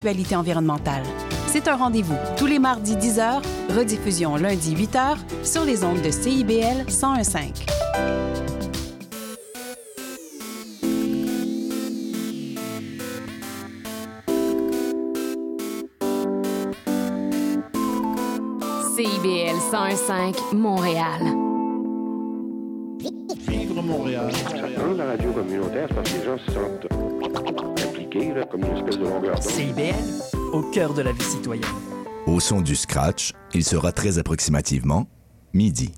Actualité 0.00 0.36
environnementale. 0.36 1.02
C'est 1.48 1.66
un 1.66 1.74
rendez-vous 1.74 2.14
tous 2.36 2.46
les 2.46 2.60
mardis 2.60 2.94
10h, 2.94 3.42
rediffusion 3.76 4.36
lundi 4.36 4.76
8h 4.76 5.16
sur 5.42 5.64
les 5.64 5.82
ondes 5.82 6.00
de 6.02 6.12
CIBL 6.12 6.84
1015. 6.86 7.52
CIBL 18.94 19.56
1015 19.72 20.52
Montréal. 20.52 21.22
Vivre 23.48 23.82
Montréal. 23.82 24.30
Dans 24.78 24.94
la 24.94 25.06
radio 25.06 25.32
communautaire, 25.32 25.88
parce 25.92 26.08
que 26.08 26.18
les 26.18 26.24
gens 26.24 26.38
se 26.38 26.52
sentent 26.52 27.57
impliqués, 28.08 28.34
là, 28.34 28.44
comme 28.44 28.64
une 28.64 28.76
espèce 28.76 28.98
de 28.98 29.04
longueur 29.04 29.34
d'onde. 29.34 29.42
CIBL, 29.42 29.94
au 30.52 30.62
cœur 30.62 30.94
de 30.94 31.02
la 31.02 31.12
vie 31.12 31.22
citoyenne. 31.22 31.64
Au 32.26 32.40
son 32.40 32.60
du 32.60 32.76
scratch, 32.76 33.32
il 33.54 33.64
sera 33.64 33.92
très 33.92 34.18
approximativement 34.18 35.06
midi. 35.52 35.92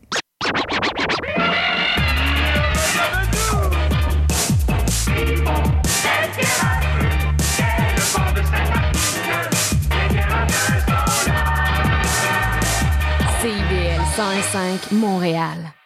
CIBL 13.40 14.00
1015 14.16 14.92
Montréal. 14.92 15.79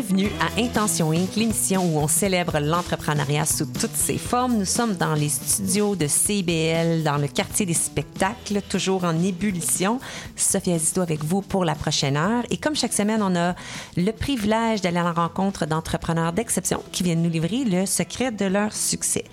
Bienvenue 0.00 0.30
à 0.38 0.60
Intention 0.60 1.10
Inc., 1.10 1.34
l'émission 1.34 1.84
où 1.84 1.98
on 1.98 2.06
célèbre 2.06 2.60
l'entrepreneuriat 2.60 3.44
sous 3.44 3.66
toutes 3.66 3.96
ses 3.96 4.16
formes. 4.16 4.56
Nous 4.56 4.64
sommes 4.64 4.94
dans 4.94 5.14
les 5.14 5.28
studios 5.28 5.96
de 5.96 6.06
CBL, 6.06 7.02
dans 7.02 7.16
le 7.16 7.26
quartier 7.26 7.66
des 7.66 7.74
spectacles, 7.74 8.62
toujours 8.68 9.02
en 9.02 9.20
ébullition. 9.20 9.98
Sophie 10.36 10.70
Azito 10.70 11.00
avec 11.00 11.24
vous 11.24 11.42
pour 11.42 11.64
la 11.64 11.74
prochaine 11.74 12.16
heure. 12.16 12.44
Et 12.50 12.58
comme 12.58 12.76
chaque 12.76 12.92
semaine, 12.92 13.24
on 13.24 13.34
a 13.34 13.56
le 13.96 14.12
privilège 14.12 14.82
d'aller 14.82 14.98
à 14.98 15.02
la 15.02 15.10
rencontre 15.10 15.66
d'entrepreneurs 15.66 16.32
d'exception 16.32 16.80
qui 16.92 17.02
viennent 17.02 17.22
nous 17.22 17.30
livrer 17.30 17.64
le 17.64 17.84
secret 17.84 18.30
de 18.30 18.44
leur 18.44 18.72
succès. 18.72 19.24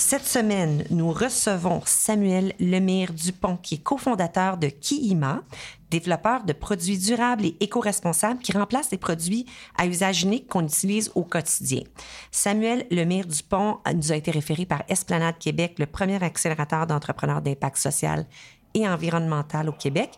Cette 0.00 0.26
semaine, 0.26 0.84
nous 0.88 1.12
recevons 1.12 1.82
Samuel 1.84 2.54
Lemire 2.58 3.12
Dupont, 3.12 3.58
qui 3.58 3.74
est 3.74 3.82
cofondateur 3.82 4.56
de 4.56 4.68
Kiima, 4.68 5.42
développeur 5.90 6.42
de 6.44 6.54
produits 6.54 6.96
durables 6.96 7.44
et 7.44 7.56
éco-responsables 7.60 8.40
qui 8.40 8.52
remplacent 8.52 8.90
les 8.92 8.98
produits 8.98 9.44
à 9.76 9.86
usage 9.86 10.22
unique 10.22 10.48
qu'on 10.48 10.64
utilise 10.64 11.12
au 11.14 11.22
quotidien. 11.22 11.82
Samuel 12.30 12.86
Lemire 12.90 13.26
Dupont 13.26 13.80
nous 13.94 14.10
a 14.10 14.16
été 14.16 14.30
référé 14.30 14.64
par 14.64 14.82
Esplanade 14.88 15.38
Québec, 15.38 15.74
le 15.78 15.86
premier 15.86 16.20
accélérateur 16.24 16.86
d'entrepreneurs 16.86 17.42
d'impact 17.42 17.76
social 17.76 18.24
et 18.72 18.88
environnemental 18.88 19.68
au 19.68 19.72
Québec, 19.72 20.12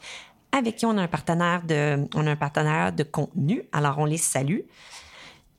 avec 0.52 0.76
qui 0.76 0.86
on 0.86 0.96
a 0.96 1.02
un 1.02 1.08
partenaire 1.08 1.64
de, 1.64 2.08
on 2.14 2.28
a 2.28 2.30
un 2.30 2.36
partenaire 2.36 2.92
de 2.92 3.02
contenu. 3.02 3.64
Alors, 3.72 3.98
on 3.98 4.04
les 4.04 4.16
salue. 4.16 4.60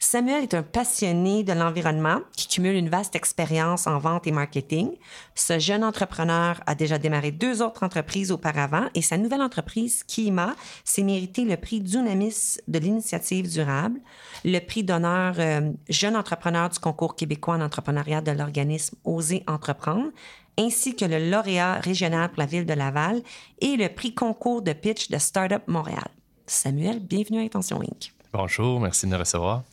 Samuel 0.03 0.43
est 0.43 0.53
un 0.53 0.63
passionné 0.63 1.45
de 1.45 1.53
l'environnement 1.53 2.19
qui 2.35 2.49
cumule 2.49 2.75
une 2.75 2.89
vaste 2.89 3.15
expérience 3.15 3.87
en 3.87 3.99
vente 3.99 4.27
et 4.27 4.33
marketing. 4.33 4.91
Ce 5.33 5.59
jeune 5.59 5.81
entrepreneur 5.81 6.59
a 6.67 6.75
déjà 6.75 6.97
démarré 6.97 7.31
deux 7.31 7.61
autres 7.61 7.83
entreprises 7.83 8.29
auparavant 8.29 8.89
et 8.95 9.01
sa 9.01 9.17
nouvelle 9.17 9.41
entreprise, 9.41 10.03
Kima, 10.03 10.55
s'est 10.83 11.03
mérité 11.03 11.45
le 11.45 11.55
prix 11.55 11.79
Dunamis 11.79 12.57
de 12.67 12.79
l'initiative 12.79 13.49
durable, 13.49 14.01
le 14.44 14.59
prix 14.59 14.83
d'honneur 14.83 15.35
euh, 15.39 15.72
jeune 15.88 16.17
entrepreneur 16.17 16.69
du 16.69 16.79
concours 16.79 17.16
québécois 17.16 17.55
en 17.55 17.61
entrepreneuriat 17.61 18.19
de 18.19 18.31
l'organisme 18.31 18.97
Oser 19.05 19.44
entreprendre, 19.47 20.11
ainsi 20.59 20.97
que 20.97 21.05
le 21.05 21.31
lauréat 21.31 21.75
régional 21.75 22.29
pour 22.29 22.39
la 22.39 22.45
ville 22.45 22.66
de 22.66 22.73
Laval 22.73 23.22
et 23.61 23.78
le 23.78 23.88
prix 23.88 24.13
concours 24.13 24.61
de 24.61 24.73
pitch 24.73 25.09
de 25.09 25.17
Startup 25.17 25.63
Montréal. 25.67 26.09
Samuel, 26.45 26.99
bienvenue 26.99 27.39
à 27.39 27.44
Intention 27.44 27.79
Inc. 27.81 28.13
Bonjour, 28.33 28.81
merci 28.81 29.05
de 29.05 29.11
me 29.11 29.17
recevoir. 29.17 29.63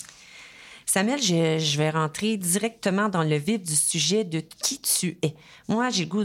Samuel, 0.92 1.22
je, 1.22 1.58
je, 1.58 1.78
vais 1.78 1.90
rentrer 1.90 2.36
directement 2.36 3.08
dans 3.08 3.22
le 3.22 3.36
vif 3.36 3.62
du 3.62 3.76
sujet 3.76 4.24
de 4.24 4.40
qui 4.40 4.80
tu 4.80 5.16
es. 5.22 5.36
Moi, 5.68 5.88
j'ai 5.90 6.04
le 6.04 6.08
goût 6.10 6.24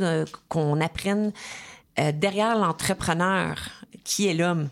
qu'on 0.49 0.81
apprenne 0.81 1.31
euh, 1.99 2.11
derrière 2.11 2.57
l'entrepreneur 2.57 3.57
qui 4.03 4.27
est 4.27 4.33
l'homme. 4.33 4.69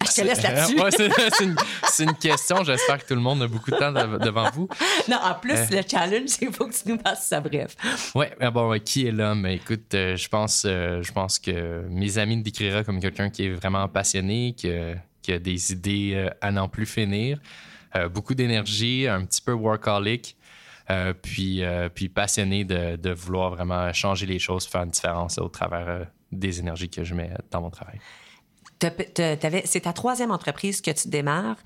Ah, 0.00 0.04
je 0.10 0.20
te 0.20 0.26
laisse 0.26 0.42
là-dessus. 0.42 0.80
Ouais, 0.80 0.90
c'est, 0.90 2.02
une, 2.04 2.14
question. 2.14 2.64
J'espère 2.64 2.98
que 2.98 3.06
tout 3.06 3.14
le 3.14 3.20
monde 3.20 3.40
a 3.42 3.46
beaucoup 3.46 3.70
de 3.70 3.76
temps 3.76 3.92
de- 3.92 4.18
devant 4.18 4.50
vous. 4.50 4.68
Non, 5.08 5.18
en 5.22 5.34
plus, 5.34 5.52
Euh. 5.52 5.66
le 5.70 5.82
challenge, 5.88 6.26
c'est 6.26 6.38
qu'il 6.40 6.52
faut 6.52 6.66
que 6.66 6.74
tu 6.74 6.88
nous 6.90 6.98
fasses 6.98 7.28
ça 7.28 7.40
bref. 7.40 7.76
Ouais, 8.16 8.34
mais 8.40 8.50
bon, 8.50 8.76
qui 8.84 9.06
est 9.06 9.12
l'homme? 9.12 9.46
Écoute, 9.46 9.94
euh, 9.94 10.16
je 10.16 10.28
pense, 10.28 10.64
euh, 10.66 11.02
je 11.04 11.12
pense 11.12 11.38
que 11.38 11.86
mes 11.88 12.18
amis 12.18 12.36
me 12.38 12.42
décriraient 12.42 12.82
comme 12.82 12.98
quelqu'un 13.00 13.30
qui 13.30 13.44
est 13.46 13.50
vraiment 13.52 13.86
passionné, 13.86 14.54
qui, 14.56 14.70
a- 14.70 14.96
qui 15.22 15.32
a 15.32 15.38
des 15.38 15.72
idées 15.72 16.28
à 16.40 16.50
n'en 16.50 16.68
plus 16.68 16.86
finir, 16.86 17.38
beaucoup 18.08 18.34
d'énergie, 18.34 19.06
un 19.06 19.24
petit 19.24 19.42
peu 19.42 19.52
workaholic, 19.52 20.36
euh, 20.88 21.12
puis, 21.20 21.64
euh, 21.64 21.88
puis 21.88 22.08
passionné 22.08 22.64
de, 22.64 22.96
de 22.96 23.10
vouloir 23.10 23.50
vraiment 23.50 23.92
changer 23.92 24.26
les 24.26 24.38
choses, 24.38 24.66
faire 24.66 24.82
une 24.82 24.90
différence 24.90 25.38
au 25.38 25.48
travers 25.48 25.88
euh, 25.88 26.04
des 26.30 26.60
énergies 26.60 26.88
que 26.88 27.02
je 27.02 27.14
mets 27.14 27.30
dans 27.50 27.60
mon 27.60 27.70
travail. 27.70 27.98
C'est 28.80 29.80
ta 29.80 29.92
troisième 29.92 30.30
entreprise 30.30 30.80
que 30.80 30.90
tu 30.90 31.08
démarres. 31.08 31.56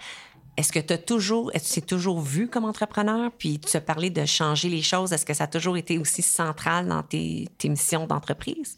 Est-ce 0.56 0.72
que 0.72 0.78
tu 0.78 0.92
as 0.92 0.98
toujours, 0.98 1.50
est-ce 1.54 1.68
que 1.68 1.74
tu 1.74 1.80
t'es 1.80 1.86
toujours 1.86 2.20
vu 2.20 2.48
comme 2.48 2.64
entrepreneur? 2.64 3.30
Puis 3.36 3.58
tu 3.58 3.76
as 3.76 3.80
parlé 3.80 4.10
de 4.10 4.24
changer 4.24 4.68
les 4.68 4.82
choses. 4.82 5.12
Est-ce 5.12 5.26
que 5.26 5.34
ça 5.34 5.44
a 5.44 5.46
toujours 5.46 5.76
été 5.76 5.98
aussi 5.98 6.22
central 6.22 6.88
dans 6.88 7.02
tes, 7.02 7.48
tes 7.58 7.68
missions 7.68 8.06
d'entreprise? 8.06 8.76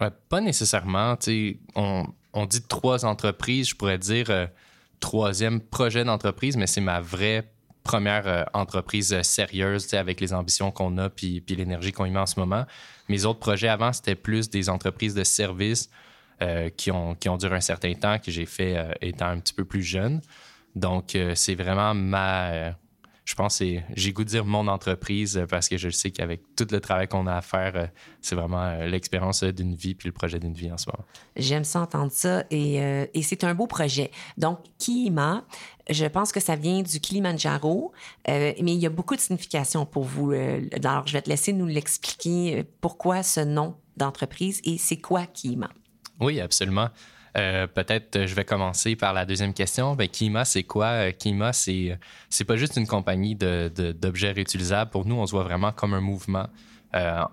Ouais, 0.00 0.10
pas 0.28 0.40
nécessairement. 0.40 1.16
On, 1.74 2.06
on 2.32 2.46
dit 2.46 2.62
trois 2.62 3.04
entreprises, 3.04 3.68
je 3.68 3.74
pourrais 3.74 3.98
dire 3.98 4.30
euh, 4.30 4.46
troisième 5.00 5.60
projet 5.60 6.04
d'entreprise, 6.04 6.56
mais 6.56 6.66
c'est 6.66 6.80
ma 6.80 7.00
vraie 7.00 7.44
première 7.84 8.26
euh, 8.26 8.44
entreprise 8.54 9.12
euh, 9.12 9.22
sérieuse 9.22 9.92
avec 9.94 10.20
les 10.20 10.32
ambitions 10.32 10.72
qu'on 10.72 10.98
a 10.98 11.10
puis, 11.10 11.40
puis 11.42 11.54
l'énergie 11.54 11.92
qu'on 11.92 12.06
y 12.06 12.10
met 12.10 12.18
en 12.18 12.26
ce 12.26 12.40
moment. 12.40 12.64
Mes 13.08 13.26
autres 13.26 13.38
projets 13.38 13.68
avant, 13.68 13.92
c'était 13.92 14.14
plus 14.14 14.50
des 14.50 14.68
entreprises 14.70 15.14
de 15.14 15.22
services 15.22 15.90
euh, 16.42 16.70
qui, 16.70 16.90
ont, 16.90 17.14
qui 17.14 17.28
ont 17.28 17.36
duré 17.36 17.54
un 17.54 17.60
certain 17.60 17.92
temps, 17.94 18.18
que 18.18 18.30
j'ai 18.30 18.46
fait 18.46 18.96
étant 19.02 19.26
un 19.26 19.38
petit 19.38 19.54
peu 19.54 19.64
plus 19.64 19.82
jeune. 19.82 20.20
Donc, 20.74 21.16
c'est 21.34 21.54
vraiment 21.54 21.94
ma. 21.94 22.74
Je 23.24 23.34
pense 23.34 23.58
que 23.58 23.64
j'ai 23.96 24.12
goût 24.12 24.24
de 24.24 24.28
dire 24.28 24.44
mon 24.44 24.68
entreprise 24.68 25.38
euh, 25.38 25.46
parce 25.46 25.68
que 25.68 25.78
je 25.78 25.88
sais 25.88 26.10
qu'avec 26.10 26.42
tout 26.56 26.66
le 26.70 26.80
travail 26.80 27.08
qu'on 27.08 27.26
a 27.26 27.34
à 27.34 27.40
faire, 27.40 27.72
euh, 27.74 27.86
c'est 28.20 28.34
vraiment 28.34 28.62
euh, 28.62 28.86
l'expérience 28.86 29.42
d'une 29.42 29.74
vie 29.74 29.94
puis 29.94 30.08
le 30.08 30.12
projet 30.12 30.38
d'une 30.38 30.52
vie 30.52 30.70
en 30.70 30.76
ce 30.76 30.86
moment. 30.90 31.04
J'aime 31.36 31.64
ça 31.64 31.80
entendre 31.80 32.12
ça 32.12 32.44
et, 32.50 32.82
euh, 32.82 33.06
et 33.14 33.22
c'est 33.22 33.42
un 33.44 33.54
beau 33.54 33.66
projet. 33.66 34.10
Donc, 34.36 34.58
Kiima, 34.78 35.44
je 35.88 36.04
pense 36.04 36.32
que 36.32 36.40
ça 36.40 36.54
vient 36.54 36.82
du 36.82 37.00
Kilimanjaro, 37.00 37.92
euh, 38.28 38.52
mais 38.60 38.74
il 38.74 38.80
y 38.80 38.86
a 38.86 38.90
beaucoup 38.90 39.16
de 39.16 39.20
signification 39.20 39.86
pour 39.86 40.04
vous. 40.04 40.32
alors, 40.32 41.06
je 41.06 41.12
vais 41.14 41.22
te 41.22 41.30
laisser 41.30 41.52
nous 41.52 41.66
l'expliquer. 41.66 42.64
Pourquoi 42.80 43.22
ce 43.22 43.40
nom 43.40 43.74
d'entreprise 43.96 44.60
et 44.64 44.76
c'est 44.76 44.98
quoi 44.98 45.26
Kiima? 45.26 45.70
Oui, 46.20 46.40
absolument. 46.40 46.88
Euh, 47.36 47.66
Peut-être 47.66 48.16
euh, 48.16 48.26
je 48.26 48.34
vais 48.34 48.44
commencer 48.44 48.94
par 48.94 49.12
la 49.12 49.26
deuxième 49.26 49.54
question. 49.54 49.96
Ben, 49.96 50.08
Kima, 50.08 50.44
c'est 50.44 50.62
quoi? 50.62 50.86
Euh, 50.86 51.10
Kima, 51.10 51.52
c'est 51.52 51.98
pas 52.46 52.56
juste 52.56 52.76
une 52.76 52.86
compagnie 52.86 53.34
d'objets 53.34 54.32
réutilisables. 54.32 54.90
Pour 54.90 55.04
nous, 55.04 55.16
on 55.16 55.26
se 55.26 55.32
voit 55.32 55.42
vraiment 55.42 55.72
comme 55.72 55.94
un 55.94 56.00
mouvement. 56.00 56.46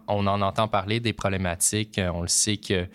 On 0.08 0.26
en 0.26 0.42
entend 0.42 0.68
parler 0.68 1.00
des 1.00 1.14
problématiques. 1.14 2.02
On 2.14 2.22
le 2.22 2.28
sait 2.28 2.58
que 2.58 2.88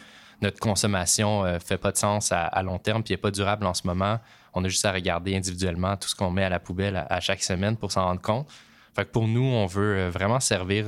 notre 0.42 0.58
consommation 0.58 1.44
ne 1.44 1.60
fait 1.60 1.78
pas 1.78 1.92
de 1.92 1.96
sens 1.96 2.32
à, 2.32 2.60
long 2.64 2.78
terme 2.78 3.04
puis 3.04 3.12
n'est 3.12 3.18
pas 3.18 3.30
durable 3.30 3.66
en 3.66 3.74
ce 3.74 3.86
moment. 3.86 4.18
On 4.52 4.64
a 4.64 4.68
juste 4.68 4.84
à 4.84 4.90
regarder 4.90 5.36
individuellement 5.36 5.96
tout 5.96 6.08
ce 6.08 6.16
qu'on 6.16 6.32
met 6.32 6.42
à 6.42 6.48
la 6.48 6.58
poubelle 6.58 7.06
à, 7.08 7.20
chaque 7.20 7.44
semaine 7.44 7.76
pour 7.76 7.92
s'en 7.92 8.06
rendre 8.06 8.20
compte. 8.20 8.48
Pour 9.12 9.28
nous, 9.28 9.44
on 9.44 9.66
veut 9.66 10.08
vraiment 10.08 10.40
servir 10.40 10.86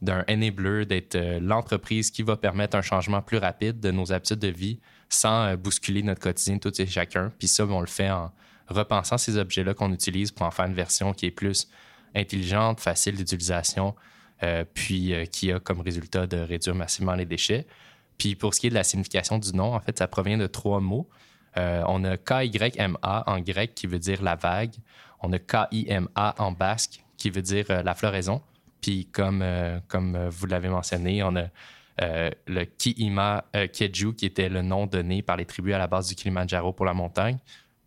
d'un 0.00 0.24
enabler, 0.30 0.86
d'être 0.86 1.18
l'entreprise 1.42 2.10
qui 2.10 2.22
va 2.22 2.38
permettre 2.38 2.74
un 2.74 2.82
changement 2.82 3.20
plus 3.20 3.36
rapide 3.36 3.80
de 3.80 3.90
nos 3.90 4.14
habitudes 4.14 4.38
de 4.38 4.48
vie 4.48 4.80
sans 5.08 5.46
euh, 5.46 5.56
bousculer 5.56 6.02
notre 6.02 6.20
quotidien 6.20 6.58
tout 6.58 6.80
et 6.80 6.86
chacun. 6.86 7.32
Puis 7.38 7.48
ça, 7.48 7.64
on 7.66 7.80
le 7.80 7.86
fait 7.86 8.10
en 8.10 8.32
repensant 8.68 9.18
ces 9.18 9.36
objets-là 9.36 9.74
qu'on 9.74 9.92
utilise 9.92 10.30
pour 10.30 10.46
en 10.46 10.50
faire 10.50 10.66
une 10.66 10.74
version 10.74 11.12
qui 11.12 11.26
est 11.26 11.30
plus 11.30 11.68
intelligente, 12.14 12.80
facile 12.80 13.16
d'utilisation, 13.16 13.94
euh, 14.42 14.64
puis 14.74 15.14
euh, 15.14 15.24
qui 15.24 15.52
a 15.52 15.60
comme 15.60 15.80
résultat 15.80 16.26
de 16.26 16.38
réduire 16.38 16.74
massivement 16.74 17.14
les 17.14 17.26
déchets. 17.26 17.66
Puis 18.18 18.34
pour 18.34 18.54
ce 18.54 18.60
qui 18.60 18.66
est 18.66 18.70
de 18.70 18.74
la 18.74 18.84
signification 18.84 19.38
du 19.38 19.52
nom, 19.52 19.74
en 19.74 19.80
fait, 19.80 19.98
ça 19.98 20.08
provient 20.08 20.38
de 20.38 20.46
trois 20.46 20.80
mots. 20.80 21.08
On 21.58 22.04
a 22.04 22.18
K-Y-M-A 22.18 23.30
en 23.30 23.40
grec 23.40 23.74
qui 23.74 23.86
veut 23.86 23.98
dire 23.98 24.22
la 24.22 24.34
vague. 24.36 24.74
On 25.20 25.32
a 25.32 25.38
K-I-M-A 25.38 26.34
en 26.38 26.52
basque 26.52 27.02
qui 27.16 27.30
veut 27.30 27.40
dire 27.40 27.82
la 27.82 27.94
floraison. 27.94 28.42
Puis 28.82 29.06
comme, 29.06 29.42
comme 29.88 30.28
vous 30.28 30.46
l'avez 30.46 30.68
mentionné, 30.68 31.22
on 31.22 31.34
a 31.36 31.46
euh, 32.02 32.30
le 32.46 32.64
Kiima 32.64 33.44
euh, 33.54 33.66
Keju, 33.68 34.14
qui 34.14 34.26
était 34.26 34.48
le 34.48 34.62
nom 34.62 34.86
donné 34.86 35.22
par 35.22 35.36
les 35.36 35.44
tribus 35.46 35.74
à 35.74 35.78
la 35.78 35.86
base 35.86 36.08
du 36.08 36.14
Kilimanjaro 36.14 36.72
pour 36.72 36.84
la 36.86 36.94
montagne. 36.94 37.38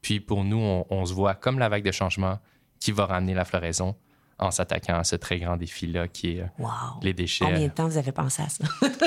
Puis 0.02 0.20
pour 0.20 0.44
nous, 0.44 0.58
on, 0.58 0.86
on 0.90 1.06
se 1.06 1.14
voit 1.14 1.36
comme 1.36 1.60
la 1.60 1.70
vague 1.70 1.84
de 1.84 1.92
changement 1.92 2.40
qui 2.80 2.92
va 2.92 3.06
ramener 3.06 3.34
la 3.34 3.46
floraison 3.46 3.96
en 4.40 4.52
s'attaquant 4.52 4.98
à 4.98 5.04
ce 5.04 5.18
très 5.18 5.38
grand 5.40 5.58
défi-là 5.58 6.08
qui 6.08 6.38
est 6.38 6.42
euh, 6.42 6.46
Wow. 6.60 6.70
les 7.02 7.14
déchets. 7.14 7.44
Combien 7.46 7.68
de 7.68 7.74
temps 7.74 7.88
vous 7.88 7.98
avez 7.98 8.12
pensé 8.12 8.42
à 8.42 8.50
ça? 8.50 8.64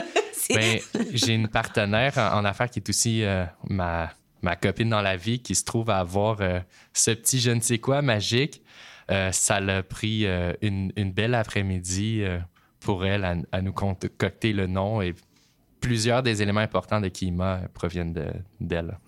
Ben, 0.53 0.81
j'ai 1.15 1.35
une 1.35 1.47
partenaire 1.49 2.19
en, 2.19 2.41
en 2.41 2.45
affaires 2.45 2.69
qui 2.69 2.81
est 2.81 2.89
aussi 2.89 3.23
euh, 3.23 3.45
ma, 3.71 4.11
ma 4.43 4.57
copine 4.57 4.91
dans 4.91 5.01
la 5.01 5.17
vie 5.17 5.39
qui 5.39 5.55
se 5.55 5.65
trouve 5.65 5.89
à 5.89 5.99
avoir 6.01 6.39
euh, 6.41 6.59
ce 6.93 7.13
petit 7.13 7.39
je 7.41 7.53
ne 7.53 7.61
sais 7.61 7.79
quoi 7.79 8.03
magique. 8.03 8.61
Euh, 9.11 9.31
ça 9.33 9.61
l'a 9.61 9.83
pris 9.85 10.27
une, 10.61 10.93
une 10.97 11.13
belle 11.13 11.35
après-midi 11.37 12.25
pour 12.85 13.05
elle 13.05 13.25
à, 13.25 13.35
à 13.53 13.61
nous 13.63 13.73
concocter 13.73 14.53
le 14.53 14.67
nom 14.67 15.01
et 15.03 15.15
plusieurs 15.81 16.23
des 16.23 16.43
éléments 16.43 16.61
importants 16.61 17.01
de 17.01 17.09
Kima 17.09 17.63
proviennent 17.75 18.13
de- 18.13 18.33
d'elle. 18.61 18.99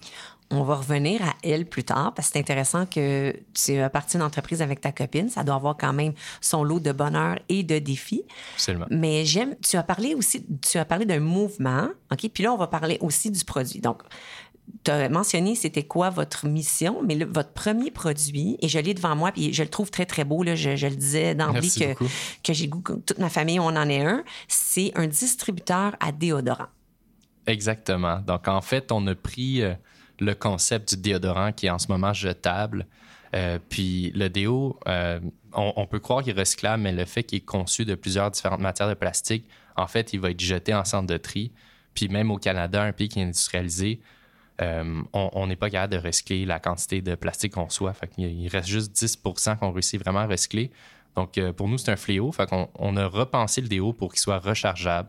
On 0.51 0.63
va 0.63 0.75
revenir 0.77 1.23
à 1.23 1.35
elle 1.43 1.67
plus 1.67 1.85
tard 1.85 2.13
parce 2.15 2.29
que 2.29 2.35
c'est 2.35 2.39
intéressant 2.39 2.85
que 2.87 3.35
tu 3.55 3.77
as 3.79 3.89
parti 3.91 4.17
d'une 4.17 4.25
entreprise 4.27 4.61
avec 4.61 4.81
ta 4.81 4.93
copine. 4.93 5.29
Ça 5.29 5.43
doit 5.43 5.55
avoir 5.55 5.77
quand 5.77 5.93
même 5.93 6.13
son 6.41 6.63
lot 6.63 6.81
de 6.81 6.93
bonheur 6.93 7.39
et 7.49 7.63
de 7.63 7.79
défis. 7.79 8.25
Absolument. 8.55 8.87
Mais 8.91 9.25
j'aime, 9.25 9.57
tu 9.67 9.77
as 9.77 9.83
parlé 9.83 10.15
aussi, 10.15 10.45
tu 10.61 10.79
as 10.79 10.85
parlé 10.85 11.07
d'un 11.07 11.19
mouvement, 11.21 11.89
OK? 12.13 12.29
Puis 12.33 12.45
là, 12.45 12.53
on 12.53 12.59
va 12.59 12.67
parler 12.67 12.99
aussi 13.01 13.31
du 13.31 13.43
produit. 13.45 13.81
Donc, 13.81 14.03
tu 14.83 14.91
as 14.91 15.09
mentionné 15.09 15.55
c'était 15.55 15.83
quoi 15.83 16.11
votre 16.11 16.47
mission, 16.47 17.03
mais 17.03 17.15
le- 17.15 17.27
votre 17.27 17.53
premier 17.53 17.91
produit, 17.91 18.57
et 18.61 18.69
je 18.69 18.79
l'ai 18.79 18.95
devant 18.95 19.17
moi, 19.17 19.33
puis 19.33 19.53
je 19.53 19.63
le 19.63 19.69
trouve 19.69 19.91
très, 19.91 20.07
très 20.07 20.25
beau, 20.25 20.43
là, 20.43 20.55
je, 20.55 20.77
je 20.77 20.87
le 20.87 20.97
disais 20.97 21.35
d'emblée 21.35 21.69
que, 21.69 21.89
beaucoup. 21.91 22.07
que 22.43 22.53
j'ai 22.53 22.69
goût, 22.69 22.83
toute 22.83 23.19
ma 23.19 23.29
famille, 23.31 23.61
on 23.61 23.67
en 23.67 23.89
est 23.89 24.03
un. 24.05 24.25
C'est 24.49 24.93
un 24.95 25.07
distributeur 25.07 25.97
à 26.01 26.13
déodorant. 26.13 26.69
Exactement. 27.47 28.21
Donc, 28.21 28.49
en 28.49 28.61
fait, 28.61 28.91
on 28.93 29.07
a 29.07 29.15
pris 29.15 29.63
euh, 29.63 29.75
le 30.19 30.35
concept 30.35 30.95
du 30.95 31.01
déodorant 31.03 31.53
qui 31.53 31.67
est 31.67 31.71
en 31.71 31.79
ce 31.79 31.89
moment 31.89 32.13
jetable. 32.13 32.87
Euh, 33.35 33.59
puis 33.69 34.13
le 34.15 34.29
déo, 34.29 34.79
euh, 34.87 35.21
on, 35.53 35.73
on 35.77 35.87
peut 35.87 35.99
croire 35.99 36.23
qu'il 36.23 36.37
est 36.37 36.39
recyclable, 36.41 36.83
mais 36.83 36.93
le 36.93 37.05
fait 37.05 37.23
qu'il 37.23 37.39
est 37.39 37.45
conçu 37.45 37.85
de 37.85 37.95
plusieurs 37.97 38.31
différentes 38.31 38.61
matières 38.61 38.89
de 38.89 38.95
plastique, 38.95 39.47
en 39.77 39.87
fait, 39.87 40.13
il 40.13 40.21
va 40.21 40.31
être 40.31 40.41
jeté 40.41 40.73
en 40.73 40.85
centre 40.85 41.07
de 41.09 41.17
tri. 41.17 41.53
Puis 41.95 42.09
même 42.09 42.31
au 42.31 42.39
Canada, 42.39 42.83
un 42.83 42.93
pays 42.93 43.09
qui 43.09 43.21
est 43.21 43.25
industrialisé, 43.25 44.01
euh, 44.61 45.03
on 45.13 45.47
n'est 45.47 45.57
pas 45.57 45.71
capable 45.71 45.95
de 45.95 45.99
recycler 45.99 46.45
la 46.45 46.61
quantité 46.61 47.03
de 47.03 47.15
plastique 47.15 47.55
qu'on 47.55 47.65
reçoit. 47.65 47.93
Il 48.19 48.49
reste 48.49 48.69
juste 48.69 48.95
10% 48.95 49.59
qu'on 49.59 49.73
réussit 49.73 50.01
vraiment 50.01 50.21
à 50.21 50.27
recycler. 50.27 50.71
Donc, 51.17 51.39
euh, 51.39 51.53
pour 51.53 51.69
nous, 51.69 51.79
c'est 51.79 51.91
un 51.91 51.97
fléau. 51.97 52.33
On 52.79 52.97
a 52.97 53.07
repensé 53.07 53.61
le 53.61 53.69
déo 53.69 53.93
pour 53.93 54.13
qu'il 54.13 54.21
soit 54.21 54.39
rechargeable. 54.39 55.09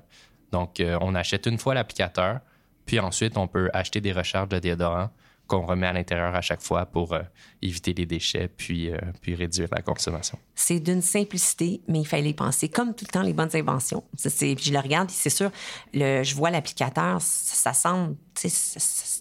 Donc, 0.51 0.79
euh, 0.79 0.97
on 1.01 1.15
achète 1.15 1.45
une 1.47 1.57
fois 1.57 1.73
l'applicateur, 1.73 2.39
puis 2.85 2.99
ensuite, 2.99 3.37
on 3.37 3.47
peut 3.47 3.69
acheter 3.73 4.01
des 4.01 4.13
recharges 4.13 4.49
de 4.49 4.59
déodorant 4.59 5.09
qu'on 5.47 5.65
remet 5.65 5.87
à 5.87 5.93
l'intérieur 5.93 6.33
à 6.33 6.41
chaque 6.41 6.61
fois 6.61 6.85
pour 6.85 7.13
euh, 7.13 7.21
éviter 7.61 7.93
les 7.93 8.05
déchets, 8.05 8.47
puis, 8.47 8.89
euh, 8.89 8.97
puis 9.21 9.35
réduire 9.35 9.67
la 9.71 9.81
consommation. 9.81 10.39
C'est 10.55 10.79
d'une 10.79 11.01
simplicité, 11.01 11.81
mais 11.87 11.99
il 11.99 12.05
fallait 12.05 12.29
y 12.29 12.33
penser. 12.33 12.67
Comme 12.69 12.95
tout 12.95 13.05
le 13.07 13.11
temps, 13.11 13.21
les 13.21 13.33
bonnes 13.33 13.55
inventions. 13.55 14.03
Ça, 14.15 14.29
puis 14.31 14.57
je 14.59 14.73
le 14.73 14.79
regarde, 14.79 15.09
c'est 15.11 15.29
sûr, 15.29 15.51
le, 15.93 16.23
je 16.23 16.35
vois 16.35 16.49
l'applicateur, 16.49 17.21
ça, 17.21 17.71
ça 17.71 17.73
semble, 17.73 18.15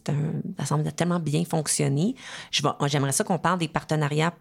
un- 0.09 0.55
ça 0.59 0.65
semble 0.67 0.93
tellement 0.93 1.21
bien 1.21 1.45
fonctionner. 1.45 2.15
J'aimerais 2.87 3.13
ça 3.13 3.25
qu'on 3.25 3.39
parle 3.39 3.59
des 3.59 3.69
partenariats 3.69 4.35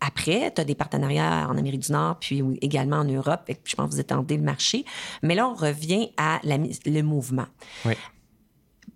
après. 0.00 0.52
Tu 0.54 0.60
as 0.60 0.64
des 0.64 0.74
partenariats 0.74 1.48
en 1.48 1.56
Amérique 1.56 1.80
du 1.80 1.92
Nord, 1.92 2.18
puis 2.20 2.42
également 2.60 2.96
en 2.98 3.04
Europe. 3.04 3.42
Que 3.46 3.54
je 3.64 3.74
pense 3.74 3.88
que 3.90 3.94
vous 3.94 4.00
étendez 4.00 4.36
le 4.36 4.42
marché. 4.42 4.84
Mais 5.22 5.34
là, 5.34 5.48
on 5.48 5.54
revient 5.54 6.10
à 6.16 6.38
la 6.44 6.58
le 6.58 7.02
mouvement. 7.02 7.46
Oui. 7.84 7.94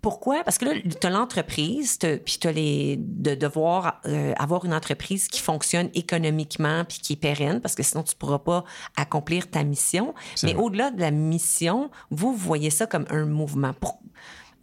Pourquoi? 0.01 0.43
Parce 0.43 0.57
que 0.57 0.65
là, 0.65 0.71
tu 0.99 1.05
as 1.05 1.09
l'entreprise, 1.11 1.97
puis 1.99 2.37
tu 2.39 2.47
as 2.47 2.51
les, 2.51 2.97
de 2.97 3.35
devoir 3.35 4.01
euh, 4.05 4.33
avoir 4.37 4.65
une 4.65 4.73
entreprise 4.73 5.27
qui 5.27 5.39
fonctionne 5.39 5.89
économiquement 5.93 6.83
puis 6.85 6.97
qui 6.99 7.13
est 7.13 7.17
pérenne, 7.17 7.61
parce 7.61 7.75
que 7.75 7.83
sinon, 7.83 8.01
tu 8.01 8.15
ne 8.15 8.17
pourras 8.17 8.39
pas 8.39 8.63
accomplir 8.97 9.49
ta 9.51 9.63
mission. 9.63 10.15
Mais 10.43 10.55
au-delà 10.55 10.89
de 10.91 10.99
la 10.99 11.11
mission, 11.11 11.91
vous, 12.09 12.31
vous 12.31 12.37
voyez 12.47 12.71
ça 12.71 12.87
comme 12.87 13.05
un 13.09 13.25
mouvement. 13.25 13.73
Pour- 13.73 13.99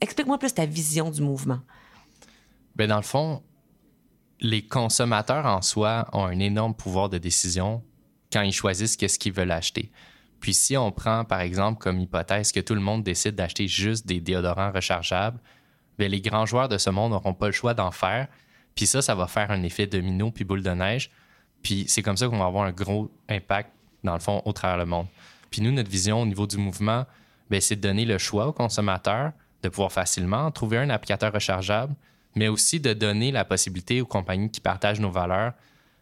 Explique-moi 0.00 0.38
plus 0.38 0.52
ta 0.54 0.66
vision 0.66 1.10
du 1.10 1.22
mouvement. 1.22 1.60
Bien, 2.76 2.88
dans 2.88 2.96
le 2.96 3.02
fond, 3.02 3.42
les 4.40 4.66
consommateurs 4.66 5.46
en 5.46 5.62
soi 5.62 6.08
ont 6.12 6.24
un 6.24 6.38
énorme 6.38 6.74
pouvoir 6.74 7.08
de 7.08 7.18
décision 7.18 7.82
quand 8.32 8.42
ils 8.42 8.52
choisissent 8.52 8.96
qu'est-ce 8.96 9.18
qu'ils 9.18 9.32
veulent 9.32 9.50
acheter. 9.50 9.90
Puis 10.40 10.54
si 10.54 10.76
on 10.76 10.92
prend, 10.92 11.24
par 11.24 11.40
exemple, 11.40 11.80
comme 11.80 12.00
hypothèse 12.00 12.52
que 12.52 12.60
tout 12.60 12.74
le 12.74 12.80
monde 12.80 13.02
décide 13.02 13.34
d'acheter 13.34 13.66
juste 13.66 14.06
des 14.06 14.20
déodorants 14.20 14.72
rechargeables, 14.72 15.38
bien, 15.98 16.08
les 16.08 16.20
grands 16.20 16.46
joueurs 16.46 16.68
de 16.68 16.78
ce 16.78 16.90
monde 16.90 17.12
n'auront 17.12 17.34
pas 17.34 17.46
le 17.46 17.52
choix 17.52 17.74
d'en 17.74 17.90
faire. 17.90 18.28
Puis 18.74 18.86
ça, 18.86 19.02
ça 19.02 19.14
va 19.14 19.26
faire 19.26 19.50
un 19.50 19.62
effet 19.62 19.86
domino 19.86 20.30
puis 20.30 20.44
boule 20.44 20.62
de 20.62 20.70
neige. 20.70 21.10
Puis 21.62 21.86
c'est 21.88 22.02
comme 22.02 22.16
ça 22.16 22.28
qu'on 22.28 22.38
va 22.38 22.46
avoir 22.46 22.64
un 22.64 22.72
gros 22.72 23.10
impact, 23.28 23.70
dans 24.04 24.14
le 24.14 24.20
fond, 24.20 24.42
au 24.44 24.52
travers 24.52 24.78
le 24.78 24.86
monde. 24.86 25.06
Puis 25.50 25.60
nous, 25.60 25.72
notre 25.72 25.90
vision 25.90 26.22
au 26.22 26.26
niveau 26.26 26.46
du 26.46 26.56
mouvement, 26.56 27.04
bien, 27.50 27.60
c'est 27.60 27.76
de 27.76 27.80
donner 27.80 28.04
le 28.04 28.18
choix 28.18 28.46
aux 28.46 28.52
consommateurs 28.52 29.32
de 29.62 29.68
pouvoir 29.68 29.90
facilement 29.90 30.50
trouver 30.52 30.78
un 30.78 30.90
applicateur 30.90 31.32
rechargeable, 31.32 31.94
mais 32.36 32.46
aussi 32.46 32.78
de 32.78 32.92
donner 32.92 33.32
la 33.32 33.44
possibilité 33.44 34.00
aux 34.00 34.06
compagnies 34.06 34.50
qui 34.50 34.60
partagent 34.60 35.00
nos 35.00 35.10
valeurs 35.10 35.52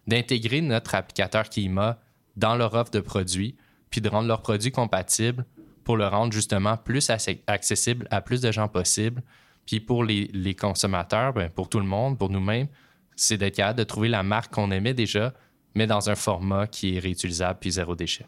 d'intégrer 0.07 0.61
notre 0.61 0.95
applicateur 0.95 1.49
Kima 1.49 1.99
dans 2.37 2.55
leur 2.55 2.75
offre 2.75 2.91
de 2.91 3.01
produits, 3.01 3.57
puis 3.97 4.03
de 4.03 4.11
rendre 4.11 4.29
leurs 4.29 4.43
produits 4.43 4.73
compatibles 4.73 5.47
pour 5.83 5.97
le 5.97 6.07
rendre 6.07 6.31
justement 6.31 6.77
plus 6.77 7.09
accessible 7.47 8.07
à 8.11 8.21
plus 8.21 8.43
de 8.43 8.53
gens 8.53 8.69
possible. 8.69 9.23
Puis 9.65 9.81
pour 9.81 10.05
les, 10.05 10.55
consommateurs, 10.55 11.33
ben, 11.33 11.49
pour 11.49 11.71
tout 11.71 11.81
le 11.81 11.87
monde, 11.87 12.19
pour 12.19 12.29
nous-mêmes, 12.29 12.69
c'est 13.17 13.39
d'être 13.39 13.57
capable 13.57 13.79
de 13.79 13.85
trouver 13.85 14.09
la 14.09 14.23
marque 14.23 14.53
qu'on 14.53 14.71
aimait 14.71 14.93
déjà, 14.93 15.33
mais 15.75 15.87
dans 15.87 16.11
un 16.11 16.15
format 16.15 16.67
qui 16.67 16.95
est 16.95 16.99
réutilisable 16.99 17.59
puis 17.59 17.71
zéro 17.71 17.97
déchet. 17.97 18.27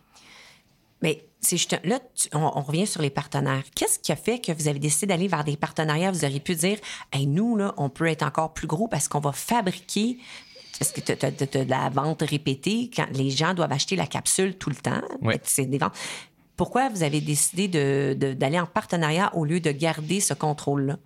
Mais 1.03 1.27
c'est 1.39 1.59
juste 1.59 1.79
là, 1.85 2.01
on, 2.33 2.63
revient 2.63 2.87
sur 2.87 3.03
les 3.03 3.11
partenaires. 3.11 3.65
Qu'est-ce 3.75 3.99
qui 3.99 4.11
a 4.11 4.17
fait 4.17 4.39
que 4.39 4.53
vous 4.53 4.69
avez 4.69 4.79
décidé 4.79 5.09
d'aller 5.09 5.29
vers 5.29 5.45
des 5.45 5.59
partenariats? 5.59 6.11
Vous 6.11 6.25
auriez 6.25 6.41
pu 6.41 6.55
dire, 6.55 6.79
nous, 7.27 7.57
là, 7.57 7.75
on 7.77 7.91
peut 7.91 8.07
être 8.07 8.23
encore 8.23 8.55
plus 8.55 8.67
gros 8.67 8.89
parce 8.89 9.07
qu'on 9.07 9.21
va 9.21 9.33
fabriquer. 9.33 10.17
Parce 10.79 10.93
que 10.93 11.01
tu 11.01 11.13
as, 11.13 11.31
de 11.31 11.69
la 11.69 11.89
vente 11.89 12.23
répétée 12.23 12.91
quand 12.95 13.07
les 13.13 13.31
gens 13.31 13.55
doivent 13.55 13.73
acheter 13.73 13.97
la 13.97 14.07
capsule 14.07 14.57
tout 14.57 14.71
le 14.71 14.77
temps. 14.77 15.01
Oui. 15.23 15.35
C'est 15.43 15.67
des 15.67 15.79
ventes. 15.79 15.95
Pourquoi 16.57 16.89
vous 16.89 17.03
avez 17.03 17.21
décidé 17.21 17.69
de- 17.69 18.15
de- 18.19 18.33
d'aller 18.33 18.59
en 18.61 18.67
partenariat 18.67 19.35
au 19.37 19.45
lieu 19.45 19.61
de 19.61 19.71
garder 19.71 20.21
ce 20.21 20.35
contrôle-là? 20.35 20.97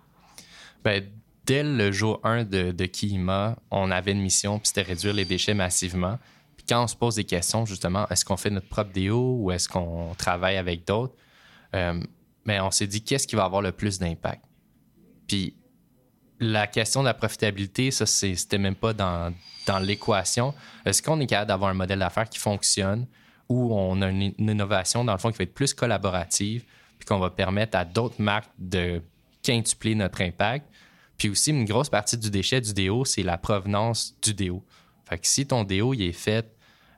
Ben, 0.83 1.03
dès 1.45 1.63
le 1.63 1.91
jour 1.91 2.19
1 2.23 2.43
de, 2.43 2.71
de 2.71 2.85
Kima, 2.85 3.57
on 3.71 3.89
avait 3.91 4.11
une 4.11 4.21
mission, 4.21 4.59
puis 4.59 4.67
c'était 4.67 4.81
réduire 4.83 5.13
les 5.13 5.25
déchets 5.25 5.53
massivement. 5.53 6.17
Puis 6.57 6.65
quand 6.67 6.83
on 6.83 6.87
se 6.87 6.95
pose 6.95 7.15
des 7.15 7.23
questions, 7.23 7.65
justement, 7.65 8.07
est-ce 8.09 8.25
qu'on 8.25 8.37
fait 8.37 8.49
notre 8.49 8.67
propre 8.67 8.91
déo 8.91 9.37
ou 9.41 9.51
est-ce 9.51 9.67
qu'on 9.69 10.13
travaille 10.17 10.57
avec 10.57 10.85
d'autres? 10.87 11.15
Euh, 11.75 11.99
mais 12.45 12.59
on 12.59 12.71
s'est 12.71 12.87
dit, 12.87 13.03
qu'est-ce 13.03 13.25
qui 13.27 13.35
va 13.35 13.45
avoir 13.45 13.61
le 13.61 13.71
plus 13.71 13.99
d'impact? 13.99 14.43
Puis 15.27 15.55
la 16.43 16.67
question 16.67 17.01
de 17.01 17.07
la 17.07 17.13
profitabilité, 17.13 17.91
ça, 17.91 18.05
c'était 18.05 18.57
même 18.57 18.75
pas 18.75 18.93
dans, 18.93 19.33
l'équation. 19.81 20.53
Est-ce 20.85 21.01
qu'on 21.01 21.19
est 21.19 21.27
capable 21.27 21.47
d'avoir 21.47 21.71
un 21.71 21.73
modèle 21.73 21.99
d'affaires 21.99 22.29
qui 22.29 22.39
fonctionne 22.39 23.07
où 23.49 23.73
on 23.73 24.01
a 24.01 24.09
une, 24.09 24.33
innovation, 24.37 25.05
dans 25.05 25.13
le 25.13 25.17
fond, 25.17 25.31
qui 25.31 25.37
va 25.37 25.43
être 25.43 25.53
plus 25.53 25.73
collaborative, 25.73 26.63
puis 26.99 27.05
qu'on 27.05 27.19
va 27.19 27.29
permettre 27.29 27.77
à 27.77 27.85
d'autres 27.85 28.21
marques 28.21 28.51
de 28.57 29.01
quintupler 29.41 29.95
notre 29.95 30.21
impact? 30.21 30.67
Puis 31.17 31.29
aussi, 31.29 31.51
une 31.51 31.65
grosse 31.65 31.89
partie 31.89 32.17
du 32.17 32.29
déchet 32.29 32.59
du 32.59 32.73
déo, 32.73 33.05
c'est 33.05 33.23
la 33.23 33.37
provenance 33.37 34.15
du 34.21 34.33
déo. 34.33 34.63
Fait 35.05 35.17
que 35.17 35.27
si 35.27 35.45
ton 35.45 35.63
déo 35.63 35.93
il 35.93 36.01
est 36.01 36.11
fait 36.11 36.55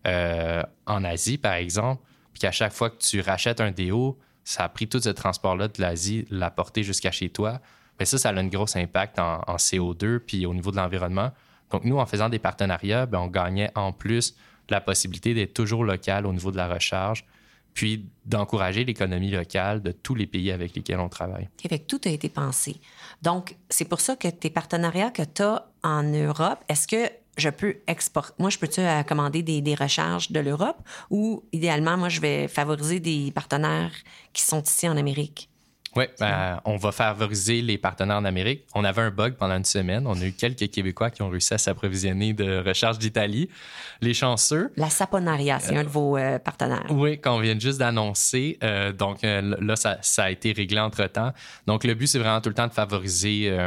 euh, 0.08 0.64
en 0.86 1.04
Asie, 1.04 1.38
par 1.38 1.54
exemple, 1.54 2.02
puis 2.34 2.40
qu'à 2.40 2.52
chaque 2.52 2.74
fois 2.74 2.90
que 2.90 2.98
tu 2.98 3.22
rachètes 3.22 3.62
un 3.62 3.72
déo, 3.72 4.18
ça 4.44 4.64
a 4.64 4.70
pris 4.70 4.88
tout 4.88 5.00
ce 5.00 5.10
transport-là 5.10 5.68
de 5.68 5.82
l'Asie, 5.82 6.26
l'a 6.30 6.52
porté 6.52 6.84
jusqu'à 6.84 7.12
chez 7.12 7.30
toi, 7.30 7.62
bien 7.98 8.06
ça, 8.06 8.18
ça 8.18 8.30
a 8.30 8.34
un 8.34 8.48
gros 8.48 8.78
impact 8.78 9.20
en, 9.20 9.42
en 9.48 9.56
CO2 9.56 10.20
puis 10.20 10.46
au 10.46 10.54
niveau 10.54 10.72
de 10.72 10.78
l'environnement. 10.78 11.32
Donc, 11.72 11.84
nous, 11.86 11.98
en 11.98 12.06
faisant 12.06 12.30
des 12.30 12.40
partenariats, 12.40 13.06
bien, 13.06 13.22
on 13.22 13.28
gagnait 13.28 13.72
en 13.76 13.92
plus 13.92 14.36
la 14.70 14.82
possibilité 14.82 15.34
d'être 15.34 15.54
toujours 15.54 15.84
local 15.84 16.26
au 16.26 16.34
niveau 16.34 16.52
de 16.52 16.58
la 16.58 16.68
recharge, 16.68 17.26
puis 17.74 18.08
d'encourager 18.26 18.86
l'économie 18.86 19.32
locale 19.32 19.82
de 19.82 19.92
tous 19.92 20.16
les 20.16 20.26
pays 20.26 20.52
avec 20.52 20.76
lesquels 20.76 21.00
on 21.00 21.10
travaille. 21.10 21.50
Que 21.62 21.76
tout 21.76 22.00
a 22.06 22.10
été 22.10 22.30
pensé. 22.30 22.78
Donc, 23.22 23.56
c'est 23.70 23.86
pour 23.86 24.00
ça 24.00 24.16
que 24.16 24.30
tes 24.30 24.50
partenariats 24.50 25.12
que 25.12 25.24
tu 25.24 25.42
as 25.42 25.68
en 25.84 26.04
Europe, 26.04 26.64
est-ce 26.70 26.88
que 26.88 27.12
je 27.38 27.50
peux 27.50 27.78
exporter? 27.88 28.34
Moi, 28.40 28.50
je 28.50 28.58
peux-tu 28.58 28.80
euh, 28.80 29.04
commander 29.04 29.44
des, 29.44 29.62
des 29.62 29.76
recharges 29.76 30.32
de 30.32 30.40
l'Europe 30.40 30.78
ou 31.10 31.44
idéalement, 31.52 31.98
moi, 31.98 32.08
je 32.08 32.22
vais 32.22 32.48
favoriser 32.48 33.02
des 33.02 33.32
partenaires 33.32 33.92
qui 34.32 34.42
sont 34.42 34.64
ici 34.64 34.88
en 34.88 34.96
Amérique? 34.96 35.50
Oui, 35.96 36.06
ben, 36.20 36.60
on 36.66 36.76
va 36.76 36.92
favoriser 36.92 37.62
les 37.62 37.78
partenaires 37.78 38.18
en 38.18 38.26
Amérique. 38.26 38.66
On 38.76 38.84
avait 38.84 39.02
un 39.02 39.12
bug 39.12 39.36
pendant 39.36 39.56
une 39.56 39.64
semaine. 39.64 40.06
On 40.06 40.20
a 40.20 40.26
eu 40.26 40.34
quelques 40.34 40.70
Québécois 40.70 41.10
qui 41.10 41.22
ont 41.22 41.30
réussi 41.30 41.54
à 41.54 41.58
s'approvisionner 41.58 42.34
de 42.34 42.62
recharge 42.66 43.00
d'Italie. 43.00 43.50
Les 44.02 44.14
chanceux. 44.14 44.74
La 44.76 44.90
Saponaria, 44.90 45.60
c'est 45.60 45.78
un 45.78 45.86
de 45.86 45.90
vos 45.90 46.18
euh, 46.18 46.38
partenaires. 46.38 46.86
Oui, 46.90 47.22
qu'on 47.22 47.40
vient 47.40 47.58
juste 47.58 47.80
d'annoncer. 47.80 48.60
Euh, 48.62 48.92
donc 48.92 49.24
euh, 49.24 49.56
là, 49.62 49.78
ça, 49.78 49.98
ça, 50.02 50.26
a 50.26 50.32
été 50.32 50.52
réglé 50.52 50.80
entre-temps. 50.82 51.32
Donc 51.66 51.86
le 51.86 51.94
but, 51.94 52.08
c'est 52.08 52.20
vraiment 52.20 52.42
tout 52.42 52.50
le 52.50 52.56
temps 52.56 52.68
de 52.68 52.74
favoriser 52.74 53.58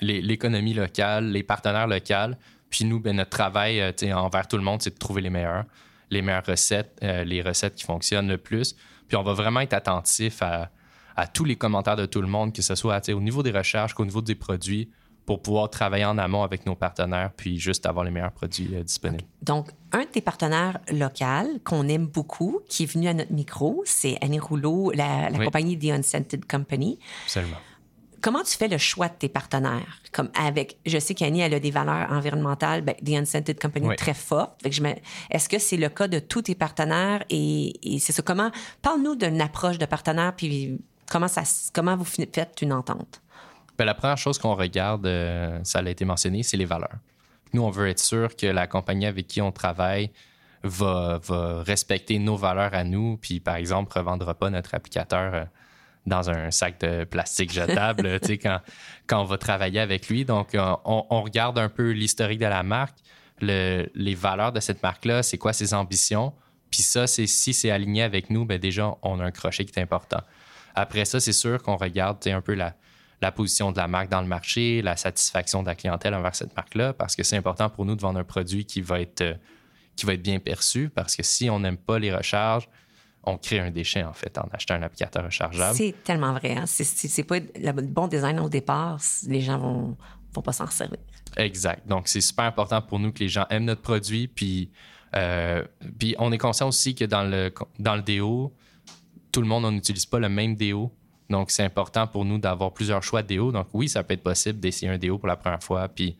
l'économie 0.00 0.72
locale, 0.72 1.30
les 1.30 1.42
partenaires 1.42 1.86
locaux. 1.88 2.36
Puis 2.70 2.86
nous, 2.86 3.00
ben, 3.00 3.16
notre 3.16 3.30
travail 3.30 3.82
envers 4.14 4.48
tout 4.48 4.56
le 4.56 4.62
monde, 4.62 4.80
c'est 4.80 4.94
de 4.94 4.98
trouver 4.98 5.20
les 5.20 5.30
meilleurs, 5.30 5.64
les 6.10 6.22
meilleures 6.22 6.46
recettes, 6.46 6.98
les 7.02 7.42
recettes 7.42 7.74
qui 7.74 7.84
fonctionnent 7.84 8.28
le 8.28 8.38
plus. 8.38 8.74
Puis 9.08 9.16
on 9.16 9.22
va 9.22 9.34
vraiment 9.34 9.60
être 9.60 9.74
attentif 9.74 10.42
à, 10.42 10.70
à 11.16 11.26
tous 11.26 11.44
les 11.44 11.56
commentaires 11.56 11.96
de 11.96 12.06
tout 12.06 12.20
le 12.20 12.28
monde, 12.28 12.52
que 12.52 12.62
ce 12.62 12.74
soit 12.74 13.08
au 13.08 13.20
niveau 13.20 13.42
des 13.42 13.50
recherches 13.50 13.94
qu'au 13.94 14.04
niveau 14.04 14.20
des 14.22 14.34
produits, 14.34 14.90
pour 15.24 15.42
pouvoir 15.42 15.68
travailler 15.70 16.04
en 16.04 16.18
amont 16.18 16.44
avec 16.44 16.66
nos 16.66 16.76
partenaires, 16.76 17.32
puis 17.36 17.58
juste 17.58 17.84
avoir 17.84 18.04
les 18.04 18.12
meilleurs 18.12 18.30
produits 18.30 18.70
euh, 18.74 18.84
disponibles. 18.84 19.24
Donc, 19.42 19.70
un 19.90 20.02
de 20.02 20.04
tes 20.04 20.20
partenaires 20.20 20.78
locaux 20.92 21.58
qu'on 21.64 21.88
aime 21.88 22.06
beaucoup, 22.06 22.60
qui 22.68 22.84
est 22.84 22.86
venu 22.86 23.08
à 23.08 23.14
notre 23.14 23.32
micro, 23.32 23.82
c'est 23.84 24.18
Annie 24.20 24.38
Rouleau, 24.38 24.92
la, 24.92 25.30
la 25.30 25.38
Oui. 25.38 25.44
compagnie 25.46 25.76
The 25.76 25.86
Unscented 25.90 26.44
Company. 26.46 27.00
Absolument. 27.24 27.56
Comment 28.20 28.42
tu 28.44 28.56
fais 28.56 28.68
le 28.68 28.78
choix 28.78 29.08
de 29.08 29.14
tes 29.14 29.28
partenaires? 29.28 30.00
Comme 30.12 30.30
avec, 30.40 30.78
je 30.86 30.98
sais 30.98 31.14
qu'Annie, 31.14 31.40
elle 31.40 31.54
a 31.54 31.60
des 31.60 31.70
valeurs 31.72 32.10
environnementales, 32.12 32.82
ben, 32.82 32.94
The 33.04 33.10
Unscented 33.10 33.60
Company 33.60 33.88
Oui. 33.88 33.96
très 33.96 34.14
fortes. 34.14 34.60
Est-ce 35.30 35.48
que 35.48 35.58
c'est 35.58 35.76
le 35.76 35.88
cas 35.88 36.06
de 36.06 36.20
tous 36.20 36.42
tes 36.42 36.54
partenaires? 36.54 37.24
Et, 37.30 37.94
et 37.94 37.98
c'est 37.98 38.12
ça. 38.12 38.22
Comment, 38.22 38.50
parle-nous 38.80 39.16
d'une 39.16 39.40
approche 39.40 39.78
de 39.78 39.86
partenaire, 39.86 40.34
puis 40.36 40.78
comment, 41.10 41.28
ça, 41.28 41.42
comment 41.72 41.96
vous 41.96 42.04
faites 42.04 42.58
une 42.62 42.72
entente? 42.72 43.20
Ben, 43.78 43.84
la 43.84 43.94
première 43.94 44.16
chose 44.18 44.38
qu'on 44.38 44.54
regarde, 44.54 45.06
euh, 45.06 45.58
ça 45.64 45.80
a 45.80 45.88
été 45.88 46.04
mentionné, 46.04 46.42
c'est 46.42 46.56
les 46.56 46.64
valeurs. 46.64 46.96
Nous, 47.52 47.62
on 47.62 47.70
veut 47.70 47.88
être 47.88 48.00
sûr 48.00 48.34
que 48.34 48.46
la 48.46 48.66
compagnie 48.66 49.06
avec 49.06 49.26
qui 49.26 49.40
on 49.42 49.52
travaille 49.52 50.10
va, 50.62 51.20
va 51.22 51.62
respecter 51.62 52.18
nos 52.18 52.36
valeurs 52.36 52.74
à 52.74 52.84
nous, 52.84 53.18
puis 53.18 53.40
par 53.40 53.56
exemple, 53.56 53.92
ne 53.94 54.00
revendra 54.00 54.34
pas 54.34 54.50
notre 54.50 54.74
applicateur 54.74 55.34
euh, 55.34 55.44
dans 56.06 56.30
un 56.30 56.50
sac 56.50 56.80
de 56.80 57.04
plastique 57.04 57.52
jetable 57.52 58.18
quand, 58.28 58.60
quand 59.06 59.20
on 59.20 59.24
va 59.24 59.38
travailler 59.38 59.80
avec 59.80 60.08
lui. 60.08 60.24
Donc, 60.24 60.54
euh, 60.54 60.74
on, 60.84 61.04
on 61.10 61.22
regarde 61.22 61.58
un 61.58 61.68
peu 61.68 61.90
l'historique 61.90 62.38
de 62.38 62.46
la 62.46 62.62
marque, 62.62 62.96
le- 63.40 63.86
les 63.94 64.14
valeurs 64.14 64.52
de 64.52 64.60
cette 64.60 64.82
marque-là, 64.82 65.22
c'est 65.22 65.38
quoi 65.38 65.52
ses 65.52 65.74
ambitions? 65.74 66.32
Puis 66.70 66.82
ça, 66.82 67.06
c'est 67.06 67.26
si 67.26 67.52
c'est 67.52 67.70
aligné 67.70 68.02
avec 68.02 68.30
nous, 68.30 68.44
ben 68.44 68.58
déjà, 68.58 68.96
on 69.02 69.20
a 69.20 69.24
un 69.24 69.30
crochet 69.30 69.64
qui 69.64 69.78
est 69.78 69.82
important. 69.82 70.20
Après 70.76 71.04
ça, 71.04 71.18
c'est 71.18 71.32
sûr 71.32 71.62
qu'on 71.62 71.76
regarde 71.76 72.18
un 72.28 72.40
peu 72.40 72.54
la, 72.54 72.74
la 73.22 73.32
position 73.32 73.72
de 73.72 73.78
la 73.78 73.88
marque 73.88 74.10
dans 74.10 74.20
le 74.20 74.26
marché, 74.26 74.82
la 74.82 74.96
satisfaction 74.96 75.62
de 75.62 75.68
la 75.68 75.74
clientèle 75.74 76.14
envers 76.14 76.34
cette 76.34 76.54
marque-là, 76.54 76.92
parce 76.92 77.16
que 77.16 77.22
c'est 77.22 77.36
important 77.36 77.70
pour 77.70 77.84
nous 77.84 77.96
de 77.96 78.02
vendre 78.02 78.18
un 78.18 78.24
produit 78.24 78.66
qui 78.66 78.82
va 78.82 79.00
être, 79.00 79.22
euh, 79.22 79.34
qui 79.96 80.06
va 80.06 80.14
être 80.14 80.22
bien 80.22 80.38
perçu, 80.38 80.90
parce 80.90 81.16
que 81.16 81.22
si 81.22 81.48
on 81.50 81.60
n'aime 81.60 81.78
pas 81.78 81.98
les 81.98 82.14
recharges, 82.14 82.68
on 83.24 83.38
crée 83.38 83.58
un 83.58 83.70
déchet, 83.70 84.04
en 84.04 84.12
fait, 84.12 84.38
en 84.38 84.46
achetant 84.52 84.74
un 84.74 84.82
applicateur 84.82 85.24
rechargeable. 85.24 85.76
C'est 85.76 85.94
tellement 86.04 86.32
vrai. 86.32 86.56
Hein? 86.56 86.64
C'est 86.66 87.24
pas 87.24 87.38
le 87.40 87.72
bon 87.82 88.06
design 88.06 88.38
au 88.38 88.48
départ. 88.48 89.00
Les 89.26 89.40
gens 89.40 89.58
vont, 89.58 89.96
vont 90.32 90.42
pas 90.42 90.52
s'en 90.52 90.68
servir. 90.68 90.98
Exact. 91.36 91.88
Donc, 91.88 92.06
c'est 92.06 92.20
super 92.20 92.44
important 92.44 92.80
pour 92.80 93.00
nous 93.00 93.10
que 93.12 93.18
les 93.18 93.28
gens 93.28 93.44
aiment 93.50 93.64
notre 93.64 93.82
produit. 93.82 94.28
Puis, 94.28 94.70
euh, 95.16 95.64
puis 95.98 96.14
on 96.20 96.30
est 96.30 96.38
conscient 96.38 96.68
aussi 96.68 96.94
que 96.94 97.04
dans 97.04 97.24
le, 97.24 97.52
dans 97.80 97.96
le 97.96 98.02
déo, 98.02 98.54
tout 99.32 99.40
le 99.40 99.46
monde 99.46 99.64
on 99.64 99.72
n'utilise 99.72 100.06
pas 100.06 100.18
le 100.18 100.28
même 100.28 100.54
déo. 100.54 100.92
Donc, 101.28 101.50
c'est 101.50 101.64
important 101.64 102.06
pour 102.06 102.24
nous 102.24 102.38
d'avoir 102.38 102.72
plusieurs 102.72 103.02
choix 103.02 103.22
de 103.22 103.28
déo. 103.28 103.50
Donc, 103.52 103.68
oui, 103.72 103.88
ça 103.88 104.04
peut 104.04 104.14
être 104.14 104.22
possible 104.22 104.60
d'essayer 104.60 104.90
un 104.90 104.98
déo 104.98 105.18
pour 105.18 105.28
la 105.28 105.36
première 105.36 105.62
fois 105.62 105.88
puis 105.88 106.16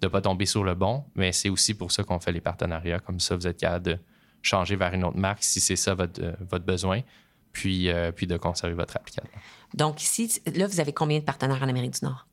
de 0.00 0.06
ne 0.06 0.10
pas 0.10 0.20
tomber 0.20 0.46
sur 0.46 0.64
le 0.64 0.74
bon. 0.74 1.04
Mais 1.14 1.32
c'est 1.32 1.48
aussi 1.48 1.74
pour 1.74 1.92
ça 1.92 2.04
qu'on 2.04 2.20
fait 2.20 2.32
les 2.32 2.40
partenariats. 2.40 2.98
Comme 2.98 3.20
ça, 3.20 3.36
vous 3.36 3.46
êtes 3.46 3.58
capable 3.58 3.86
de 3.86 3.98
changer 4.42 4.76
vers 4.76 4.92
une 4.92 5.04
autre 5.04 5.16
marque 5.16 5.42
si 5.42 5.60
c'est 5.60 5.76
ça 5.76 5.94
votre, 5.94 6.20
votre 6.48 6.64
besoin. 6.64 7.00
Puis, 7.52 7.88
euh, 7.88 8.12
puis 8.12 8.28
de 8.28 8.36
conserver 8.36 8.74
votre 8.74 8.96
applicateur. 8.96 9.32
Donc, 9.74 10.02
ici, 10.02 10.40
là, 10.54 10.68
vous 10.68 10.78
avez 10.78 10.92
combien 10.92 11.18
de 11.18 11.24
partenaires 11.24 11.62
en 11.62 11.68
Amérique 11.68 11.98
du 11.98 12.04
Nord? 12.04 12.28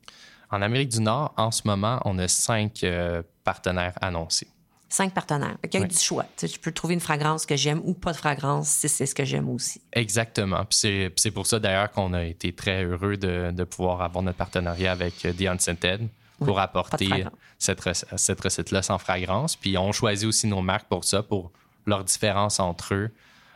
En 0.50 0.62
Amérique 0.62 0.90
du 0.90 1.00
Nord, 1.00 1.34
en 1.36 1.50
ce 1.50 1.62
moment, 1.64 2.00
on 2.04 2.18
a 2.18 2.28
cinq 2.28 2.84
euh, 2.84 3.22
partenaires 3.42 3.94
annoncés. 4.00 4.48
Cinq 4.90 5.12
partenaires. 5.12 5.56
Fait 5.60 5.68
qu'il 5.68 5.80
y 5.80 5.82
a 5.82 5.86
Oui. 5.86 5.92
du 5.92 5.98
choix. 5.98 6.24
Tu 6.36 6.46
sais, 6.46 6.54
je 6.54 6.58
peux 6.58 6.72
trouver 6.72 6.94
une 6.94 7.00
fragrance 7.00 7.44
que 7.44 7.56
j'aime 7.56 7.80
ou 7.84 7.92
pas 7.92 8.12
de 8.12 8.16
fragrance 8.16 8.68
si 8.68 8.88
c'est 8.88 9.04
ce 9.06 9.14
que 9.14 9.24
j'aime 9.24 9.48
aussi. 9.50 9.82
Exactement. 9.92 10.64
Puis 10.64 11.10
c'est, 11.16 11.30
pour 11.30 11.46
ça 11.46 11.58
d'ailleurs 11.58 11.90
qu'on 11.90 12.14
a 12.14 12.24
été 12.24 12.52
très 12.54 12.84
heureux 12.84 13.16
de, 13.18 13.50
de 13.50 13.64
pouvoir 13.64 14.00
avoir 14.00 14.22
notre 14.24 14.38
partenariat 14.38 14.92
avec 14.92 15.24
euh, 15.26 15.32
The 15.32 15.42
Unscented 15.42 16.08
pour 16.38 16.58
apporter 16.60 17.24
cette, 17.58 17.82
cette 18.16 18.40
recette-là 18.40 18.80
sans 18.82 18.98
fragrance. 18.98 19.56
Puis 19.56 19.76
on 19.76 19.92
choisit 19.92 20.26
aussi 20.28 20.46
nos 20.46 20.62
marques 20.62 20.88
pour 20.88 21.04
ça, 21.04 21.22
pour 21.22 21.50
leur 21.84 22.04
différence 22.04 22.60
entre 22.60 22.94
eux, 22.94 23.10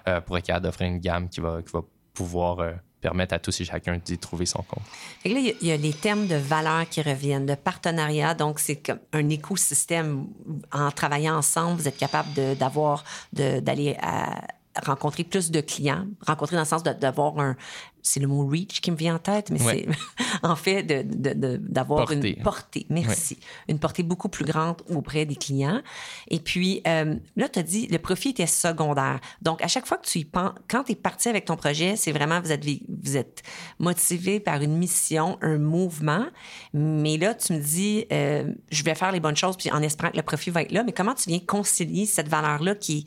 euh, 0.08 0.20
pour 0.20 0.36
être 0.36 0.46
capable 0.46 0.66
d'offrir 0.66 0.88
une 0.88 0.98
gamme 0.98 1.28
qui 1.28 1.40
va, 1.40 1.62
qui 1.62 1.72
va 1.72 1.80
pouvoir 2.12 2.58
euh, 2.58 2.72
permettre 3.02 3.34
à 3.34 3.38
tous 3.38 3.60
et 3.60 3.64
chacun 3.66 3.98
d'y 4.02 4.16
trouver 4.16 4.46
son 4.46 4.62
compte. 4.62 4.82
Que 5.22 5.28
là, 5.28 5.38
il 5.60 5.66
y 5.68 5.72
a- 5.72 5.76
les 5.76 5.92
termes 5.92 6.26
de 6.26 6.36
valeur 6.36 6.88
qui 6.88 7.02
reviennent, 7.02 7.44
de 7.44 7.54
partenariat. 7.56 8.32
Donc, 8.34 8.60
c'est 8.60 8.76
comme 8.76 9.00
un 9.12 9.28
écosystème. 9.28 10.26
En 10.72 10.90
travaillant 10.90 11.36
ensemble, 11.36 11.80
vous 11.80 11.88
êtes 11.88 11.98
capable 11.98 12.30
d'avoir, 12.56 13.04
d'aller 13.32 13.96
à 14.00 14.40
rencontrer 14.84 15.24
plus 15.24 15.50
de 15.50 15.60
clients, 15.60 16.06
rencontrer 16.26 16.56
dans 16.56 16.62
le 16.62 16.66
sens 16.68 16.82
d'avoir 16.82 17.38
un, 17.38 17.56
c'est 18.04 18.18
le 18.20 18.26
mot 18.26 18.46
reach 18.46 18.80
qui 18.80 18.90
me 18.90 18.96
vient 18.96 19.14
en 19.16 19.18
tête, 19.18 19.50
mais 19.50 19.62
Ouais. 19.62 19.86
c'est 19.86 20.24
en 20.42 20.56
fait 20.56 20.82
de- 20.82 21.02
de- 21.02 21.34
de- 21.38 21.56
d'avoir 21.58 22.10
une 22.10 22.34
portée, 22.42 22.86
merci, 22.90 23.38
une 23.68 23.78
portée 23.78 24.02
beaucoup 24.02 24.28
plus 24.28 24.44
grande 24.44 24.76
auprès 24.88 25.24
des 25.24 25.36
clients. 25.36 25.80
Et 26.28 26.40
puis, 26.40 26.80
euh, 26.86 27.14
là, 27.36 27.48
tu 27.48 27.58
as 27.58 27.62
dit, 27.62 27.86
le 27.86 27.98
profit 27.98 28.30
était 28.30 28.46
secondaire. 28.46 29.20
Donc, 29.42 29.62
à 29.62 29.68
chaque 29.68 29.86
fois 29.86 29.98
que 29.98 30.06
tu 30.06 30.18
y 30.20 30.24
penses, 30.24 30.52
quand 30.68 30.84
tu 30.84 30.92
es 30.92 30.94
parti 30.96 31.28
avec 31.28 31.44
ton 31.44 31.56
projet, 31.56 31.94
c'est 31.96 32.12
vraiment, 32.12 32.40
vous 32.40 32.50
êtes, 32.50 32.64
vous 33.04 33.16
êtes 33.16 33.42
motivé 33.78 34.40
par 34.40 34.62
une 34.62 34.76
mission, 34.78 35.38
un 35.42 35.58
mouvement. 35.58 36.26
Mais 36.72 37.18
là, 37.18 37.34
tu 37.34 37.52
me 37.52 37.58
dis, 37.60 38.06
euh, 38.10 38.52
je 38.70 38.82
vais 38.82 38.94
faire 38.94 39.12
les 39.12 39.20
bonnes 39.20 39.36
choses, 39.36 39.56
puis 39.56 39.70
en 39.70 39.82
espérant 39.82 40.10
que 40.10 40.16
le 40.16 40.22
profit 40.22 40.50
va 40.50 40.62
être 40.62 40.72
là. 40.72 40.82
Mais 40.82 40.92
comment 40.92 41.14
tu 41.14 41.28
viens 41.28 41.38
concilier 41.40 42.06
cette 42.06 42.28
valeur-là 42.28 42.74
qui, 42.74 43.06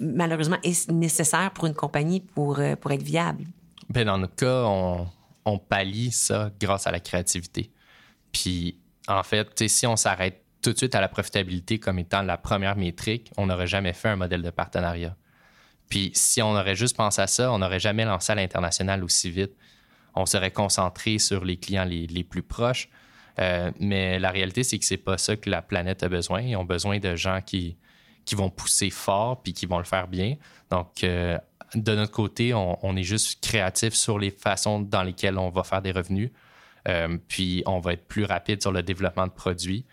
malheureusement, 0.00 0.58
est 0.62 0.90
nécessaire 0.90 1.52
pour 1.52 1.66
une 1.66 1.74
compagnie 1.74 2.20
pour, 2.20 2.58
euh, 2.58 2.76
pour 2.76 2.92
être 2.92 3.02
viable? 3.02 3.44
Ben, 3.88 4.04
dans 4.04 4.18
notre 4.18 4.36
cas, 4.36 4.64
on, 4.64 5.06
on 5.44 5.58
pallie 5.58 6.10
ça 6.10 6.50
grâce 6.60 6.86
à 6.86 6.90
la 6.90 7.00
créativité. 7.00 7.70
Puis, 8.32 8.78
en 9.08 9.22
fait, 9.22 9.68
si 9.68 9.86
on 9.86 9.96
s'arrête 9.96 10.42
tout 10.62 10.72
de 10.72 10.78
suite 10.78 10.94
à 10.94 11.00
la 11.00 11.08
profitabilité 11.08 11.78
comme 11.78 11.98
étant 11.98 12.22
la 12.22 12.38
première 12.38 12.76
métrique, 12.76 13.30
on 13.36 13.46
n'aurait 13.46 13.66
jamais 13.66 13.92
fait 13.92 14.08
un 14.08 14.16
modèle 14.16 14.42
de 14.42 14.50
partenariat. 14.50 15.16
Puis, 15.88 16.10
si 16.14 16.40
on 16.40 16.52
aurait 16.52 16.74
juste 16.74 16.96
pensé 16.96 17.20
à 17.20 17.26
ça, 17.26 17.52
on 17.52 17.58
n'aurait 17.58 17.80
jamais 17.80 18.04
lancé 18.04 18.32
à 18.32 18.34
l'international 18.34 19.04
aussi 19.04 19.30
vite. 19.30 19.52
On 20.14 20.26
serait 20.26 20.50
concentré 20.50 21.18
sur 21.18 21.44
les 21.44 21.58
clients 21.58 21.84
les, 21.84 22.06
les 22.06 22.24
plus 22.24 22.42
proches. 22.42 22.88
Euh, 23.38 23.70
mais 23.80 24.18
la 24.18 24.30
réalité, 24.30 24.62
c'est 24.62 24.78
que 24.78 24.84
c'est 24.84 24.96
pas 24.96 25.18
ça 25.18 25.36
que 25.36 25.50
la 25.50 25.60
planète 25.60 26.02
a 26.02 26.08
besoin. 26.08 26.40
Ils 26.40 26.56
ont 26.56 26.64
besoin 26.64 26.98
de 26.98 27.16
gens 27.16 27.40
qui, 27.44 27.76
qui 28.24 28.34
vont 28.34 28.50
pousser 28.50 28.90
fort 28.90 29.42
puis 29.42 29.52
qui 29.52 29.66
vont 29.66 29.78
le 29.78 29.84
faire 29.84 30.08
bien. 30.08 30.36
Donc, 30.70 31.04
euh, 31.04 31.38
de 31.74 31.94
notre 31.94 32.12
côté, 32.12 32.54
on, 32.54 32.78
on 32.86 32.96
est 32.96 33.02
juste 33.02 33.42
créatif 33.44 33.94
sur 33.94 34.18
les 34.18 34.30
façons 34.30 34.80
dans 34.80 35.02
lesquelles 35.02 35.38
on 35.38 35.50
va 35.50 35.64
faire 35.64 35.82
des 35.82 35.92
revenus. 35.92 36.30
Euh, 36.88 37.16
puis, 37.28 37.62
on 37.66 37.80
va 37.80 37.94
être 37.94 38.06
plus 38.06 38.24
rapide 38.24 38.60
sur 38.60 38.70
le 38.72 38.82
développement 38.82 39.26
de 39.26 39.32
produits. 39.32 39.84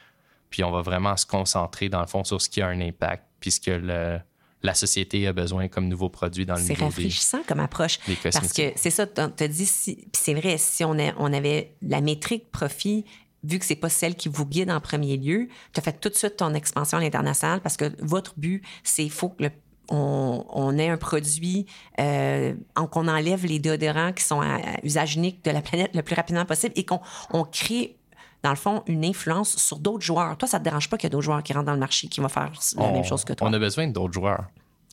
Puis, 0.50 0.64
on 0.64 0.72
va 0.72 0.82
vraiment 0.82 1.16
se 1.18 1.26
concentrer, 1.26 1.88
dans 1.90 2.02
le 2.02 2.08
fond, 2.08 2.24
sur 2.24 2.42
ce 2.42 2.50
qui 2.50 2.62
a 2.62 2.68
un 2.68 2.82
impact, 2.82 3.24
puis 3.40 3.52
ce 3.52 3.60
que 3.62 3.72
le- 3.72 4.20
la 4.64 4.76
société 4.76 5.26
a 5.26 5.34
besoin 5.34 5.68
comme 5.70 5.88
nouveaux 5.88 6.10
produits 6.10 6.46
dans 6.46 6.54
le 6.56 6.62
C'est 6.62 6.76
des, 6.76 6.84
rafraîchissant 6.84 7.42
comme 7.48 7.62
approche. 7.62 7.98
Parce 8.32 8.54
que 8.54 8.74
c'est 8.76 8.92
ça, 8.92 9.08
tu 9.08 9.22
as 9.22 9.48
dit, 9.48 9.66
si, 9.66 9.96
puis 9.96 10.22
c'est 10.22 10.34
vrai, 10.36 10.58
si 10.60 10.84
on, 10.84 11.00
a- 11.00 11.14
on 11.18 11.34
avait 11.34 11.74
la 11.82 12.00
métrique 12.02 12.52
profit, 12.52 13.06
vu 13.44 13.58
que 13.60 13.66
c'est 13.66 13.76
pas 13.76 13.90
celle 13.90 14.16
qui 14.16 14.30
vous 14.30 14.46
guide 14.46 14.70
en 14.72 14.80
premier 14.80 15.18
lieu, 15.18 15.48
tu 15.74 15.80
as 15.80 15.84
fait 15.84 16.00
tout 16.00 16.10
de 16.10 16.16
suite 16.16 16.38
ton 16.38 16.54
expansion 16.54 16.98
à 16.98 17.02
l'international 17.02 17.60
parce 17.62 17.78
que 17.78 17.86
votre 18.00 18.34
but, 18.38 18.64
c'est 18.84 19.10
faut 19.10 19.30
que 19.30 19.44
le- 19.44 19.52
on, 19.90 20.46
on 20.50 20.78
ait 20.78 20.88
un 20.90 20.98
produit, 20.98 21.66
euh, 22.00 22.54
en- 22.76 22.88
qu'on 22.88 23.08
enlève 23.08 23.46
les 23.46 23.60
déodorants 23.60 24.14
qui 24.14 24.24
sont 24.24 24.40
à, 24.40 24.56
à 24.56 24.86
usage 24.86 25.16
unique 25.16 25.44
de 25.44 25.52
la 25.52 25.62
planète 25.62 25.96
le 25.96 26.02
plus 26.02 26.16
rapidement 26.16 26.46
possible 26.46 26.74
et 26.78 26.86
qu'on 26.86 27.02
on 27.32 27.44
crée, 27.44 27.98
dans 28.44 28.52
le 28.52 28.56
fond, 28.56 28.84
une 28.88 29.04
influence 29.04 29.58
sur 29.58 29.80
d'autres 29.80 30.06
joueurs. 30.06 30.38
Toi, 30.38 30.48
ça 30.48 30.60
te 30.60 30.64
dérange 30.64 30.90
pas 30.90 30.98
qu'il 30.98 31.08
y 31.08 31.12
a 31.12 31.12
d'autres 31.12 31.26
joueurs 31.26 31.44
qui 31.44 31.52
rentrent 31.54 31.66
dans 31.66 31.74
le 31.74 31.80
marché 31.80 32.08
qui 32.08 32.22
vont 32.22 32.30
faire 32.30 32.52
la 32.78 32.84
on, 32.84 32.94
même 32.94 33.04
chose 33.04 33.26
que 33.26 33.34
toi? 33.34 33.48
on 33.48 33.54
a 33.54 33.60
besoin 33.60 33.88
d'autres 33.88 34.14
joueurs. 34.14 34.46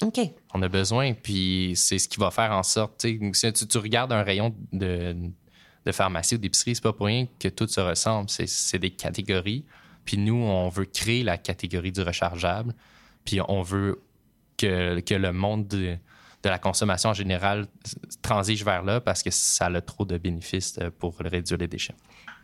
OK. 0.02 0.20
On 0.54 0.62
a 0.62 0.68
besoin, 0.68 1.12
puis 1.12 1.72
c'est 1.76 1.98
ce 1.98 2.08
qui 2.08 2.18
va 2.20 2.30
faire 2.30 2.52
en 2.52 2.62
sorte. 2.62 3.02
Si 3.02 3.52
tu, 3.52 3.66
tu 3.66 3.78
regardes 3.78 4.12
un 4.12 4.22
rayon 4.22 4.54
de, 4.72 5.14
de 5.88 5.92
pharmacie 5.92 6.34
ou 6.34 6.38
d'épicerie, 6.38 6.74
c'est 6.74 6.82
pas 6.82 6.92
pour 6.92 7.06
rien 7.06 7.26
que 7.38 7.48
tout 7.48 7.66
se 7.66 7.80
ressemble. 7.80 8.28
C'est- 8.28 8.78
des 8.78 8.90
catégories. 8.90 9.64
Puis 10.04 10.18
nous, 10.18 10.36
on 10.36 10.68
veut 10.68 10.84
créer 10.84 11.22
la 11.22 11.38
catégorie 11.38 11.92
du 11.92 12.02
rechargeable. 12.02 12.74
Puis 13.24 13.40
on 13.48 13.62
veut 13.62 14.02
que, 14.58 15.14
le 15.14 15.32
monde 15.32 15.66
de, 15.66 15.96
la 16.44 16.58
consommation 16.58 17.10
en 17.10 17.14
général 17.14 17.66
transige 18.22 18.64
vers 18.64 18.82
là 18.82 19.00
parce 19.00 19.22
que 19.22 19.30
ça 19.30 19.66
a 19.66 19.80
trop 19.80 20.04
de 20.04 20.16
bénéfices 20.18 20.78
euh, 20.80 20.90
pour 20.98 21.14
réduire 21.18 21.58
les 21.58 21.68
déchets. 21.68 21.94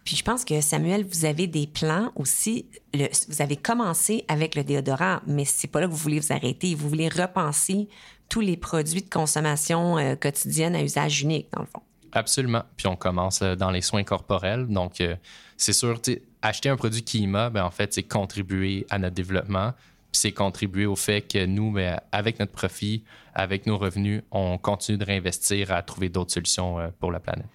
Puis 0.05 0.17
je 0.17 0.23
pense 0.23 0.45
que 0.45 0.61
Samuel, 0.61 1.07
vous 1.07 1.25
avez 1.25 1.47
des 1.47 1.67
plans 1.67 2.13
aussi. 2.15 2.67
Vous 2.93 3.41
avez 3.41 3.57
commencé 3.57 4.25
avec 4.29 4.55
le 4.55 4.63
déodorant, 4.63 5.21
mais 5.27 5.47
c'est 5.47 5.69
pas 5.69 5.81
là 5.81 5.87
que 5.87 5.93
vous 5.93 5.97
voulez 5.97 6.21
vous 6.21 6.33
arrêter. 6.33 6.75
Vous 6.75 6.89
voulez 6.89 7.09
repenser 7.09 7.89
tous 8.29 8.41
les 8.41 8.59
produits 8.59 9.03
de 9.03 9.09
consommation 9.09 9.97
euh, 9.97 10.17
quotidienne 10.17 10.75
à 10.77 10.83
usage 10.83 11.23
unique, 11.23 11.49
dans 11.53 11.61
le 11.61 11.67
fond. 11.67 11.83
Absolument. 12.15 12.63
Puis 12.77 12.87
on 12.87 12.97
commence 12.97 13.43
euh, 13.43 13.57
dans 13.57 13.71
les 13.71 13.81
soins 13.83 14.05
corporels. 14.05 14.67
Donc, 14.69 15.01
euh, 15.01 15.17
c'est 15.57 15.73
sûr, 15.73 16.01
acheter 16.43 16.69
un 16.69 16.77
produit 16.77 17.03
Kima, 17.03 17.51
ben, 17.51 17.65
en 17.65 17.71
fait, 17.71 17.93
c'est 17.93 18.05
contribuer 18.05 18.87
à 18.91 18.99
notre 18.99 19.15
développement. 19.15 19.73
Puis 20.13 20.21
c'est 20.21 20.33
contribuer 20.33 20.87
au 20.87 20.95
fait 20.97 21.23
que 21.23 21.45
nous, 21.45 21.73
ben, 21.73 22.01
avec 22.13 22.39
notre 22.39 22.53
profit, 22.53 23.03
avec 23.35 23.67
nos 23.67 23.77
revenus, 23.77 24.23
on 24.31 24.59
continue 24.59 24.97
de 24.97 25.05
réinvestir 25.05 25.73
à 25.73 25.83
trouver 25.83 26.09
d'autres 26.09 26.33
solutions 26.33 26.79
euh, 26.79 26.89
pour 27.01 27.11
la 27.11 27.19
planète. 27.21 27.47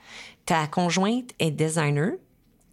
Ta 0.45 0.67
conjointe 0.67 1.31
est 1.39 1.51
designer. 1.51 2.11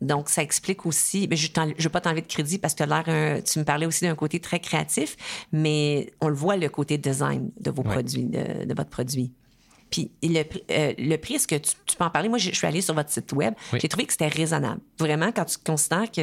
Donc, 0.02 0.28
ça 0.28 0.42
explique 0.42 0.84
aussi. 0.84 1.26
ben, 1.26 1.38
je 1.38 1.48
ne 1.58 1.82
veux 1.82 1.88
pas 1.88 2.00
t'enlever 2.02 2.20
de 2.20 2.26
crédit 2.26 2.58
parce 2.58 2.74
que 2.74 2.84
l'air 2.84 3.04
tu 3.44 3.58
me 3.60 3.64
parlais 3.64 3.86
aussi 3.86 4.04
d'un 4.04 4.14
côté 4.14 4.40
très 4.40 4.60
créatif, 4.60 5.16
mais 5.52 6.12
on 6.20 6.28
le 6.28 6.34
voit, 6.34 6.56
le 6.56 6.68
côté 6.68 6.98
design 6.98 7.50
de 7.60 7.70
vos 7.70 7.82
Ouais. 7.82 7.92
produits, 7.92 8.24
de, 8.24 8.64
de 8.66 8.74
votre 8.74 8.90
produit. 8.90 9.32
Puis 10.04 10.10
le, 10.22 10.42
prix- 10.42 10.64
euh, 10.70 10.92
le 10.98 11.16
prix, 11.16 11.34
est-ce 11.34 11.46
que 11.48 11.54
tu, 11.56 11.72
tu 11.86 11.96
peux 11.96 12.04
en 12.04 12.10
parler? 12.10 12.28
Moi, 12.28 12.38
je 12.38 12.50
je 12.50 12.54
suis 12.56 12.66
allée 12.66 12.80
sur 12.82 12.94
votre 12.94 13.10
site 13.10 13.32
web. 13.32 13.54
Oui. 13.72 13.78
J'ai 13.80 13.88
trouvé 13.88 14.04
que 14.06 14.12
c'était 14.12 14.28
raisonnable. 14.28 14.80
Vraiment, 14.98 15.32
quand 15.32 15.44
tu 15.44 15.56
considères 15.64 16.10
que 16.10 16.22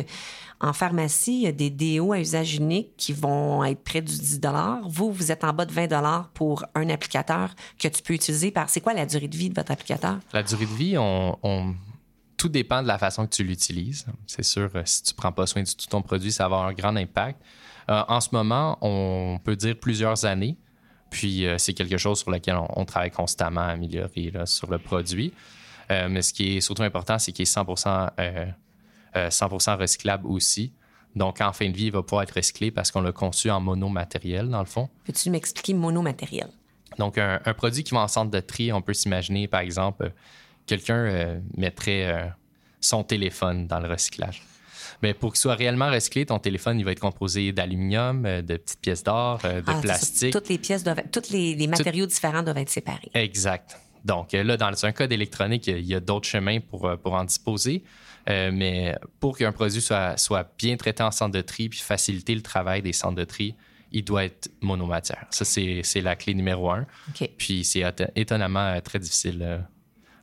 en 0.59 0.71
pharmacie, 0.73 1.33
il 1.33 1.41
y 1.43 1.47
a 1.47 1.51
des 1.51 1.69
déos 1.69 2.13
à 2.13 2.19
usage 2.19 2.55
unique 2.55 2.91
qui 2.97 3.11
vont 3.13 3.63
être 3.65 3.83
près 3.83 4.01
du 4.01 4.13
10 4.17 4.39
Vous, 4.87 5.11
vous 5.11 5.31
êtes 5.31 5.43
en 5.43 5.51
bas 5.53 5.65
de 5.65 5.73
20 5.73 6.29
pour 6.33 6.65
un 6.75 6.89
applicateur 6.89 7.49
que 7.77 7.87
tu 7.87 8.01
peux 8.01 8.13
utiliser 8.13 8.51
par. 8.51 8.69
C'est 8.69 8.79
quoi 8.81 8.93
la 8.93 9.05
durée 9.05 9.27
de 9.27 9.35
vie 9.35 9.49
de 9.49 9.55
votre 9.55 9.71
applicateur? 9.71 10.19
La 10.31 10.43
durée 10.43 10.65
de 10.65 10.73
vie, 10.73 10.97
on, 10.97 11.37
on- 11.43 11.75
tout 12.37 12.49
dépend 12.49 12.81
de 12.81 12.87
la 12.87 12.97
façon 12.97 13.25
que 13.25 13.33
tu 13.35 13.43
l'utilises. 13.43 14.05
C'est 14.27 14.43
sûr, 14.43 14.69
euh, 14.75 14.81
si 14.85 15.03
tu 15.03 15.13
prends 15.13 15.31
pas 15.31 15.45
soin 15.47 15.63
du 15.63 15.75
tout 15.75 15.85
de 15.85 15.89
ton 15.89 16.01
produit, 16.01 16.31
ça 16.31 16.43
va 16.43 16.55
avoir 16.57 16.65
un 16.67 16.73
grand 16.73 16.95
impact. 16.95 17.41
Euh, 17.89 18.01
en 18.07 18.19
ce 18.21 18.29
moment, 18.31 18.77
on 18.81 19.39
peut 19.43 19.55
dire 19.55 19.75
plusieurs 19.79 20.25
années. 20.25 20.57
Puis 21.13 21.45
euh, 21.45 21.59
c'est 21.59 21.73
quelque 21.73 21.97
chose 21.97 22.19
sur 22.19 22.31
lequel 22.31 22.55
on, 22.55 22.67
on 22.81 22.85
travaille 22.85 23.11
constamment 23.11 23.61
à 23.61 23.67
améliorer 23.67 24.31
là, 24.31 24.47
sur 24.47 24.69
le 24.69 24.79
produit. 24.79 25.31
Euh, 25.91 26.07
mais 26.09 26.23
ce 26.23 26.33
qui 26.33 26.57
est 26.57 26.61
surtout 26.61 26.81
important, 26.81 27.19
c'est 27.19 27.31
qu'il 27.31 27.43
est 27.43 27.45
100 27.45 27.67
euh, 28.19 29.29
100 29.29 29.77
recyclable 29.77 30.25
aussi. 30.25 30.73
Donc, 31.15 31.39
en 31.39 31.53
fin 31.53 31.69
de 31.69 31.77
vie, 31.77 31.85
il 31.85 31.91
va 31.91 32.01
pouvoir 32.01 32.23
être 32.23 32.31
recyclé 32.31 32.71
parce 32.71 32.89
qu'on 32.89 33.01
l'a 33.01 33.11
conçu 33.11 33.51
en 33.51 33.61
monomatériel, 33.61 34.49
dans 34.49 34.59
le 34.59 34.65
fond. 34.65 34.89
Peux-tu 35.05 35.29
m'expliquer 35.29 35.75
monomatériel? 35.75 36.49
Donc, 36.97 37.19
un, 37.19 37.39
un 37.45 37.53
produit 37.53 37.83
qui 37.83 37.93
va 37.93 38.01
en 38.01 38.07
centre 38.07 38.31
de 38.31 38.39
tri, 38.39 38.73
on 38.73 38.81
peut 38.81 38.95
s'imaginer, 38.95 39.47
par 39.47 39.59
exemple, 39.59 40.11
quelqu'un 40.65 41.39
mettrait 41.55 42.33
son 42.81 43.03
téléphone 43.03 43.67
dans 43.67 43.79
le 43.79 43.87
recyclage. 43.87 44.41
Mais 45.03 45.13
pour 45.13 45.33
qu'il 45.33 45.39
soit 45.41 45.53
réellement 45.55 45.91
recyclé, 45.91 46.25
ton 46.25 46.39
téléphone, 46.39 46.79
il 46.79 46.85
va 46.85 46.91
être 46.93 46.99
composé 46.99 47.51
d'aluminium, 47.51 48.25
euh, 48.25 48.41
de 48.41 48.57
petites 48.57 48.79
pièces 48.81 49.03
d'or, 49.03 49.39
euh, 49.45 49.59
de 49.61 49.65
Ah, 49.67 49.73
ça. 49.75 49.81
plastique. 49.81 50.33
Toutes 50.33 50.49
les 50.49 50.57
pièces 50.57 50.83
doivent, 50.83 51.03
tous 51.11 51.29
les, 51.29 51.53
les 51.55 51.67
matériaux 51.67 52.05
différents 52.07 52.41
doivent 52.41 52.57
être 52.57 52.69
séparés. 52.69 53.11
Exact. 53.13 53.77
Donc 54.05 54.33
euh, 54.33 54.43
là, 54.43 54.57
dans 54.57 54.85
un 54.85 54.91
cas 54.91 55.05
d'électronique, 55.07 55.67
il 55.67 55.85
y 55.85 55.93
a 55.93 55.99
d'autres 55.99 56.27
chemins 56.27 56.59
pour, 56.59 56.89
pour 57.03 57.13
en 57.13 57.23
disposer. 57.25 57.83
Euh, 58.29 58.51
mais 58.53 58.95
pour 59.19 59.37
qu'un 59.37 59.51
produit 59.51 59.81
soit, 59.81 60.15
soit 60.17 60.49
bien 60.57 60.77
traité 60.77 61.03
en 61.03 61.11
centre 61.11 61.33
de 61.35 61.41
tri 61.41 61.67
puis 61.67 61.79
faciliter 61.79 62.33
le 62.33 62.41
travail 62.41 62.81
des 62.81 62.93
centres 62.93 63.15
de 63.15 63.25
tri, 63.25 63.53
il 63.91 64.03
doit 64.05 64.23
être 64.23 64.49
monomatière. 64.61 65.25
Ça, 65.29 65.43
c'est 65.45 65.83
la 66.01 66.15
clé 66.15 66.33
numéro 66.33 66.71
un. 66.71 66.85
OK. 67.09 67.29
Puis 67.37 67.65
c'est 67.65 67.81
éton- 67.81 68.09
étonnamment 68.15 68.79
très 68.81 68.97
difficile 68.99 69.65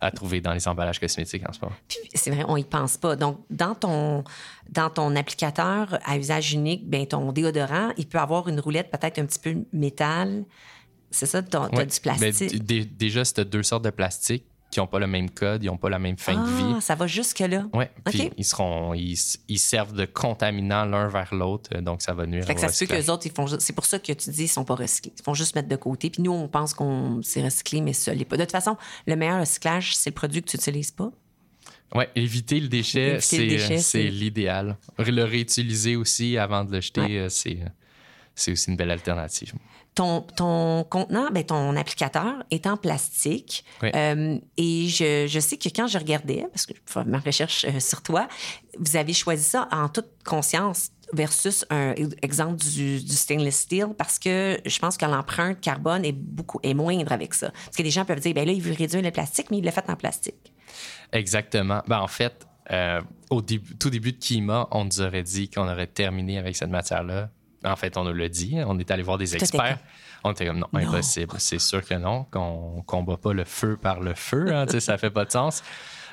à 0.00 0.10
trouver 0.10 0.40
dans 0.40 0.52
les 0.52 0.66
emballages 0.66 0.98
cosmétiques 0.98 1.42
en 1.48 1.52
ce 1.52 1.60
moment. 1.60 1.74
C'est 2.14 2.30
vrai, 2.30 2.44
on 2.48 2.56
y 2.56 2.64
pense 2.64 2.96
pas. 2.96 3.16
Donc, 3.16 3.40
dans 3.50 3.74
ton, 3.74 4.24
dans 4.70 4.88
ton 4.90 5.14
applicateur 5.16 5.98
à 6.04 6.16
usage 6.16 6.52
unique, 6.52 6.88
ben, 6.88 7.06
ton 7.06 7.32
déodorant, 7.32 7.90
il 7.96 8.06
peut 8.06 8.18
avoir 8.18 8.48
une 8.48 8.60
roulette 8.60 8.90
peut-être 8.90 9.18
un 9.18 9.26
petit 9.26 9.38
peu 9.38 9.56
métal. 9.72 10.44
C'est 11.10 11.26
ça, 11.26 11.42
t'as 11.42 11.62
Ouais. 11.68 11.86
du 11.86 12.00
Ben, 12.04 12.16
plastique? 12.16 12.50
d- 12.52 12.58
dé- 12.60 12.84
déjà, 12.84 13.24
c'est 13.24 13.44
deux 13.44 13.62
sortes 13.62 13.84
de 13.84 13.90
plastique 13.90 14.44
qui 14.70 14.78
n'ont 14.78 14.86
pas 14.86 14.98
le 15.00 15.06
même 15.08 15.28
code, 15.30 15.64
ils 15.64 15.66
n'ont 15.66 15.76
pas 15.76 15.88
la 15.88 15.98
même 15.98 16.16
fin 16.16 16.34
de 16.34 16.48
vie. 16.48 16.74
ah, 16.76 16.80
ça 16.80 16.94
va 16.94 17.06
jusque-là. 17.08 17.66
Ouais, 17.74 17.90
puis 18.04 18.26
OK. 18.26 18.32
ils 18.36 18.44
seront, 18.44 18.94
ils, 18.94 19.18
ils 19.48 19.58
servent 19.58 19.92
de 19.94 20.04
contaminants 20.04 20.84
l'un 20.84 21.08
vers 21.08 21.34
l'autre, 21.34 21.70
euh, 21.74 21.80
donc 21.80 22.02
ça 22.02 22.14
va 22.14 22.24
nuire 22.26 22.44
Fait 22.44 22.54
que 22.54 22.60
au 22.60 22.62
ça 22.62 22.68
se 22.68 22.78
peut 22.84 22.84
recyclage. 22.94 23.06
qu'eux 23.06 23.12
autres, 23.12 23.26
ils 23.26 23.32
font 23.32 23.46
c'est 23.58 23.72
pour 23.72 23.84
ça 23.86 23.98
que 23.98 24.12
tu 24.12 24.30
dis 24.30 24.44
ils 24.44 24.48
sont 24.48 24.64
pas 24.64 24.76
recyclés. 24.76 25.12
Ils 25.18 25.22
font 25.24 25.34
juste 25.34 25.54
mettre 25.56 25.68
de 25.68 25.76
côté. 25.76 26.08
Puis 26.10 26.22
nous, 26.22 26.30
on 26.32 26.46
pense 26.48 26.72
qu'on 26.74 27.20
c'est 27.22 27.42
recyclé, 27.42 27.80
mais 27.80 27.92
ça 27.92 28.14
l'est 28.14 28.24
pas. 28.24 28.36
De 28.36 28.42
toute 28.44 28.52
façon, 28.52 28.76
le 29.06 29.16
meilleur 29.16 29.40
recyclage, 29.40 29.96
c'est 29.96 30.10
le 30.10 30.14
produit 30.14 30.40
que 30.42 30.48
tu 30.50 30.56
n'utilises 30.56 30.92
pas. 30.92 31.10
Ouais, 31.92 32.08
éviter 32.14 32.60
le 32.60 32.68
déchet, 32.68 33.14
le 33.14 33.20
c'est 33.20 34.04
l'idéal. 34.04 34.76
Le 34.98 35.24
réutiliser 35.24 35.96
aussi 35.96 36.38
avant 36.38 36.64
de 36.64 36.70
le 36.72 36.80
jeter, 36.80 37.00
Ouais. 37.00 37.16
euh, 37.18 37.28
c'est 37.28 38.52
aussi 38.52 38.70
une 38.70 38.76
belle 38.76 38.92
alternative. 38.92 39.52
Ton, 39.94 40.20
ton 40.22 40.84
contenant, 40.84 41.30
ben, 41.32 41.44
ton 41.44 41.74
applicateur 41.76 42.44
est 42.50 42.66
en 42.66 42.76
plastique. 42.76 43.64
Oui. 43.82 43.90
Euh, 43.94 44.38
et 44.56 44.86
je, 44.88 45.26
je 45.28 45.40
sais 45.40 45.56
que 45.58 45.68
quand 45.68 45.88
je 45.88 45.98
regardais, 45.98 46.46
parce 46.52 46.64
que 46.64 46.74
je 46.74 46.80
fais 46.92 47.04
ma 47.04 47.18
recherche 47.18 47.64
euh, 47.68 47.80
sur 47.80 48.00
toi, 48.00 48.28
vous 48.78 48.96
avez 48.96 49.12
choisi 49.12 49.42
ça 49.42 49.68
en 49.72 49.88
toute 49.88 50.08
conscience 50.24 50.90
versus 51.12 51.66
un 51.70 51.92
exemple 52.22 52.54
du, 52.62 53.02
du 53.02 53.12
stainless 53.16 53.62
steel 53.62 53.88
parce 53.98 54.20
que 54.20 54.60
je 54.64 54.78
pense 54.78 54.96
que 54.96 55.04
l'empreinte 55.06 55.60
carbone 55.60 56.04
est 56.04 56.12
beaucoup 56.12 56.60
est 56.62 56.72
moindre 56.72 57.10
avec 57.10 57.34
ça. 57.34 57.50
Parce 57.50 57.76
que 57.76 57.82
les 57.82 57.90
gens 57.90 58.04
peuvent 58.04 58.20
dire, 58.20 58.32
ben 58.32 58.46
là, 58.46 58.52
il 58.52 58.62
veut 58.62 58.72
réduire 58.74 59.02
le 59.02 59.10
plastique, 59.10 59.50
mais 59.50 59.58
il 59.58 59.64
l'a 59.64 59.72
fait 59.72 59.90
en 59.90 59.96
plastique. 59.96 60.52
Exactement. 61.12 61.82
Ben, 61.88 61.98
en 61.98 62.06
fait, 62.06 62.46
euh, 62.70 63.00
au 63.30 63.42
début- 63.42 63.76
tout 63.76 63.90
début 63.90 64.12
de 64.12 64.18
Kima, 64.18 64.68
on 64.70 64.84
nous 64.84 65.00
aurait 65.00 65.24
dit 65.24 65.50
qu'on 65.50 65.68
aurait 65.68 65.88
terminé 65.88 66.38
avec 66.38 66.54
cette 66.54 66.70
matière-là. 66.70 67.30
En 67.64 67.76
fait, 67.76 67.96
on 67.96 68.04
nous 68.04 68.14
l'a 68.14 68.28
dit. 68.28 68.56
On 68.66 68.78
est 68.78 68.90
allé 68.90 69.02
voir 69.02 69.18
des 69.18 69.34
experts. 69.36 69.78
On 70.24 70.32
était 70.32 70.46
comme 70.46 70.58
non, 70.58 70.66
Non. 70.72 70.80
impossible. 70.80 71.34
C'est 71.38 71.58
sûr 71.58 71.84
que 71.84 71.94
non, 71.94 72.24
qu'on 72.30 72.76
ne 72.78 72.82
combat 72.82 73.16
pas 73.16 73.32
le 73.32 73.44
feu 73.44 73.76
par 73.80 74.00
le 74.00 74.14
feu. 74.14 74.54
Hein, 74.54 74.66
ça 74.78 74.98
fait 74.98 75.10
pas 75.10 75.24
de 75.24 75.30
sens. 75.32 75.62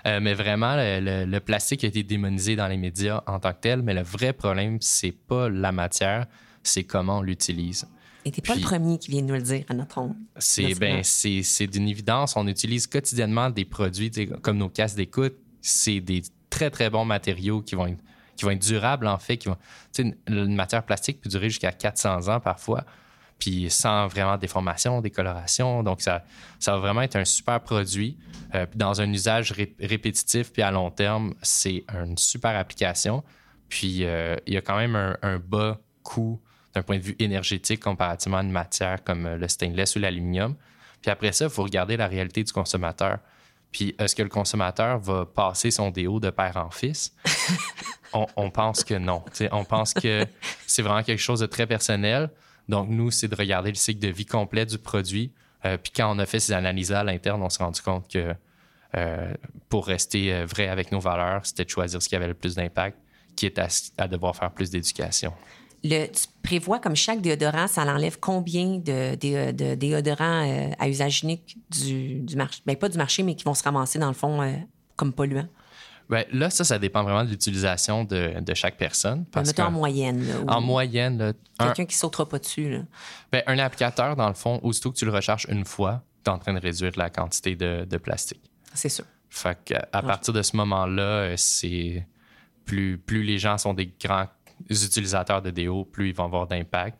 Euh, 0.06 0.20
mais 0.22 0.34
vraiment, 0.34 0.76
le, 0.76 1.00
le- 1.02 1.26
le 1.26 1.40
plastique 1.40 1.84
a 1.84 1.88
été 1.88 2.04
démonisé 2.04 2.56
dans 2.56 2.68
les 2.68 2.78
médias 2.78 3.22
en 3.28 3.40
tant 3.40 3.52
que 3.52 3.60
tel. 3.62 3.82
Mais 3.82 3.94
le 3.94 4.04
vrai 4.04 4.32
problème, 4.34 4.78
c'est 4.82 5.12
pas 5.12 5.50
la 5.50 5.72
matière, 5.72 6.28
c'est 6.64 6.84
comment 6.84 7.18
on 7.20 7.22
l'utilise. 7.22 7.86
Et 8.24 8.32
t'es 8.32 8.42
pas 8.42 8.54
Puis- 8.54 8.62
le 8.62 8.68
premier 8.68 8.98
qui 8.98 9.12
vient 9.12 9.22
nous 9.22 9.34
le 9.34 9.42
dire 9.42 9.64
à 9.70 9.74
notre 9.74 9.98
honte. 10.00 10.16
C'est 10.38 10.74
ben, 10.78 11.02
c'est 11.04 11.68
d'une 11.68 11.88
évidence. 11.88 12.36
On 12.36 12.48
utilise 12.48 12.88
quotidiennement 12.88 13.50
des 13.50 13.66
produits 13.66 14.12
comme 14.42 14.58
nos 14.58 14.70
casques 14.70 14.98
d'écoute. 14.98 15.36
C'est 15.62 16.00
des 16.02 16.22
très, 16.50 16.70
très 16.70 16.90
bons 16.90 17.06
matériaux 17.06 17.62
qui 17.62 17.76
vont 17.76 17.88
être, 17.88 18.00
qui 18.38 18.46
vont 18.46 18.52
être 18.52 18.62
durables, 18.62 19.08
en 19.08 19.18
fait. 19.18 19.38
Qui 19.38 19.50
vont, 19.50 19.58
une, 20.00 20.16
une 20.28 20.56
matière 20.56 20.84
plastique 20.84 21.20
peut 21.22 21.30
durer 21.30 21.50
jusqu'à 21.50 21.72
400 21.72 22.30
ans 22.30 22.40
parfois, 22.40 22.86
puis 23.40 23.70
sans 23.70 24.08
vraiment 24.08 24.38
déformation, 24.38 25.02
décoloration. 25.02 25.84
Donc, 25.84 26.02
ça, 26.02 26.24
ça 26.60 26.72
va 26.74 26.80
vraiment 26.80 27.02
être 27.02 27.16
un 27.18 27.26
super 27.26 27.60
produit. 27.60 28.18
Euh, 28.56 28.66
dans 28.76 29.02
un 29.02 29.12
usage 29.12 29.52
ré- 29.52 29.76
répétitif, 29.80 30.54
puis 30.54 30.62
à 30.62 30.72
long 30.72 30.90
terme, 30.92 31.34
c'est 31.42 31.84
une 31.94 32.18
super 32.18 32.56
application. 32.56 33.24
Puis 33.70 34.06
euh, 34.06 34.38
il 34.46 34.54
y 34.54 34.58
a 34.58 34.62
quand 34.62 34.78
même 34.78 34.96
un, 34.96 35.18
un 35.22 35.40
bas 35.40 35.78
coût 36.04 36.40
d'un 36.74 36.84
point 36.84 36.98
de 36.98 37.04
vue 37.04 37.16
énergétique 37.20 37.82
comparativement 37.82 38.38
à 38.38 38.44
une 38.44 38.52
matière 38.52 39.04
comme 39.04 39.28
le 39.28 39.48
stainless 39.50 39.96
ou 39.98 40.00
l'aluminium. 40.00 40.56
Puis 41.02 41.12
après 41.12 41.32
ça, 41.34 41.46
il 41.46 41.52
faut 41.52 41.64
regarder 41.64 41.98
la 41.98 42.08
réalité 42.08 42.44
du 42.44 42.54
consommateur. 42.54 43.18
Puis 43.72 43.96
est-ce 44.00 44.16
que 44.16 44.24
le 44.24 44.30
consommateur 44.30 45.00
va 45.00 45.26
passer 45.26 45.72
son 45.72 45.92
déo 45.92 46.20
de 46.20 46.30
père 46.30 46.58
en 46.58 46.72
fils? 46.72 47.14
on, 48.14 48.26
on 48.36 48.50
pense 48.50 48.84
que 48.84 48.96
non. 48.96 49.24
On 49.52 49.66
pense 49.66 49.94
que 49.94 50.26
c'est 50.66 50.82
vraiment 50.82 51.04
quelque 51.04 51.22
chose 51.22 51.42
de 51.42 51.46
très 51.46 51.68
personnel. 51.68 52.30
Donc, 52.70 52.90
nous, 52.90 53.12
c'est 53.12 53.28
de 53.28 53.36
regarder 53.36 53.70
le 53.70 53.76
cycle 53.76 54.00
de 54.00 54.10
vie 54.10 54.26
complet 54.26 54.66
du 54.66 54.78
produit. 54.78 55.32
Euh, 55.66 55.78
puis 55.78 55.92
quand 55.96 56.14
on 56.14 56.20
a 56.20 56.26
fait 56.26 56.40
ces 56.40 56.54
analyses-là 56.54 57.00
à 57.00 57.04
l'interne, 57.04 57.42
on 57.42 57.50
s'est 57.50 57.64
rendu 57.64 57.82
compte 57.82 58.08
que 58.08 58.34
euh, 58.96 59.34
pour 59.70 59.88
rester 59.88 60.34
euh, 60.34 60.46
vrai 60.46 60.68
avec 60.68 60.92
nos 60.92 61.00
valeurs, 61.00 61.46
c'était 61.46 61.66
de 61.66 61.70
choisir 61.70 62.02
ce 62.02 62.08
qui 62.08 62.16
avait 62.16 62.28
le 62.28 62.34
plus 62.34 62.56
d'impact, 62.56 62.98
qui 63.36 63.46
est 63.46 63.60
à, 63.60 63.68
à 63.98 64.08
devoir 64.08 64.36
faire 64.36 64.52
plus 64.52 64.70
d'éducation. 64.70 65.34
Le, 65.90 66.08
tu 66.08 66.26
prévois 66.44 66.80
comme 66.80 66.96
chaque 66.96 67.22
déodorant, 67.22 67.68
ça 67.68 67.86
l'enlève 67.86 68.18
combien 68.20 68.78
de, 68.78 69.16
de- 69.16 69.52
de 69.52 69.76
déodorants 69.76 70.46
euh, 70.48 70.72
à 70.80 70.90
usage 70.90 71.24
unique 71.24 71.58
du, 71.70 72.20
du 72.22 72.36
marché? 72.36 72.62
Ben, 72.66 72.76
pas 72.76 72.90
du 72.90 72.98
marché, 72.98 73.24
mais 73.24 73.36
qui 73.36 73.44
vont 73.44 73.54
se 73.54 73.64
ramasser 73.64 74.00
dans 74.00 74.08
le 74.08 74.14
fond 74.14 74.42
euh, 74.42 74.54
comme 74.96 75.14
polluants? 75.14 75.48
Ben, 76.10 76.24
là, 76.32 76.50
ça, 76.50 76.64
ça 76.64 76.80
dépend 76.80 77.04
vraiment 77.04 77.26
de 77.26 77.30
l'utilisation 77.30 78.04
de, 78.06 78.40
de 78.40 78.54
chaque 78.54 78.78
personne. 78.78 79.26
Parce 79.26 79.48
Mettons 79.50 79.64
en 79.64 79.68
que, 79.68 79.74
moyenne. 79.74 80.26
là, 80.28 80.36
en 80.56 80.62
moyenne, 80.62 81.34
un, 81.60 81.66
Quelqu'un 81.66 81.86
qui 81.86 81.96
sautera 81.98 82.28
pas 82.28 82.40
dessus. 82.40 82.70
là. 82.72 82.80
ben, 83.32 83.44
un 83.46 83.60
applicateur, 83.60 84.16
dans 84.16 84.28
le 84.30 84.34
fond, 84.34 84.60
aussitôt 84.64 84.92
que 84.92 84.98
tu 84.98 85.06
le 85.06 85.12
recharges 85.12 85.46
une 85.50 85.66
fois, 85.66 86.04
tu 86.24 86.30
es 86.32 86.34
en 86.34 86.38
train 86.40 86.54
de 86.54 86.60
réduire 86.62 86.94
la 86.96 87.10
quantité 87.10 87.56
de, 87.56 87.86
de 87.90 87.98
plastique. 87.98 88.42
C'est 88.74 88.90
sûr. 88.90 89.06
Fait 89.30 89.58
que, 89.66 89.74
à 89.92 90.02
partir 90.02 90.34
de 90.34 90.42
ce 90.42 90.56
moment-là, 90.56 91.02
euh, 91.04 91.34
c'est 91.36 92.08
plus, 92.64 92.98
plus 92.98 93.24
les 93.24 93.38
gens 93.38 93.58
sont 93.58 93.74
des 93.74 93.94
grands 94.02 94.28
utilisateurs 94.70 95.42
de 95.42 95.50
déo, 95.52 95.86
plus 95.86 96.10
ils 96.10 96.16
vont 96.16 96.26
avoir 96.26 96.48
d'impact. 96.48 97.00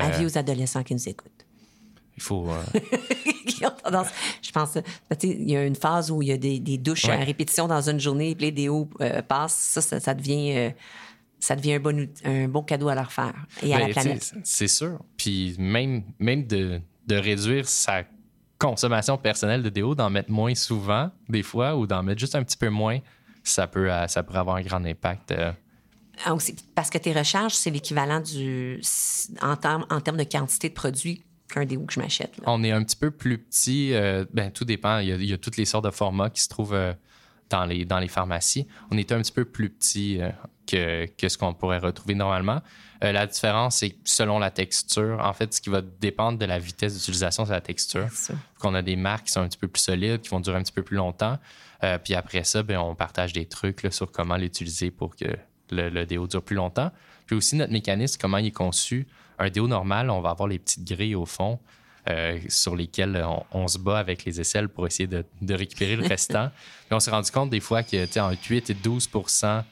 Euh, 0.00 0.04
Avis 0.04 0.26
aux 0.26 0.38
adolescents 0.38 0.82
qui 0.82 0.94
nous 0.94 1.08
écoutent. 1.08 1.30
Il 2.16 2.22
faut. 2.22 2.48
euh, 2.50 2.80
qui 3.46 3.64
ont 3.66 3.70
tendance. 3.82 4.08
Je 4.42 4.50
pense, 4.50 4.78
il 5.22 5.50
y 5.50 5.56
a 5.56 5.64
une 5.64 5.74
phase 5.76 6.10
où 6.10 6.22
il 6.22 6.28
y 6.28 6.32
a 6.32 6.36
des, 6.36 6.58
des 6.60 6.78
douches 6.78 7.04
Ouais. 7.06 7.12
à 7.12 7.24
répétition 7.24 7.66
dans 7.68 7.88
une 7.88 7.98
journée, 8.00 8.34
puis 8.34 8.46
les 8.46 8.52
déos 8.52 8.88
euh, 9.00 9.22
passent. 9.22 9.54
Ça, 9.54 9.80
ça, 9.80 10.00
ça 10.00 10.14
devient, 10.14 10.52
euh, 10.56 10.70
ça 11.40 11.56
devient 11.56 11.74
un, 11.74 11.80
bon, 11.80 11.98
out- 12.00 12.20
un 12.24 12.48
bon 12.48 12.62
cadeau 12.62 12.88
à 12.88 12.94
leur 12.94 13.10
faire 13.12 13.34
et 13.62 13.74
à 13.74 13.78
Ben, 13.78 13.88
la 13.88 13.94
sais, 13.94 14.00
planète. 14.00 14.34
C'est 14.44 14.68
sûr. 14.68 14.98
Puis 15.16 15.56
même, 15.58 16.02
même 16.18 16.46
de, 16.46 16.80
de 17.06 17.16
réduire 17.16 17.66
sa 17.68 18.02
consommation 18.58 19.18
personnelle 19.18 19.62
de 19.62 19.68
déo, 19.70 19.94
d'en 19.94 20.08
mettre 20.10 20.30
moins 20.30 20.54
souvent, 20.54 21.10
des 21.28 21.42
fois, 21.42 21.76
ou 21.76 21.86
d'en 21.86 22.02
mettre 22.02 22.20
juste 22.20 22.34
un 22.36 22.44
petit 22.44 22.56
peu 22.56 22.68
moins, 22.68 22.98
ça 23.42 23.66
peut, 23.66 23.90
euh, 23.92 24.06
ça 24.06 24.22
pourrait 24.22 24.38
avoir 24.38 24.56
un 24.56 24.62
grand 24.62 24.84
impact. 24.84 25.34
Ah, 26.24 26.34
aussi, 26.34 26.54
parce 26.74 26.90
que 26.90 26.98
tes 26.98 27.12
recharges, 27.12 27.54
c'est 27.54 27.70
l'équivalent 27.70 28.20
du. 28.20 28.80
En, 29.40 29.56
termes- 29.56 29.86
en 29.90 29.98
de 29.98 30.24
quantité 30.24 30.68
de 30.68 30.74
produits 30.74 31.24
qu'un 31.48 31.64
déo 31.64 31.82
que 31.84 31.92
je 31.94 32.00
m'achète. 32.00 32.32
On 32.46 32.62
est 32.64 32.70
un 32.70 32.82
petit 32.84 32.96
peu 32.96 33.10
plus 33.10 33.38
petit. 33.38 33.92
euh, 33.94 34.24
ben, 34.32 34.50
tout 34.50 34.64
dépend. 34.64 34.98
Il 34.98 35.08
y, 35.08 35.12
a, 35.12 35.16
il 35.16 35.24
y 35.26 35.32
a 35.32 35.38
toutes 35.38 35.56
les 35.56 35.64
sortes 35.64 35.84
de 35.84 35.90
formats 35.90 36.30
qui 36.30 36.40
se 36.42 36.48
trouvent 36.48 36.74
euh, 36.74 36.92
dans, 37.50 37.64
les, 37.64 37.84
dans 37.84 37.98
les 37.98 38.08
pharmacies. 38.08 38.66
On 38.90 38.98
est 38.98 39.10
un 39.12 39.20
petit 39.20 39.32
peu 39.32 39.44
plus 39.44 39.68
petit 39.70 40.20
euh, 40.20 40.30
que, 40.66 41.06
que 41.06 41.28
ce 41.28 41.36
qu'on 41.38 41.54
pourrait 41.54 41.78
retrouver 41.78 42.14
normalement. 42.14 42.60
La 43.00 43.26
différence, 43.26 43.78
c'est 43.78 43.96
selon 44.04 44.38
la 44.38 44.52
texture. 44.52 45.18
En 45.24 45.32
fait, 45.32 45.52
ce 45.52 45.60
qui 45.60 45.70
va 45.70 45.80
dépendre 45.80 46.38
de 46.38 46.44
la 46.44 46.60
vitesse 46.60 46.94
d'utilisation, 46.94 47.44
c'est 47.44 47.50
la 47.50 47.60
texture. 47.60 48.06
Qu'on 48.60 48.76
a 48.76 48.82
des 48.82 48.94
marques 48.94 49.26
qui 49.26 49.32
sont 49.32 49.40
un 49.40 49.48
petit 49.48 49.58
peu 49.58 49.66
plus 49.66 49.80
solides, 49.82 50.20
qui 50.20 50.28
vont 50.28 50.38
durer 50.38 50.58
un 50.58 50.62
petit 50.62 50.70
peu 50.72 50.84
plus 50.84 50.96
longtemps. 50.98 51.36
Puis 52.04 52.14
après 52.14 52.44
ça, 52.44 52.62
ben, 52.62 52.78
on 52.78 52.94
partage 52.94 53.32
des 53.32 53.46
trucs 53.46 53.82
là, 53.82 53.90
sur 53.90 54.12
comment 54.12 54.36
l'utiliser 54.36 54.92
pour 54.92 55.16
que 55.16 55.26
le, 55.72 55.88
le 55.88 56.06
déo 56.06 56.26
dure 56.26 56.42
plus 56.42 56.56
longtemps. 56.56 56.92
Puis 57.26 57.36
aussi, 57.36 57.56
notre 57.56 57.72
mécanisme, 57.72 58.18
comment 58.20 58.38
il 58.38 58.46
est 58.46 58.50
conçu. 58.50 59.06
Un 59.38 59.50
déo 59.50 59.66
normal, 59.66 60.10
on 60.10 60.20
va 60.20 60.30
avoir 60.30 60.48
les 60.48 60.58
petites 60.58 60.84
grilles 60.84 61.14
au 61.14 61.26
fond 61.26 61.58
euh, 62.08 62.38
sur 62.48 62.76
lesquelles 62.76 63.24
on, 63.26 63.44
on 63.52 63.68
se 63.68 63.78
bat 63.78 63.98
avec 63.98 64.24
les 64.24 64.40
aisselles 64.40 64.68
pour 64.68 64.86
essayer 64.86 65.06
de, 65.06 65.24
de 65.40 65.54
récupérer 65.54 65.96
le 65.96 66.06
restant. 66.06 66.50
Puis 66.86 66.94
on 66.94 67.00
s'est 67.00 67.10
rendu 67.10 67.30
compte 67.30 67.50
des 67.50 67.60
fois 67.60 67.82
que, 67.82 68.04
tu 68.06 68.12
sais, 68.12 68.20
entre 68.20 68.38
8 68.48 68.70
et 68.70 68.74
12% 68.74 69.62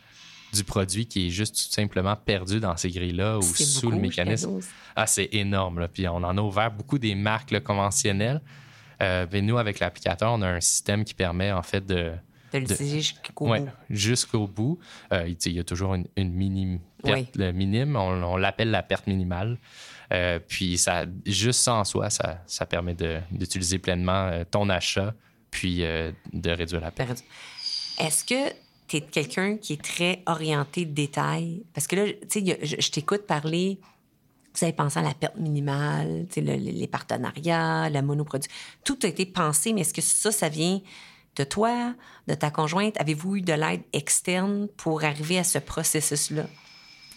du 0.52 0.64
produit 0.64 1.06
qui 1.06 1.28
est 1.28 1.30
juste 1.30 1.54
tout 1.54 1.72
simplement 1.72 2.16
perdu 2.16 2.60
dans 2.60 2.76
ces 2.76 2.90
grilles-là 2.90 3.38
ou 3.38 3.42
sous 3.42 3.86
le 3.86 3.96
beaucoup, 3.96 4.02
mécanisme. 4.02 4.50
12. 4.50 4.66
Ah, 4.96 5.06
c'est 5.06 5.28
énorme. 5.32 5.80
Là. 5.80 5.88
Puis 5.88 6.08
on 6.08 6.16
en 6.16 6.36
a 6.36 6.40
ouvert 6.40 6.70
beaucoup 6.70 6.98
des 6.98 7.14
marques 7.14 7.50
là, 7.50 7.60
conventionnelles. 7.60 8.40
Euh, 9.02 9.26
mais 9.32 9.42
nous, 9.42 9.58
avec 9.58 9.78
l'applicateur, 9.78 10.32
on 10.32 10.42
a 10.42 10.48
un 10.48 10.60
système 10.60 11.04
qui 11.04 11.14
permet 11.14 11.52
en 11.52 11.62
fait 11.62 11.84
de. 11.84 12.12
De 12.52 12.58
l'utiliser 12.58 13.00
jusqu'au 13.00 13.48
Ouais, 13.48 13.60
bout. 13.60 13.70
jusqu'au 13.88 14.46
bout. 14.46 14.78
Euh, 15.12 15.26
il 15.28 15.36
sais, 15.44 15.50
il 15.50 15.56
y 15.56 15.60
a 15.60 15.64
toujours 15.64 15.94
une, 15.94 16.06
perte 17.02 17.18
Oui. 17.18 17.26
le 17.34 17.52
minime. 17.52 17.96
On, 17.96 18.22
on 18.22 18.36
l'appelle 18.36 18.70
la 18.70 18.82
perte 18.82 19.06
minimale. 19.06 19.58
Euh, 20.12 20.38
puis 20.40 20.76
ça, 20.78 21.04
juste 21.24 21.60
ça 21.60 21.74
en 21.74 21.84
soi, 21.84 22.10
ça, 22.10 22.42
ça 22.46 22.66
permet 22.66 22.94
de- 22.94 23.20
d'utiliser 23.30 23.78
pleinement 23.78 24.26
euh, 24.26 24.44
ton 24.50 24.68
achat 24.68 25.14
puis 25.52 25.84
euh, 25.84 26.10
de 26.32 26.50
réduire 26.50 26.80
la 26.80 26.90
perte. 26.90 27.22
Est-ce 27.98 28.24
que 28.24 28.52
tu 28.88 28.96
es 28.96 29.00
quelqu'un 29.02 29.56
qui 29.56 29.74
est 29.74 29.82
très 29.82 30.22
orienté 30.26 30.84
détail? 30.84 31.62
Parce 31.74 31.86
que 31.86 31.94
là, 31.96 32.04
tu 32.28 32.44
sais, 32.44 32.58
je, 32.62 32.76
je 32.80 32.90
t'écoute 32.90 33.24
parler, 33.26 33.78
vous 34.54 34.64
avez 34.64 34.72
pensé 34.72 34.98
à 34.98 35.02
la 35.02 35.14
perte 35.14 35.36
minimale, 35.36 36.26
le- 36.36 36.56
les 36.56 36.86
partenariats, 36.88 37.88
la 37.88 38.02
monoproduction. 38.02 38.52
Tout 38.84 38.98
a 39.04 39.06
été 39.06 39.26
pensé, 39.26 39.72
mais 39.72 39.82
est-ce 39.82 39.94
que 39.94 40.02
ça, 40.02 40.32
ça 40.32 40.48
vient 40.48 40.80
de 41.36 41.44
toi, 41.44 41.94
de 42.28 42.34
ta 42.34 42.50
conjointe? 42.50 43.00
Avez-vous 43.00 43.36
eu 43.36 43.40
de 43.42 43.52
l'aide 43.52 43.82
externe 43.92 44.68
pour 44.76 45.04
arriver 45.04 45.38
à 45.38 45.44
ce 45.44 45.58
processus-là? 45.58 46.44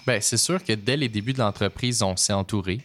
Ben, 0.06 0.20
c'est 0.22 0.38
sûr 0.38 0.64
que 0.64 0.74
dès 0.74 0.98
les 0.98 1.10
débuts 1.10 1.34
de 1.34 1.40
l'entreprise, 1.40 2.04
on 2.04 2.16
s'est 2.16 2.34
entouré. 2.34 2.82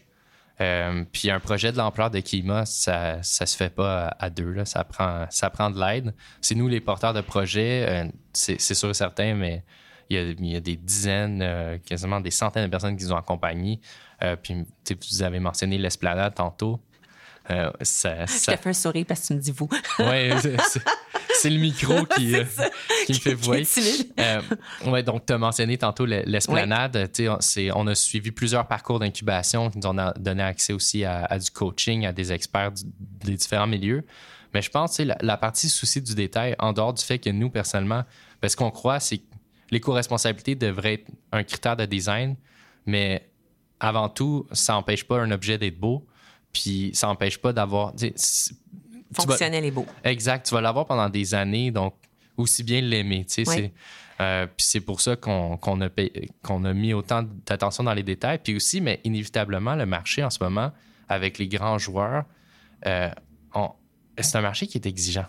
Euh, 0.60 1.04
puis 1.12 1.30
un 1.30 1.38
projet 1.38 1.70
de 1.70 1.76
l'ampleur 1.78 2.10
de 2.10 2.18
Kima, 2.18 2.66
ça 2.66 3.22
ça 3.22 3.46
se 3.46 3.56
fait 3.56 3.72
pas 3.72 4.06
à, 4.08 4.24
à 4.24 4.30
deux. 4.30 4.50
Là. 4.52 4.64
Ça, 4.64 4.82
prend, 4.82 5.24
ça 5.30 5.50
prend 5.50 5.70
de 5.70 5.78
l'aide. 5.78 6.14
C'est 6.40 6.56
nous 6.56 6.66
les 6.66 6.80
porteurs 6.80 7.14
de 7.14 7.20
projet, 7.20 7.86
euh, 7.88 8.08
c'est 8.32 8.60
c'est 8.60 8.74
sûr 8.74 8.90
et 8.90 8.94
certain, 8.94 9.34
mais 9.34 9.62
il 10.10 10.16
y 10.16 10.20
a, 10.20 10.22
il 10.30 10.46
y 10.46 10.56
a 10.56 10.60
des 10.60 10.74
dizaines, 10.76 11.42
euh, 11.42 11.78
quasiment 11.78 12.20
des 12.20 12.32
centaines 12.32 12.64
de 12.64 12.70
personnes 12.70 12.96
qui 12.96 13.04
nous 13.04 13.12
ont 13.12 13.16
accompagnés. 13.16 13.80
Puis 14.42 14.64
vous 15.12 15.22
avez 15.22 15.38
mentionné 15.38 15.78
l'esplanade 15.78 16.34
tantôt. 16.34 16.80
Euh, 17.50 17.70
ça, 17.82 18.24
Je 18.26 18.32
ça- 18.32 18.56
te 18.56 18.62
fais 18.62 18.70
un 18.70 18.72
sourire 18.72 19.04
parce 19.06 19.20
que 19.20 19.26
tu 19.28 19.34
me 19.34 19.38
dis 19.40 19.52
vous. 19.52 19.68
Ouais, 20.00 20.32
c'est- 21.42 21.50
le 21.50 21.58
micro 21.58 22.04
qui, 22.16 22.34
euh, 22.36 22.44
qui 23.06 23.12
me 23.12 23.18
fait 23.18 23.36
timide. 23.64 24.12
Euh, 24.20 24.40
ouais, 24.86 25.02
donc, 25.02 25.26
tu 25.26 25.32
as 25.32 25.38
mentionné 25.38 25.78
tantôt 25.78 26.06
le- 26.06 26.22
l'esplanade. 26.26 27.10
On, 27.74 27.86
a 27.86 27.94
suivi 27.94 28.30
plusieurs 28.30 28.66
parcours 28.66 28.98
d'incubation 28.98 29.70
qui 29.70 29.78
nous 29.78 29.86
ont 29.86 29.98
a- 29.98 30.12
donné 30.14 30.42
accès 30.42 30.72
aussi 30.72 31.04
à, 31.04 31.24
à 31.24 31.38
du 31.38 31.50
coaching, 31.50 32.06
à 32.06 32.12
des 32.12 32.32
experts 32.32 32.72
du- 32.72 32.82
des 33.24 33.34
différents 33.34 33.66
milieux. 33.66 34.04
Mais 34.54 34.62
je 34.62 34.70
pense 34.70 34.96
que 34.96 35.02
la, 35.02 35.18
la 35.20 35.36
partie 35.36 35.68
souci 35.68 36.00
du 36.00 36.14
détail, 36.14 36.54
en 36.58 36.72
dehors 36.72 36.94
du 36.94 37.04
fait 37.04 37.18
que 37.18 37.30
nous, 37.30 37.50
personnellement, 37.50 38.04
ben, 38.40 38.48
ce 38.48 38.56
qu'on 38.56 38.70
croit, 38.70 38.98
c'est 39.00 39.18
que 39.18 39.24
l'éco-responsabilité 39.70 40.54
devrait 40.54 40.94
être 40.94 41.10
un 41.32 41.42
critère 41.44 41.76
de 41.76 41.84
design, 41.84 42.34
mais 42.86 43.28
avant 43.80 44.08
tout, 44.08 44.46
ça 44.52 44.72
n'empêche 44.72 45.04
pas 45.04 45.18
un 45.20 45.30
objet 45.30 45.58
d'être 45.58 45.78
beau, 45.78 46.06
puis 46.52 46.90
ça 46.94 47.06
n'empêche 47.08 47.36
pas 47.38 47.52
d'avoir. 47.52 47.92
Vas- 49.16 49.22
Fonctionnel 49.24 49.64
et 49.64 49.70
beau. 49.70 49.86
Exact. 50.04 50.46
Tu 50.46 50.54
vas 50.54 50.60
l'avoir 50.60 50.86
pendant 50.86 51.08
des 51.08 51.34
années, 51.34 51.70
donc 51.70 51.94
aussi 52.36 52.62
bien 52.62 52.80
l'aimer. 52.80 53.24
tu 53.24 53.44
sais, 53.44 53.50
Oui. 53.50 53.72
euh, 54.20 54.46
puis 54.46 54.64
c'est 54.66 54.80
pour 54.80 55.00
ça 55.00 55.16
qu'on 55.16 55.54
a, 55.56 55.88
qu'on 56.42 56.64
a 56.64 56.72
mis 56.72 56.92
autant 56.94 57.24
d'attention 57.46 57.84
dans 57.84 57.94
les 57.94 58.02
détails. 58.02 58.38
Puis 58.38 58.54
aussi, 58.56 58.80
mais 58.80 59.00
inévitablement, 59.04 59.74
le 59.74 59.86
marché 59.86 60.22
en 60.22 60.30
ce 60.30 60.42
moment, 60.42 60.70
avec 61.08 61.38
les 61.38 61.48
grands 61.48 61.78
joueurs, 61.78 62.24
euh, 62.86 63.08
c'est 64.18 64.36
un 64.36 64.40
marché 64.40 64.66
qui 64.66 64.78
est 64.78 64.86
exigeant. 64.86 65.26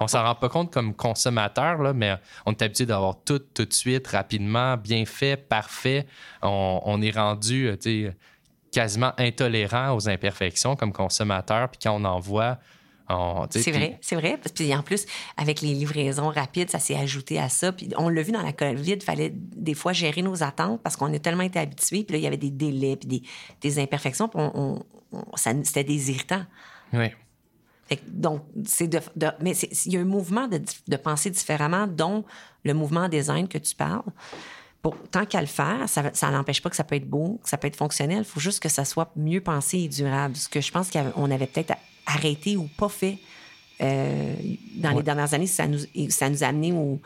On 0.00 0.06
s'en 0.06 0.22
rend 0.22 0.36
pas 0.36 0.48
compte 0.48 0.72
comme 0.72 0.94
consommateur, 0.94 1.82
là, 1.82 1.92
mais 1.92 2.14
on 2.46 2.52
est 2.52 2.62
habitué 2.62 2.86
d'avoir 2.86 3.16
tout 3.24 3.40
tout 3.40 3.64
de 3.64 3.72
suite, 3.72 4.06
rapidement, 4.06 4.76
bien 4.76 5.04
fait, 5.04 5.36
parfait. 5.36 6.06
On, 6.40 6.80
on 6.84 7.02
est 7.02 7.10
rendu 7.10 7.66
euh, 7.66 7.76
tu 7.76 8.06
sais, 8.06 8.16
quasiment 8.70 9.12
intolérant 9.18 9.96
aux 9.96 10.08
imperfections 10.08 10.76
comme 10.76 10.92
consommateur. 10.92 11.68
Puis 11.68 11.80
quand 11.82 12.00
on 12.00 12.04
en 12.04 12.20
voit, 12.20 12.58
C'est 13.50 13.70
puis- 13.70 13.72
vrai, 13.72 13.98
c'est 14.02 14.16
vrai. 14.16 14.38
Puis 14.54 14.74
en 14.74 14.82
plus, 14.82 15.06
avec 15.36 15.60
les 15.62 15.72
livraisons 15.74 16.28
rapides, 16.28 16.70
ça 16.70 16.78
s'est 16.78 16.96
ajouté 16.96 17.38
à 17.38 17.48
ça. 17.48 17.72
Puis 17.72 17.88
on 17.96 18.08
l'a 18.08 18.22
vu 18.22 18.32
dans 18.32 18.42
la 18.42 18.52
COVID, 18.52 18.92
il 18.92 19.02
fallait 19.02 19.32
des 19.34 19.74
fois 19.74 19.92
gérer 19.92 20.22
nos 20.22 20.42
attentes 20.42 20.82
parce 20.82 20.96
qu'on 20.96 21.12
a 21.14 21.18
tellement 21.18 21.42
été 21.44 21.58
habitués. 21.58 22.04
Puis 22.04 22.12
là, 22.14 22.18
il 22.18 22.24
y 22.24 22.26
avait 22.26 22.36
des 22.36 22.50
délais, 22.50 22.96
puis 22.96 23.08
des, 23.08 23.22
des 23.62 23.78
imperfections. 23.78 24.28
Puis 24.28 24.40
on, 24.42 24.84
on- 25.12 25.36
c'était 25.62 25.84
des 25.84 26.10
irritants. 26.10 26.44
Oui. 26.92 27.06
Fait 27.88 27.96
que, 27.96 28.02
donc, 28.08 28.42
c'est 28.66 28.88
de, 28.88 29.00
de- 29.16 29.30
mais 29.40 29.54
c'est- 29.54 29.86
il 29.86 29.92
y 29.94 29.96
a 29.96 30.00
un 30.00 30.04
mouvement 30.04 30.46
de, 30.46 30.60
de 30.88 30.96
penser 30.98 31.30
différemment, 31.30 31.86
dont 31.86 32.24
le 32.64 32.74
mouvement 32.74 33.08
design 33.08 33.48
que 33.48 33.56
tu 33.56 33.74
parles. 33.74 34.02
Pour, 34.82 34.96
tant 35.10 35.24
qu'à 35.24 35.40
le 35.40 35.46
faire, 35.46 35.88
ça 35.88 36.10
ça 36.12 36.30
n'empêche 36.30 36.60
pas 36.62 36.68
que 36.70 36.76
ça 36.76 36.84
peut 36.84 36.94
être 36.96 37.08
beau, 37.08 37.40
que 37.42 37.48
ça 37.48 37.56
peut 37.56 37.66
être 37.66 37.76
fonctionnel. 37.76 38.18
Il 38.18 38.24
faut 38.24 38.38
juste 38.40 38.60
que 38.62 38.68
ça 38.68 38.84
soit 38.84 39.10
mieux 39.16 39.40
pensé 39.40 39.78
et 39.78 39.88
durable. 39.88 40.36
Ce 40.36 40.48
que 40.48 40.60
je 40.60 40.70
pense 40.70 40.90
qu'on 40.90 41.30
avait 41.30 41.46
peut-être 41.46 41.72
arrêté 42.08 42.56
ou 42.56 42.68
pas 42.76 42.88
fait 42.88 43.18
euh, 43.80 44.34
dans 44.76 44.90
les 44.90 45.02
dernières 45.04 45.32
années, 45.34 45.46
ça 45.46 45.66
nous, 45.68 45.78
ça 46.08 46.28
nous 46.28 46.42
a 46.42 46.48
amené 46.48 46.72
au- 46.72 47.00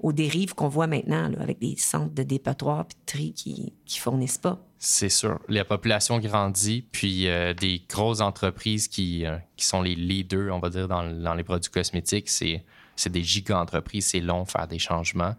aux 0.00 0.12
dérives 0.12 0.54
qu'on 0.54 0.68
voit 0.68 0.86
maintenant, 0.86 1.28
là, 1.28 1.38
avec 1.40 1.58
des 1.58 1.74
centres 1.76 2.14
de 2.14 2.22
dépotoir 2.22 2.80
et 2.80 2.84
de 2.84 2.98
tri 3.06 3.32
qui 3.32 3.72
ne 3.86 4.00
fournissent 4.00 4.38
pas. 4.38 4.58
C'est 4.78 5.08
sûr. 5.08 5.38
La 5.48 5.64
population 5.64 6.18
grandit, 6.18 6.86
puis 6.92 7.28
euh, 7.28 7.54
des 7.54 7.82
grosses 7.88 8.20
entreprises 8.20 8.88
qui, 8.88 9.24
euh, 9.24 9.36
qui 9.56 9.64
sont 9.64 9.80
les 9.82 9.94
leaders, 9.94 10.54
on 10.54 10.58
va 10.58 10.68
dire, 10.70 10.86
dans, 10.86 11.02
dans 11.10 11.34
les 11.34 11.44
produits 11.44 11.70
cosmétiques, 11.70 12.28
c'est, 12.28 12.62
c'est 12.94 13.10
des 13.10 13.22
giga-entreprises. 13.22 14.06
C'est 14.08 14.20
long 14.20 14.44
faire 14.44 14.66
des 14.68 14.78
changements. 14.78 15.34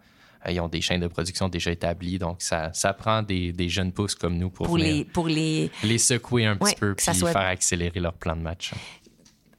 Euh, 0.48 0.52
ils 0.52 0.60
ont 0.60 0.68
des 0.68 0.82
chaînes 0.82 1.02
de 1.02 1.08
production 1.08 1.50
déjà 1.50 1.72
établies, 1.72 2.18
donc 2.20 2.42
ça, 2.42 2.72
ça 2.74 2.94
prend 2.94 3.22
des, 3.22 3.52
des 3.52 3.70
jeunes 3.70 3.92
pousses 3.92 4.16
comme 4.16 4.38
nous 4.38 4.50
pour, 4.50 4.66
Pour 4.68 4.76
venir 4.78 4.94
les, 4.96 5.06
pour 5.06 5.28
les, 5.28 5.70
les 5.84 5.98
secouer 5.98 6.46
un 6.46 6.58
Ouais, 6.58 6.72
petit 6.72 6.80
peu, 6.80 6.96
puis 6.96 7.06
soit- 7.16 7.32
faire 7.32 7.42
accélérer 7.42 8.00
leur 8.00 8.14
plan 8.14 8.36
de 8.36 8.42
match. 8.42 8.72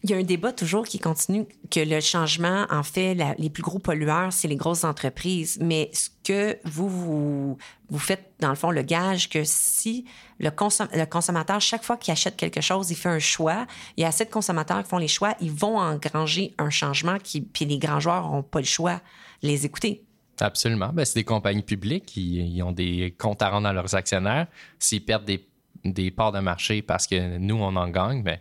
Il 0.05 0.11
y 0.11 0.14
a 0.14 0.16
un 0.16 0.22
débat 0.22 0.53
toujours 0.53 0.87
qui 0.87 1.01
continue 1.01 1.44
que 1.72 1.81
le 1.81 1.98
changement, 2.01 2.66
en 2.70 2.85
fait, 2.85 3.14
la- 3.16 3.35
les 3.37 3.51
plus 3.51 3.64
gros 3.64 3.81
pollueurs, 3.81 4.33
c'est 4.33 4.46
les 4.46 4.55
grosses 4.55 4.85
entreprises. 4.85 5.59
Mais 5.61 5.90
ce 5.92 6.09
que 6.22 6.57
vous, 6.64 6.88
vous, 6.88 7.59
vous 7.90 7.98
faites, 7.98 8.31
dans 8.38 8.51
le 8.51 8.55
fond, 8.55 8.70
le 8.70 8.83
gage 8.83 9.29
que 9.29 9.42
si 9.42 10.05
le, 10.38 10.51
consom- 10.51 10.88
le 10.96 11.05
consommateur, 11.05 11.61
chaque 11.61 11.83
fois 11.83 11.96
qu'il 11.96 12.12
achète 12.12 12.37
quelque 12.37 12.61
chose, 12.61 12.92
il 12.92 12.94
fait 12.96 13.09
un 13.09 13.18
choix, 13.18 13.66
il 13.96 14.03
y 14.03 14.05
a 14.05 14.09
assez 14.09 14.24
de 14.24 14.31
consommateurs 14.31 14.85
qui 14.85 14.88
font 14.88 14.98
les 14.98 15.09
choix, 15.09 15.35
ils 15.40 15.51
vont 15.51 15.77
engranger 15.79 16.55
un 16.59 16.70
changement, 16.70 17.18
qui, 17.18 17.40
puis 17.40 17.64
les 17.64 17.79
grands 17.79 17.98
joueurs 17.98 18.31
n'ont 18.31 18.44
pas 18.44 18.61
le 18.61 18.66
choix 18.66 19.01
de 19.42 19.48
les 19.48 19.66
écouter. 19.66 20.05
Absolument. 20.40 20.90
Ben, 20.92 21.05
c'est 21.05 21.14
des 21.14 21.24
compagnies 21.24 21.62
publiques. 21.62 22.16
Ils, 22.16 22.62
ont 22.62 22.72
des 22.72 23.14
comptes 23.18 23.42
à 23.42 23.51
rendre 23.51 23.68
à 23.68 23.72
leurs 23.72 23.94
actionnaires. 23.94 24.46
S'ils 24.79 25.05
perdent 25.05 25.24
des, 25.24 25.46
des 25.85 26.11
parts 26.11 26.33
de 26.33 26.40
marché 26.40 26.83
parce 26.83 27.07
que 27.07 27.38
nous, 27.38 27.57
on 27.57 27.74
en 27.77 27.88
gagne, 27.88 28.22
ben, 28.22 28.38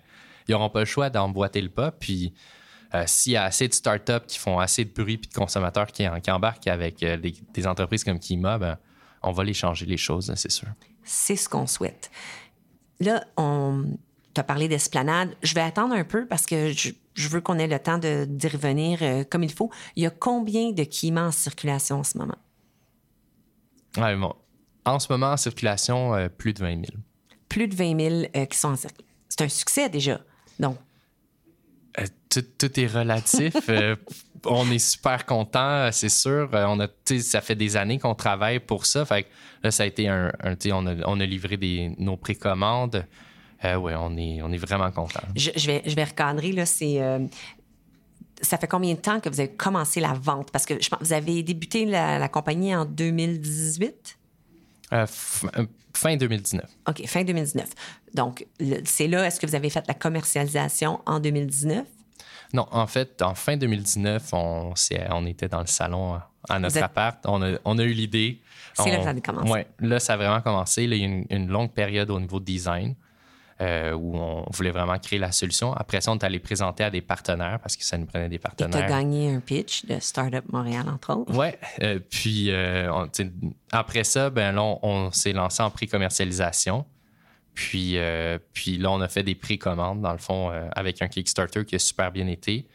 ils 0.47 0.51
n'auront 0.51 0.69
pas 0.69 0.79
le 0.79 0.85
choix 0.85 1.09
d'emboîter 1.09 1.61
le 1.61 1.69
pas. 1.69 1.91
Puis, 1.91 2.33
euh, 2.93 3.03
s'il 3.05 3.33
y 3.33 3.35
a 3.35 3.43
assez 3.43 3.67
de 3.67 3.73
startups 3.73 4.25
qui 4.27 4.39
font 4.39 4.59
assez 4.59 4.85
de 4.85 4.91
bruit 4.91 5.17
puis 5.17 5.29
de 5.29 5.33
consommateurs 5.33 5.87
qui, 5.87 6.05
qui 6.23 6.31
embarquent 6.31 6.67
avec 6.67 7.03
euh, 7.03 7.17
des, 7.17 7.67
entreprises 7.67 8.03
comme 8.03 8.19
Kima, 8.19 8.57
ben, 8.57 8.77
on 9.23 9.31
va 9.31 9.43
les 9.43 9.53
changer 9.53 9.85
les 9.85 9.97
choses, 9.97 10.33
c'est 10.35 10.51
sûr. 10.51 10.67
C'est 11.03 11.35
ce 11.35 11.49
qu'on 11.49 11.67
souhaite. 11.67 12.11
Là, 12.99 13.23
on... 13.35 13.97
as 14.37 14.43
parlé 14.43 14.67
d'esplanade. 14.67 15.35
Je 15.41 15.53
vais 15.53 15.61
attendre 15.61 15.93
un 15.95 16.03
peu 16.03 16.25
parce 16.27 16.45
que 16.45 16.71
je, 16.71 16.91
je 17.17 17.27
veux 17.29 17.41
qu'on 17.41 17.57
ait 17.57 17.67
le 17.67 17.79
temps 17.79 17.97
de- 17.97 18.25
d'y 18.25 18.47
revenir 18.47 18.99
euh, 19.01 19.23
comme 19.23 19.43
il 19.43 19.51
faut. 19.51 19.71
Il 19.95 20.03
y 20.03 20.05
a 20.05 20.11
combien 20.11 20.71
de 20.71 20.83
Kima 20.83 21.27
en 21.27 21.31
circulation 21.31 21.99
en 21.99 22.03
ce 22.03 22.17
moment? 22.17 22.37
Ouais, 23.97 24.15
bon. 24.15 24.35
En 24.85 24.99
ce 24.99 25.11
moment, 25.11 25.31
en 25.31 25.37
circulation, 25.37 26.13
euh, 26.13 26.29
plus 26.29 26.53
de 26.53 26.59
20 26.59 26.75
000. 26.75 26.83
Plus 27.49 27.67
de 27.67 27.75
20 27.75 27.99
000 27.99 28.15
euh, 28.35 28.45
qui 28.45 28.57
sont 28.57 28.69
en 28.69 28.75
circulation. 28.75 29.13
C'est 29.29 29.41
un 29.41 29.49
succès 29.49 29.89
déjà. 29.89 30.21
Donc, 30.59 30.77
tout, 32.29 32.43
tout 32.57 32.79
est 32.79 32.87
relatif. 32.87 33.55
Euh, 33.69 33.95
on 34.45 34.69
est 34.69 34.79
super 34.79 35.25
content, 35.25 35.89
c'est 35.91 36.09
sûr. 36.09 36.49
On 36.53 36.79
a, 36.79 36.87
ça 37.19 37.41
fait 37.41 37.55
des 37.55 37.75
années 37.75 37.97
qu'on 37.99 38.15
travaille 38.15 38.59
pour 38.59 38.85
ça. 38.85 39.05
Fait 39.05 39.23
que 39.23 39.27
là, 39.63 39.71
ça 39.71 39.83
a 39.83 39.85
été 39.87 40.07
un. 40.07 40.31
un, 40.43 40.55
on, 40.71 40.85
a, 40.85 40.95
on 41.07 41.19
a 41.19 41.25
livré 41.25 41.57
des, 41.57 41.95
nos 41.97 42.15
précommandes. 42.17 43.05
Euh, 43.65 43.75
ouais, 43.77 43.93
on 43.95 44.15
est, 44.17 44.41
on 44.41 44.51
est 44.51 44.57
vraiment 44.57 44.91
content. 44.91 45.21
je, 45.35 45.49
je 45.55 45.67
vais, 45.67 45.81
je 45.85 45.95
vais 45.95 46.03
recadrer. 46.03 46.51
Là, 46.51 46.65
c'est, 46.65 47.01
euh, 47.01 47.25
ça 48.41 48.57
fait 48.57 48.67
combien 48.67 48.93
de 48.93 48.99
temps 48.99 49.19
que 49.19 49.29
vous 49.29 49.39
avez 49.39 49.49
commencé 49.51 49.99
la 49.99 50.13
vente? 50.13 50.51
Parce 50.51 50.65
que 50.65 50.81
je 50.81 50.87
pense 50.89 50.99
que 50.99 51.05
vous 51.05 51.13
avez 51.13 51.41
débuté 51.43 51.85
la, 51.85 52.19
la 52.19 52.29
compagnie 52.29 52.75
en 52.75 52.85
2018? 52.85 54.17
Euh, 54.93 55.05
fin 55.93 56.15
2019. 56.15 56.65
OK, 56.87 57.05
fin 57.07 57.23
2019. 57.23 57.67
Donc, 58.13 58.45
c'est 58.85 59.07
là, 59.07 59.25
est-ce 59.25 59.39
que 59.39 59.45
vous 59.47 59.55
avez 59.55 59.69
fait 59.69 59.85
la 59.87 59.93
commercialisation 59.93 61.01
en 61.05 61.19
2019? 61.19 61.85
Non, 62.53 62.65
en 62.71 62.87
fait, 62.87 63.21
en 63.21 63.35
fin 63.35 63.57
2019, 63.57 64.33
on, 64.33 64.73
on 65.09 65.25
était 65.25 65.49
dans 65.49 65.59
le 65.59 65.67
salon 65.67 66.19
à- 66.47 66.59
notre 66.59 66.77
êtes- 66.77 66.83
appart. 66.83 67.19
On 67.25 67.41
a, 67.41 67.57
on 67.65 67.77
a 67.77 67.83
eu 67.83 67.91
l'idée. 67.91 68.41
C'est 68.73 68.89
là 68.91 68.97
que 68.99 69.03
ça 69.03 69.09
a 69.09 69.13
commencé. 69.19 69.51
Ouais, 69.51 69.67
là, 69.79 69.99
ça 69.99 70.13
a 70.13 70.17
vraiment 70.17 70.39
commencé. 70.41 70.87
Là, 70.87 70.95
il 70.95 71.01
y 71.01 71.05
a 71.05 71.07
eu 71.07 71.11
une, 71.11 71.25
une 71.29 71.47
longue 71.49 71.71
période 71.71 72.09
au 72.11 72.19
niveau 72.19 72.39
design 72.39 72.95
euh, 73.61 73.93
où 73.93 74.15
on 74.17 74.45
voulait 74.51 74.71
vraiment 74.71 74.97
créer 74.99 75.17
la 75.19 75.31
solution. 75.31 75.73
Après 75.73 75.99
ça, 76.01 76.11
on 76.11 76.15
est 76.17 76.23
allé 76.23 76.39
présenter 76.39 76.83
à 76.83 76.89
des 76.89 77.01
partenaires 77.01 77.59
parce 77.61 77.75
que 77.75 77.83
ça 77.83 77.97
nous 77.97 78.05
prenait 78.05 78.29
des 78.29 78.35
Et 78.35 78.39
tu 78.39 78.45
as 78.45 78.49
partenaires. 78.67 78.87
gagné 78.89 79.33
un 79.33 79.39
pitch 79.39 79.85
de 79.85 79.99
Startup 79.99 80.43
Montréal, 80.51 80.85
entre 80.89 81.13
autres. 81.15 81.35
Ouais, 81.35 81.57
euh, 81.81 81.99
puis 82.09 82.51
euh, 82.51 82.91
on- 82.93 83.07
après 83.71 84.03
ça, 84.03 84.29
ben 84.29 84.51
là, 84.53 84.61
on, 84.63 84.79
on 84.83 85.11
s'est 85.11 85.33
lancé 85.33 85.63
en 85.63 85.69
pré-commercialisation. 85.71 86.85
Puis, 87.53 87.97
puis 88.53 88.77
là, 88.77 88.91
on 88.91 89.01
a 89.01 89.07
fait 89.07 89.23
des 89.23 89.33
précommandes, 89.33 90.01
dans 90.01 90.11
le 90.11 90.19
fond, 90.19 90.51
avec 90.75 91.01
un 91.01 91.07
Kickstarter 91.07 91.65
qui 91.65 91.73
a 91.73 91.79
super 91.79 92.11
bien 92.11 92.27
été. 92.27 92.67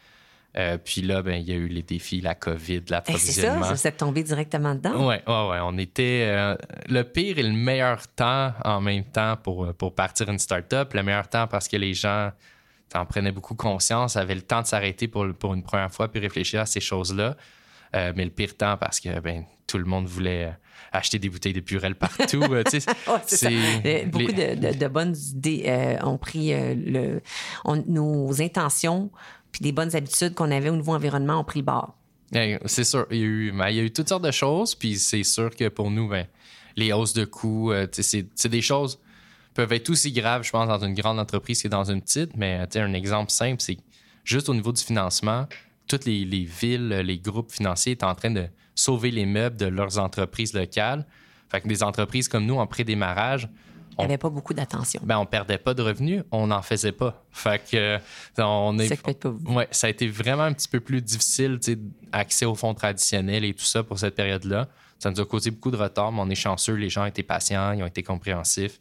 Euh, 0.55 0.77
puis 0.77 1.01
là, 1.01 1.23
ben, 1.23 1.33
il 1.41 1.49
y 1.49 1.51
a 1.51 1.55
eu 1.55 1.67
les 1.67 1.81
défis, 1.81 2.21
la 2.21 2.35
COVID, 2.35 2.75
Eh, 2.75 2.79
c'est 2.79 2.87
ça, 2.87 2.93
l'approvisionnement. 2.95 3.71
vous 3.73 3.87
êtes 3.87 3.97
tombé 3.97 4.21
directement 4.21 4.75
dedans. 4.75 5.07
Ouais, 5.07 5.23
ouais, 5.25 5.49
ouais. 5.49 5.57
On 5.63 5.77
était 5.79 6.25
euh, 6.27 6.55
le 6.87 7.01
pire 7.03 7.39
et 7.39 7.43
le 7.43 7.53
meilleur 7.53 8.07
temps 8.09 8.53
en 8.63 8.79
même 8.79 9.03
temps 9.05 9.35
pour, 9.35 9.73
pour 9.73 9.95
partir 9.95 10.29
une 10.29 10.37
start-up. 10.37 10.93
Le 10.93 11.01
meilleur 11.01 11.27
temps 11.27 11.47
parce 11.47 11.67
que 11.67 11.75
les 11.77 11.95
gens 11.95 12.31
en 12.93 13.05
prenaient 13.07 13.31
beaucoup 13.31 13.55
conscience, 13.55 14.15
avaient 14.15 14.35
le 14.35 14.43
temps 14.43 14.61
de 14.61 14.67
s'arrêter 14.67 15.07
pour, 15.07 15.25
pour 15.39 15.55
une 15.55 15.63
première 15.63 15.91
fois 15.91 16.07
puis 16.11 16.19
réfléchir 16.19 16.61
à 16.61 16.67
ces 16.67 16.79
choses-là. 16.81 17.35
Euh, 17.95 18.13
mais 18.15 18.23
le 18.25 18.29
pire 18.31 18.55
temps 18.55 18.77
parce 18.77 18.99
que 18.99 19.19
ben, 19.19 19.45
tout 19.65 19.79
le 19.79 19.85
monde 19.85 20.05
voulait 20.05 20.45
euh, 20.45 20.51
acheter 20.91 21.17
des 21.17 21.29
bouteilles 21.29 21.53
de 21.53 21.59
Purel 21.61 21.95
partout. 21.95 22.43
euh. 22.43 22.63
Ouais, 23.07 23.21
c'est 23.25 23.47
Euh, 23.85 24.05
Beaucoup 24.05 24.27
les- 24.27 24.55
de, 24.55 24.67
de- 24.71 24.77
de 24.77 24.87
bonnes 24.87 25.15
idées 25.31 25.63
euh, 25.67 25.97
ont 26.03 26.17
pris 26.19 26.53
euh, 26.53 26.75
le, 26.75 27.21
on- 27.65 27.83
nos 27.87 28.39
intentions 28.41 29.09
puis 29.53 29.61
des 29.61 29.71
bonnes 29.71 29.95
habitudes 29.95 30.33
qu'on 30.33 30.51
avait 30.51 30.69
au 30.69 30.75
niveau 30.75 30.93
environnement 30.93 31.39
ont 31.39 31.45
pris 31.45 31.59
le 31.59 31.65
bord. 31.65 31.95
C'est 32.65 32.83
sûr, 32.83 33.05
il 33.11 33.17
y, 33.17 33.21
a 33.21 33.25
eu, 33.25 33.51
ben, 33.51 33.69
il 33.69 33.75
y 33.75 33.79
a 33.79 33.83
eu 33.83 33.93
toutes 33.93 34.09
sortes 34.09 34.25
de 34.25 34.31
choses, 34.31 34.75
puis 34.75 34.97
c'est 34.97 35.23
sûr 35.23 35.55
que 35.55 35.69
pour 35.69 35.89
nous, 35.91 36.09
ben, 36.09 36.25
les 36.75 36.91
hausses 36.91 37.13
de 37.13 37.23
coûts, 37.23 37.71
euh, 37.71 37.87
c'est 37.91 38.47
des 38.47 38.61
choses 38.61 38.99
peuvent 39.53 39.71
être 39.71 39.89
aussi 39.89 40.11
graves, 40.11 40.43
je 40.43 40.51
pense, 40.51 40.67
dans 40.67 40.83
une 40.83 40.93
grande 40.93 41.19
entreprise 41.19 41.61
que 41.61 41.67
dans 41.67 41.89
une 41.89 42.01
petite, 42.01 42.35
mais 42.35 42.65
un 42.75 42.93
exemple 42.93 43.31
simple, 43.31 43.61
c'est 43.61 43.77
juste 44.23 44.49
au 44.49 44.53
niveau 44.53 44.71
du 44.71 44.81
financement, 44.81 45.47
toutes 45.87 46.05
les, 46.05 46.25
les 46.25 46.43
villes, 46.43 46.89
les 46.89 47.19
groupes 47.19 47.51
financiers 47.51 47.93
étaient 47.93 48.05
en 48.05 48.15
train 48.15 48.31
de 48.31 48.47
sauver 48.75 49.11
les 49.11 49.25
meubles 49.25 49.57
de 49.57 49.65
leurs 49.65 49.99
entreprises 49.99 50.53
locales. 50.53 51.05
Fait 51.49 51.61
que 51.61 51.67
des 51.67 51.83
entreprises 51.83 52.27
comme 52.27 52.45
nous, 52.45 52.55
en 52.55 52.65
pré-démarrage, 52.65 53.47
Il 53.97 54.01
n'y 54.01 54.05
avait 54.05 54.17
pas 54.17 54.29
beaucoup 54.29 54.53
d'attention. 54.53 55.01
ben, 55.03 55.17
on 55.17 55.25
perdait 55.25 55.57
pas 55.57 55.73
de 55.73 55.81
revenus, 55.81 56.23
on 56.31 56.47
n'en 56.47 56.61
faisait 56.61 56.91
pas. 56.91 57.23
Fait 57.31 57.59
que 57.59 57.77
euh, 57.77 57.99
on 58.39 58.77
est. 58.79 58.87
Ça 58.87 58.95
peut 58.95 59.11
être 59.11 59.19
pas 59.19 59.29
vous. 59.29 59.53
Ouais, 59.53 59.67
ça 59.71 59.87
a 59.87 59.89
été 59.89 60.07
vraiment 60.07 60.43
un 60.43 60.53
petit 60.53 60.67
peu 60.67 60.79
plus 60.79 61.01
difficile, 61.01 61.59
accès 62.11 62.45
aux 62.45 62.55
fonds 62.55 62.73
traditionnels 62.73 63.45
et 63.45 63.53
tout 63.53 63.65
ça 63.65 63.83
pour 63.83 63.99
cette 63.99 64.15
période-là. 64.15 64.67
Ça 64.99 65.11
nous 65.11 65.19
a 65.19 65.25
causé 65.25 65.51
beaucoup 65.51 65.71
de 65.71 65.77
retard, 65.77 66.11
mais 66.11 66.21
on 66.21 66.29
est 66.29 66.35
chanceux, 66.35 66.73
les 66.73 66.89
gens 66.89 67.05
étaient 67.05 67.23
patients, 67.23 67.73
ils 67.73 67.83
ont 67.83 67.87
été 67.87 68.03
compréhensifs, 68.03 68.79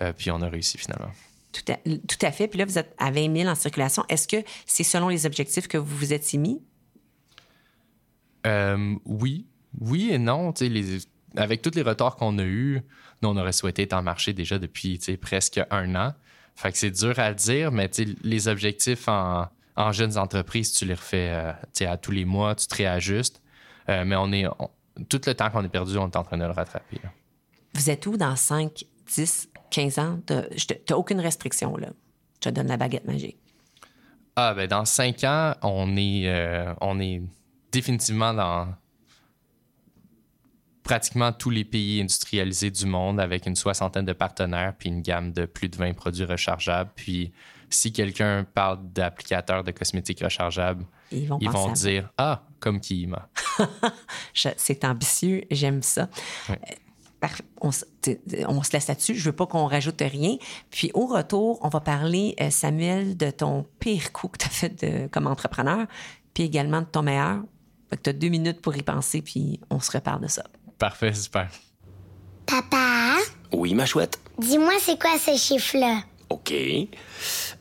euh, 0.00 0.12
puis 0.16 0.30
on 0.30 0.40
a 0.40 0.48
réussi 0.48 0.78
finalement. 0.78 1.10
Tout 1.52 1.72
à, 1.72 1.76
tout 1.76 2.26
à 2.26 2.32
fait. 2.32 2.48
Puis 2.48 2.58
là, 2.58 2.64
vous 2.64 2.78
êtes 2.78 2.94
à 2.98 3.10
20 3.10 3.36
000 3.36 3.48
en 3.48 3.54
circulation. 3.54 4.04
Est-ce 4.08 4.28
que 4.28 4.36
c'est 4.66 4.84
selon 4.84 5.08
les 5.08 5.26
objectifs 5.26 5.68
que 5.68 5.78
vous 5.78 5.96
vous 5.96 6.12
êtes 6.12 6.32
mis? 6.34 6.62
Euh, 8.46 8.94
oui, 9.04 9.46
oui 9.80 10.10
et 10.12 10.18
non. 10.18 10.52
Les, 10.60 10.98
avec 11.36 11.62
tous 11.62 11.74
les 11.74 11.82
retards 11.82 12.16
qu'on 12.16 12.38
a 12.38 12.44
eus, 12.44 12.82
nous, 13.22 13.28
on 13.30 13.36
aurait 13.36 13.52
souhaité 13.52 13.82
être 13.82 13.92
en 13.94 14.02
marché 14.02 14.32
déjà 14.32 14.58
depuis 14.58 14.98
presque 15.20 15.60
un 15.70 15.94
an. 15.94 16.14
Fait 16.54 16.72
que 16.72 16.78
c'est 16.78 16.90
dur 16.90 17.18
à 17.18 17.28
le 17.30 17.34
dire, 17.36 17.70
mais 17.72 17.90
les 18.22 18.48
objectifs 18.48 19.06
en, 19.08 19.48
en 19.76 19.92
jeunes 19.92 20.18
entreprises, 20.18 20.72
tu 20.72 20.84
les 20.84 20.94
refais 20.94 21.30
euh, 21.30 21.52
à 21.92 21.96
tous 21.96 22.10
les 22.10 22.24
mois, 22.24 22.54
tu 22.54 22.66
te 22.66 22.74
réajustes. 22.74 23.40
Euh, 23.88 24.04
mais 24.04 24.16
on 24.16 24.32
est 24.32 24.46
on- 24.46 24.70
tout 25.08 25.20
le 25.26 25.34
temps 25.34 25.50
qu'on 25.50 25.64
est 25.64 25.68
perdu, 25.68 25.96
on 25.96 26.08
est 26.08 26.16
en 26.16 26.24
train 26.24 26.36
de 26.36 26.44
le 26.44 26.50
rattraper. 26.50 26.98
là. 27.04 27.10
Vous 27.74 27.88
êtes 27.90 28.04
où 28.06 28.16
dans 28.16 28.34
5, 28.34 28.84
10, 29.06 29.48
15 29.70 29.98
ans? 30.00 30.20
Tu 30.26 30.34
n'as 30.90 30.96
aucune 30.96 31.20
restriction, 31.20 31.76
là. 31.76 31.90
Je 32.42 32.48
te 32.48 32.54
donne 32.54 32.66
la 32.66 32.76
baguette 32.76 33.04
magique. 33.06 33.36
Ah, 34.34 34.54
ben 34.54 34.66
dans 34.68 34.84
cinq 34.84 35.24
ans, 35.24 35.54
on 35.62 35.96
est, 35.96 36.28
euh, 36.28 36.72
on 36.80 36.98
est 37.00 37.20
définitivement 37.72 38.32
dans 38.34 38.68
pratiquement 40.88 41.32
tous 41.32 41.50
les 41.50 41.64
pays 41.66 42.00
industrialisés 42.00 42.70
du 42.70 42.86
monde 42.86 43.20
avec 43.20 43.44
une 43.44 43.54
soixantaine 43.56 44.06
de 44.06 44.14
partenaires 44.14 44.72
puis 44.78 44.88
une 44.88 45.02
gamme 45.02 45.32
de 45.32 45.44
plus 45.44 45.68
de 45.68 45.76
20 45.76 45.92
produits 45.92 46.24
rechargeables. 46.24 46.90
Puis 46.96 47.30
si 47.68 47.92
quelqu'un 47.92 48.46
parle 48.54 48.78
d'applicateurs 48.94 49.62
de 49.64 49.70
cosmétiques 49.70 50.20
rechargeables, 50.24 50.86
Ils 51.12 51.28
vont 51.28 51.38
ils 51.42 51.50
vont 51.50 51.72
dire 51.72 52.08
Ah, 52.16 52.42
comme 52.58 52.80
Kima. 52.80 53.28
Je- 54.32 54.48
C'est 54.56 54.82
ambitieux, 54.86 55.44
j'aime 55.50 55.82
ça. 55.82 56.08
Euh, 56.48 56.54
on 57.60 57.70
se 57.72 58.72
laisse 58.72 58.88
là-dessus. 58.88 59.14
Je 59.14 59.24
veux 59.24 59.36
pas 59.36 59.46
qu'on 59.46 59.66
rajoute 59.66 60.00
rien. 60.00 60.36
Puis 60.70 60.90
au 60.94 61.06
retour, 61.06 61.58
on 61.62 61.68
va 61.68 61.80
parler, 61.80 62.34
euh, 62.40 62.48
Samuel, 62.48 63.16
de 63.16 63.30
ton 63.30 63.66
pire 63.78 64.12
coup 64.12 64.28
que 64.28 64.38
tu 64.38 64.46
as 64.46 64.50
fait 64.50 64.82
de- 64.84 65.06
comme 65.08 65.26
entrepreneur, 65.26 65.86
puis 66.32 66.44
également 66.44 66.80
de 66.80 66.86
ton 66.86 67.02
meilleur. 67.02 67.40
tu 68.02 68.08
as 68.10 68.12
deux 68.12 68.28
minutes 68.28 68.60
pour 68.62 68.76
y 68.76 68.82
penser, 68.82 69.20
puis 69.22 69.60
on 69.70 69.80
se 69.80 69.90
reparle 69.90 70.22
de 70.22 70.28
ça. 70.28 70.44
Parfait, 70.78 71.12
super. 71.14 71.48
Papa, 72.46 73.16
Oui, 73.52 73.74
ma 73.74 73.86
chouette? 73.86 74.18
dis-moi 74.38 74.74
c'est 74.80 75.00
quoi 75.00 75.18
ce 75.18 75.36
chiffre-là? 75.36 76.02
OK. 76.30 76.52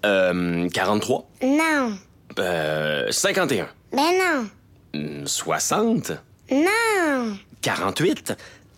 Euh, 0.05 0.69
43. 0.69 1.29
Non. 1.43 1.97
Euh, 2.39 3.11
51. 3.11 3.67
Ben 3.91 4.11
non. 4.19 4.49
Hmm, 4.93 5.25
60. 5.25 6.11
Non. 6.51 7.37
48. 7.61 8.33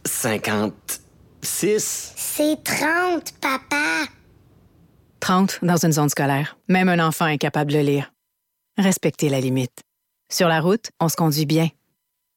56. 0.05 2.13
C'est 2.15 2.63
30, 2.63 3.33
papa. 3.41 4.05
30 5.19 5.59
dans 5.63 5.77
une 5.85 5.91
zone 5.91 6.09
scolaire. 6.09 6.57
Même 6.67 6.89
un 6.89 7.05
enfant 7.05 7.27
est 7.27 7.37
capable 7.37 7.71
de 7.73 7.79
lire. 7.79 8.11
Respectez 8.77 9.29
la 9.29 9.39
limite. 9.41 9.81
Sur 10.31 10.47
la 10.47 10.61
route, 10.61 10.91
on 10.99 11.09
se 11.09 11.15
conduit 11.15 11.45
bien. 11.45 11.69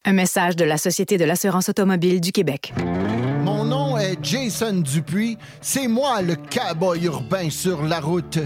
Un 0.04 0.14
message 0.14 0.56
de 0.56 0.64
la 0.64 0.78
Société 0.78 1.16
de 1.16 1.24
l'assurance 1.24 1.68
automobile 1.68 2.20
du 2.20 2.32
Québec. 2.32 2.74
Mon 3.44 3.64
nom 3.64 3.96
est 3.96 4.18
Jason 4.20 4.80
Dupuis. 4.80 5.38
C'est 5.60 5.86
moi 5.86 6.22
le 6.22 6.34
cowboy 6.34 7.04
urbain 7.04 7.50
sur 7.50 7.84
la 7.84 8.00
route. 8.00 8.40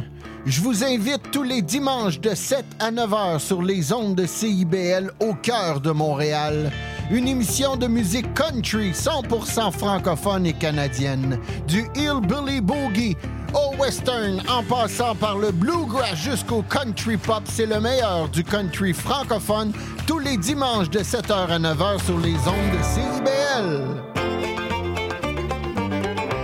Je 0.45 0.61
vous 0.61 0.85
invite 0.85 1.31
tous 1.33 1.43
les 1.43 1.63
dimanches 1.63 2.21
de 2.21 2.35
7 2.35 2.63
à 2.79 2.91
9 2.91 3.15
heures 3.15 3.41
sur 3.41 3.63
les 3.63 3.91
ondes 3.91 4.17
de 4.17 4.27
CIBL 4.27 5.11
au 5.19 5.33
cœur 5.33 5.81
de 5.81 5.93
Montréal. 5.93 6.71
Une 7.11 7.27
émission 7.27 7.77
de 7.77 7.87
musique 7.87 8.35
country 8.35 8.91
100% 8.91 9.73
francophone 9.73 10.45
et 10.45 10.53
canadienne. 10.53 11.39
Du 11.67 11.87
hillbilly 11.95 12.61
boogie 12.61 13.17
au 13.57 13.75
western 13.77 14.43
en 14.49 14.63
passant 14.63 15.15
par 15.15 15.39
le 15.39 15.51
bluegrass 15.51 16.15
jusqu'au 16.15 16.63
country 16.63 17.17
pop, 17.17 17.43
c'est 17.47 17.67
le 17.67 17.81
meilleur 17.81 18.29
du 18.29 18.45
country 18.45 18.93
francophone 18.93 19.73
tous 20.07 20.19
les 20.19 20.37
dimanches 20.37 20.91
de 20.91 21.01
7h 21.01 21.49
à 21.49 21.59
9h 21.59 22.05
sur 22.05 22.19
les 22.19 22.37
ondes 22.47 22.73
de 22.73 22.83
CIBL. 22.83 24.07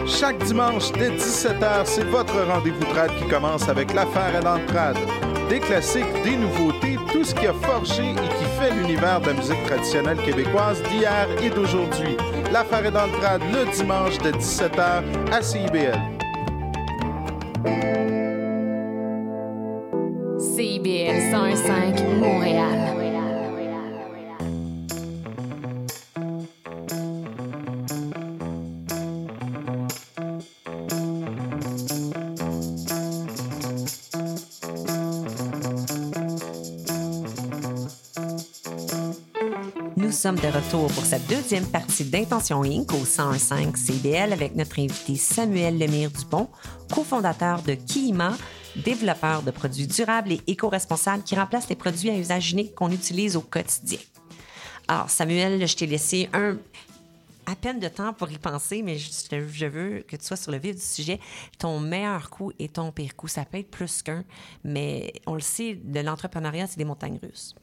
Chaque 0.06 0.38
dimanche 0.44 0.92
dès 0.92 1.10
17h, 1.10 1.82
c'est 1.84 2.04
votre 2.04 2.34
rendez-vous 2.46 2.84
trad 2.92 3.10
qui 3.16 3.26
commence 3.28 3.68
avec 3.68 3.92
l'affaire 3.92 4.36
et 4.38 4.42
dans 4.42 4.56
le 4.56 4.66
trad. 4.66 4.96
Des 5.48 5.60
classiques, 5.60 6.22
des 6.24 6.36
nouveautés, 6.36 6.96
tout 7.12 7.24
ce 7.24 7.34
qui 7.34 7.46
a 7.46 7.52
forgé 7.52 8.10
et 8.10 8.14
qui 8.14 8.44
fait 8.58 8.70
l'univers 8.72 9.20
de 9.20 9.28
la 9.28 9.34
musique 9.34 9.62
traditionnelle 9.66 10.18
québécoise 10.18 10.82
d'hier 10.84 11.28
et 11.42 11.50
d'aujourd'hui. 11.50 12.16
L'affaire 12.52 12.86
est 12.86 12.90
dans 12.90 13.06
le 13.06 13.12
le 13.52 13.70
dimanche 13.72 14.18
de 14.18 14.30
17h 14.30 15.02
à 15.32 15.42
CIBL. 15.42 16.21
CIBL 20.38 21.30
105 21.30 22.02
Montréal. 22.18 22.82
Nous 39.96 40.10
sommes 40.10 40.36
de 40.36 40.46
retour 40.46 40.88
pour 40.88 41.04
cette 41.04 41.26
deuxième 41.26 41.64
partie 41.64 42.04
d'Intention 42.04 42.62
Inc. 42.64 42.92
au 42.92 43.04
105 43.04 43.76
CBL 43.76 44.32
avec 44.32 44.54
notre 44.56 44.78
invité 44.78 45.16
Samuel 45.16 45.78
Lemire-Dupont, 45.78 46.48
cofondateur 46.92 47.62
de 47.62 47.74
Kiima, 47.74 48.36
développeur 48.76 49.42
de 49.42 49.50
produits 49.50 49.86
durables 49.86 50.32
et 50.32 50.40
éco-responsables 50.46 51.22
qui 51.22 51.34
remplacent 51.34 51.70
les 51.70 51.76
produits 51.76 52.10
à 52.10 52.16
usage 52.16 52.52
unique 52.52 52.74
qu'on 52.74 52.90
utilise 52.90 53.34
au 53.34 53.40
quotidien. 53.40 53.98
Alors, 54.88 55.08
Samuel, 55.08 55.66
je 55.66 55.74
t'ai 55.74 55.86
laissé 55.86 56.28
un 56.34 56.58
à 57.46 57.56
peine 57.56 57.80
de 57.80 57.88
temps 57.88 58.12
pour 58.12 58.30
y 58.30 58.38
penser, 58.38 58.82
mais 58.82 58.98
je, 58.98 59.66
veux 59.66 60.04
que 60.06 60.16
tu 60.16 60.24
sois 60.24 60.36
sur 60.36 60.52
le 60.52 60.58
vif 60.58 60.76
du 60.76 60.82
sujet. 60.82 61.18
Ton 61.58 61.80
meilleur 61.80 62.28
coup 62.28 62.52
et 62.58 62.68
ton 62.68 62.92
pire 62.92 63.16
coup, 63.16 63.26
ça 63.26 63.44
peut 63.46 63.58
être 63.58 63.70
plus 63.70 64.02
qu'un, 64.02 64.22
mais 64.62 65.14
on 65.26 65.34
le 65.34 65.40
sait, 65.40 65.74
de 65.74 66.00
l'entrepreneuriat, 66.00 66.66
c'est 66.66 66.78
des 66.78 66.84
montagnes 66.84 67.18
russes. 67.22 67.54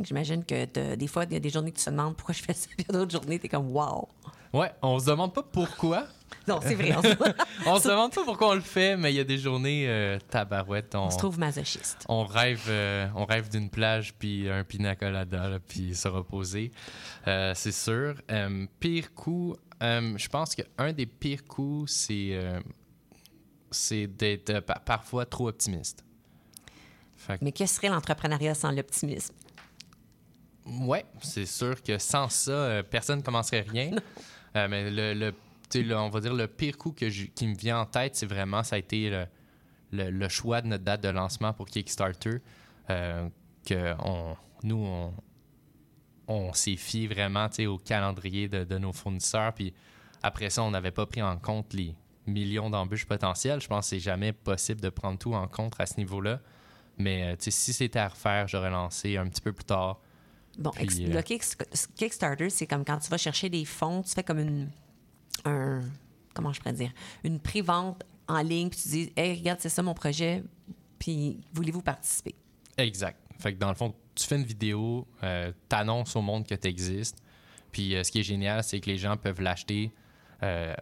J'imagine 0.00 0.44
que 0.44 0.94
des 0.94 1.06
fois, 1.06 1.24
il 1.24 1.34
y 1.34 1.36
a 1.36 1.40
des 1.40 1.50
journées 1.50 1.72
que 1.72 1.78
tu 1.78 1.84
te 1.84 1.90
demandes 1.90 2.16
pourquoi 2.16 2.34
je 2.34 2.42
fais 2.42 2.54
ça, 2.54 2.68
puis 2.76 2.86
d'autres 2.88 3.12
journées, 3.12 3.38
tu 3.38 3.46
es 3.46 3.48
comme 3.50 3.70
wow. 3.70 4.08
Ouais, 4.52 4.72
on 4.82 4.98
se 4.98 5.06
demande 5.06 5.32
pas 5.32 5.42
pourquoi. 5.42 6.06
Non, 6.48 6.58
c'est 6.62 6.74
vrai. 6.74 6.90
On 7.66 7.78
se, 7.78 7.88
demande 7.88 8.12
pas 8.14 8.24
pourquoi 8.24 8.50
on 8.50 8.54
le 8.54 8.60
fait, 8.60 8.96
mais 8.96 9.12
il 9.12 9.16
y 9.16 9.20
a 9.20 9.24
des 9.24 9.36
journées 9.38 9.86
euh, 9.88 10.18
tabarouettes. 10.30 10.94
On, 10.94 11.04
on 11.06 11.10
se 11.10 11.18
trouve 11.18 11.38
masochiste. 11.38 12.04
on 12.08 12.24
rêve, 12.24 12.64
euh, 12.68 13.06
on 13.14 13.24
rêve 13.26 13.48
d'une 13.50 13.68
plage 13.68 14.14
puis 14.14 14.48
un 14.48 14.64
pina 14.64 14.96
colada 14.96 15.48
là, 15.48 15.58
puis 15.60 15.94
se 15.94 16.08
reposer, 16.08 16.72
Euh, 17.28 17.52
c'est 17.54 17.72
sûr. 17.72 18.14
Pire 18.80 19.12
coup, 19.14 19.54
je 19.80 20.28
pense 20.28 20.54
qu'un 20.54 20.92
des 20.92 21.06
pires 21.06 21.44
coups, 21.44 21.92
c'est 21.92 22.40
c'est 23.70 24.06
d'être 24.08 24.60
par- 24.60 24.80
parfois 24.80 25.26
trop 25.26 25.48
optimiste. 25.48 26.04
Fait 27.16 27.38
que- 27.38 27.44
Mais 27.44 27.52
que 27.52 27.66
serait 27.66 27.88
l'entrepreneuriat 27.88 28.54
sans 28.54 28.72
l'optimisme? 28.72 29.34
Ouais, 30.66 31.04
c'est 31.22 31.46
sûr 31.46 31.80
que 31.82 31.98
sans 31.98 32.28
ça, 32.28 32.82
personne 32.88 33.18
ne 33.18 33.24
commencerait 33.24 33.60
rien. 33.68 33.90
Euh, 34.56 34.68
mais 34.68 34.90
le, 34.90 35.14
le- 35.14 35.34
on 35.96 36.08
va 36.08 36.20
dire 36.20 36.34
le 36.34 36.48
pire 36.48 36.76
coup 36.76 36.92
que 36.92 37.06
qui 37.06 37.46
me 37.46 37.54
vient 37.54 37.80
en 37.80 37.86
tête, 37.86 38.16
c'est 38.16 38.26
vraiment 38.26 38.62
ça 38.64 38.76
a 38.76 38.78
été 38.78 39.08
le, 39.92 40.10
le- 40.10 40.28
choix 40.28 40.60
de 40.62 40.66
notre 40.66 40.84
date 40.84 41.02
de 41.02 41.08
lancement 41.08 41.52
pour 41.52 41.66
Kickstarter. 41.66 42.38
Euh, 42.90 43.28
que 43.64 43.94
on, 44.04 44.36
nous, 44.64 45.12
on, 46.26 46.52
s'est 46.52 46.76
fié 46.76 47.06
vraiment 47.06 47.46
au 47.66 47.78
calendrier 47.78 48.48
de, 48.48 48.64
de 48.64 48.78
nos 48.78 48.92
fournisseurs. 48.92 49.52
Puis 49.52 49.72
après 50.22 50.50
ça, 50.50 50.62
on 50.62 50.70
n'avait 50.70 50.90
pas 50.90 51.06
pris 51.06 51.22
en 51.22 51.36
compte 51.36 51.72
les 51.74 51.94
millions 52.26 52.70
d'embûches 52.70 53.06
potentielles. 53.06 53.60
Je 53.60 53.68
pense 53.68 53.86
que 53.86 53.90
c'est 53.90 54.00
jamais 54.00 54.32
possible 54.32 54.80
de 54.80 54.88
prendre 54.88 55.18
tout 55.18 55.34
en 55.34 55.46
compte 55.46 55.74
à 55.78 55.86
ce 55.86 55.96
niveau-là. 55.98 56.40
Mais 56.98 57.32
euh, 57.32 57.36
si 57.38 57.72
c'était 57.72 57.98
à 57.98 58.08
refaire, 58.08 58.48
j'aurais 58.48 58.70
lancé 58.70 59.16
un 59.16 59.26
petit 59.28 59.40
peu 59.40 59.52
plus 59.52 59.64
tard. 59.64 60.00
Bon, 60.60 60.70
Puis, 60.70 61.06
euh, 61.06 61.14
le 61.14 61.22
Kick- 61.22 61.56
Kickstarter, 61.96 62.50
c'est 62.50 62.66
comme 62.66 62.84
quand 62.84 62.98
tu 62.98 63.08
vas 63.10 63.16
chercher 63.18 63.48
des 63.48 63.64
fonds, 63.64 64.02
tu 64.02 64.10
fais 64.12 64.22
comme 64.22 64.38
une. 64.38 64.68
Un, 65.46 65.80
comment 66.34 66.52
je 66.52 66.60
pourrais 66.60 66.74
dire? 66.74 66.92
Une 67.24 67.40
pré-vente 67.40 68.04
en 68.28 68.40
ligne, 68.42 68.68
puis 68.68 68.78
tu 68.80 68.88
dis, 68.88 69.12
hey, 69.16 69.38
regarde, 69.38 69.58
c'est 69.60 69.70
ça 69.70 69.82
mon 69.82 69.94
projet, 69.94 70.44
puis 70.98 71.40
voulez-vous 71.54 71.80
participer? 71.82 72.34
Exact. 72.76 73.18
Fait 73.38 73.54
que 73.54 73.58
dans 73.58 73.70
le 73.70 73.74
fond, 73.74 73.94
tu 74.14 74.26
fais 74.26 74.36
une 74.36 74.44
vidéo, 74.44 75.06
euh, 75.22 75.50
t'annonces 75.68 76.14
au 76.14 76.20
monde 76.20 76.46
que 76.46 76.54
tu 76.54 76.68
existes. 76.68 77.16
Puis 77.72 77.96
euh, 77.96 78.04
ce 78.04 78.10
qui 78.10 78.20
est 78.20 78.24
génial, 78.24 78.62
c'est 78.62 78.80
que 78.80 78.90
les 78.90 78.98
gens 78.98 79.16
peuvent 79.16 79.40
l'acheter 79.40 79.90
euh, 80.42 80.74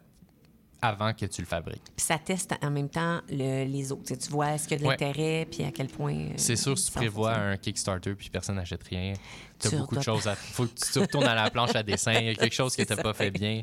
avant 0.80 1.12
que 1.12 1.26
tu 1.26 1.40
le 1.42 1.46
fabriques. 1.46 1.82
Puis 1.96 2.04
ça 2.06 2.18
teste 2.18 2.54
en 2.62 2.70
même 2.70 2.88
temps 2.88 3.20
le- 3.28 3.64
les 3.64 3.90
autres. 3.92 4.14
Tu, 4.14 4.30
vois 4.30 4.52
est-ce 4.54 4.68
qu'il 4.68 4.78
y 4.78 4.80
a 4.80 4.84
de 4.84 4.90
l'intérêt, 4.90 5.46
puis 5.50 5.64
à 5.64 5.72
quel 5.72 5.88
point. 5.88 6.14
euh, 6.14 6.32
C'est 6.36 6.56
sûr, 6.56 6.78
si 6.78 6.86
tu 6.86 6.92
prévois 6.92 7.34
un 7.34 7.56
Kickstarter 7.56 8.14
puis 8.14 8.30
personne 8.30 8.56
n'achète 8.56 8.84
rien, 8.84 9.12
tu 9.58 9.68
Tu 9.68 9.74
as 9.74 9.78
beaucoup 9.78 9.96
de 9.96 10.02
choses 10.02 10.26
à. 10.28 10.34
faut 10.36 10.66
que 10.66 10.74
tu 10.92 10.98
retournes 10.98 11.26
à 11.26 11.34
la 11.34 11.50
planche 11.50 11.74
à 11.74 11.82
dessin, 11.82 12.12
il 12.14 12.26
y 12.26 12.28
a 12.30 12.34
quelque 12.34 12.54
chose 12.54 12.76
que 12.76 12.82
tu 12.82 12.94
n'as 12.94 13.02
pas 13.02 13.12
fait 13.14 13.30
bien. 13.30 13.62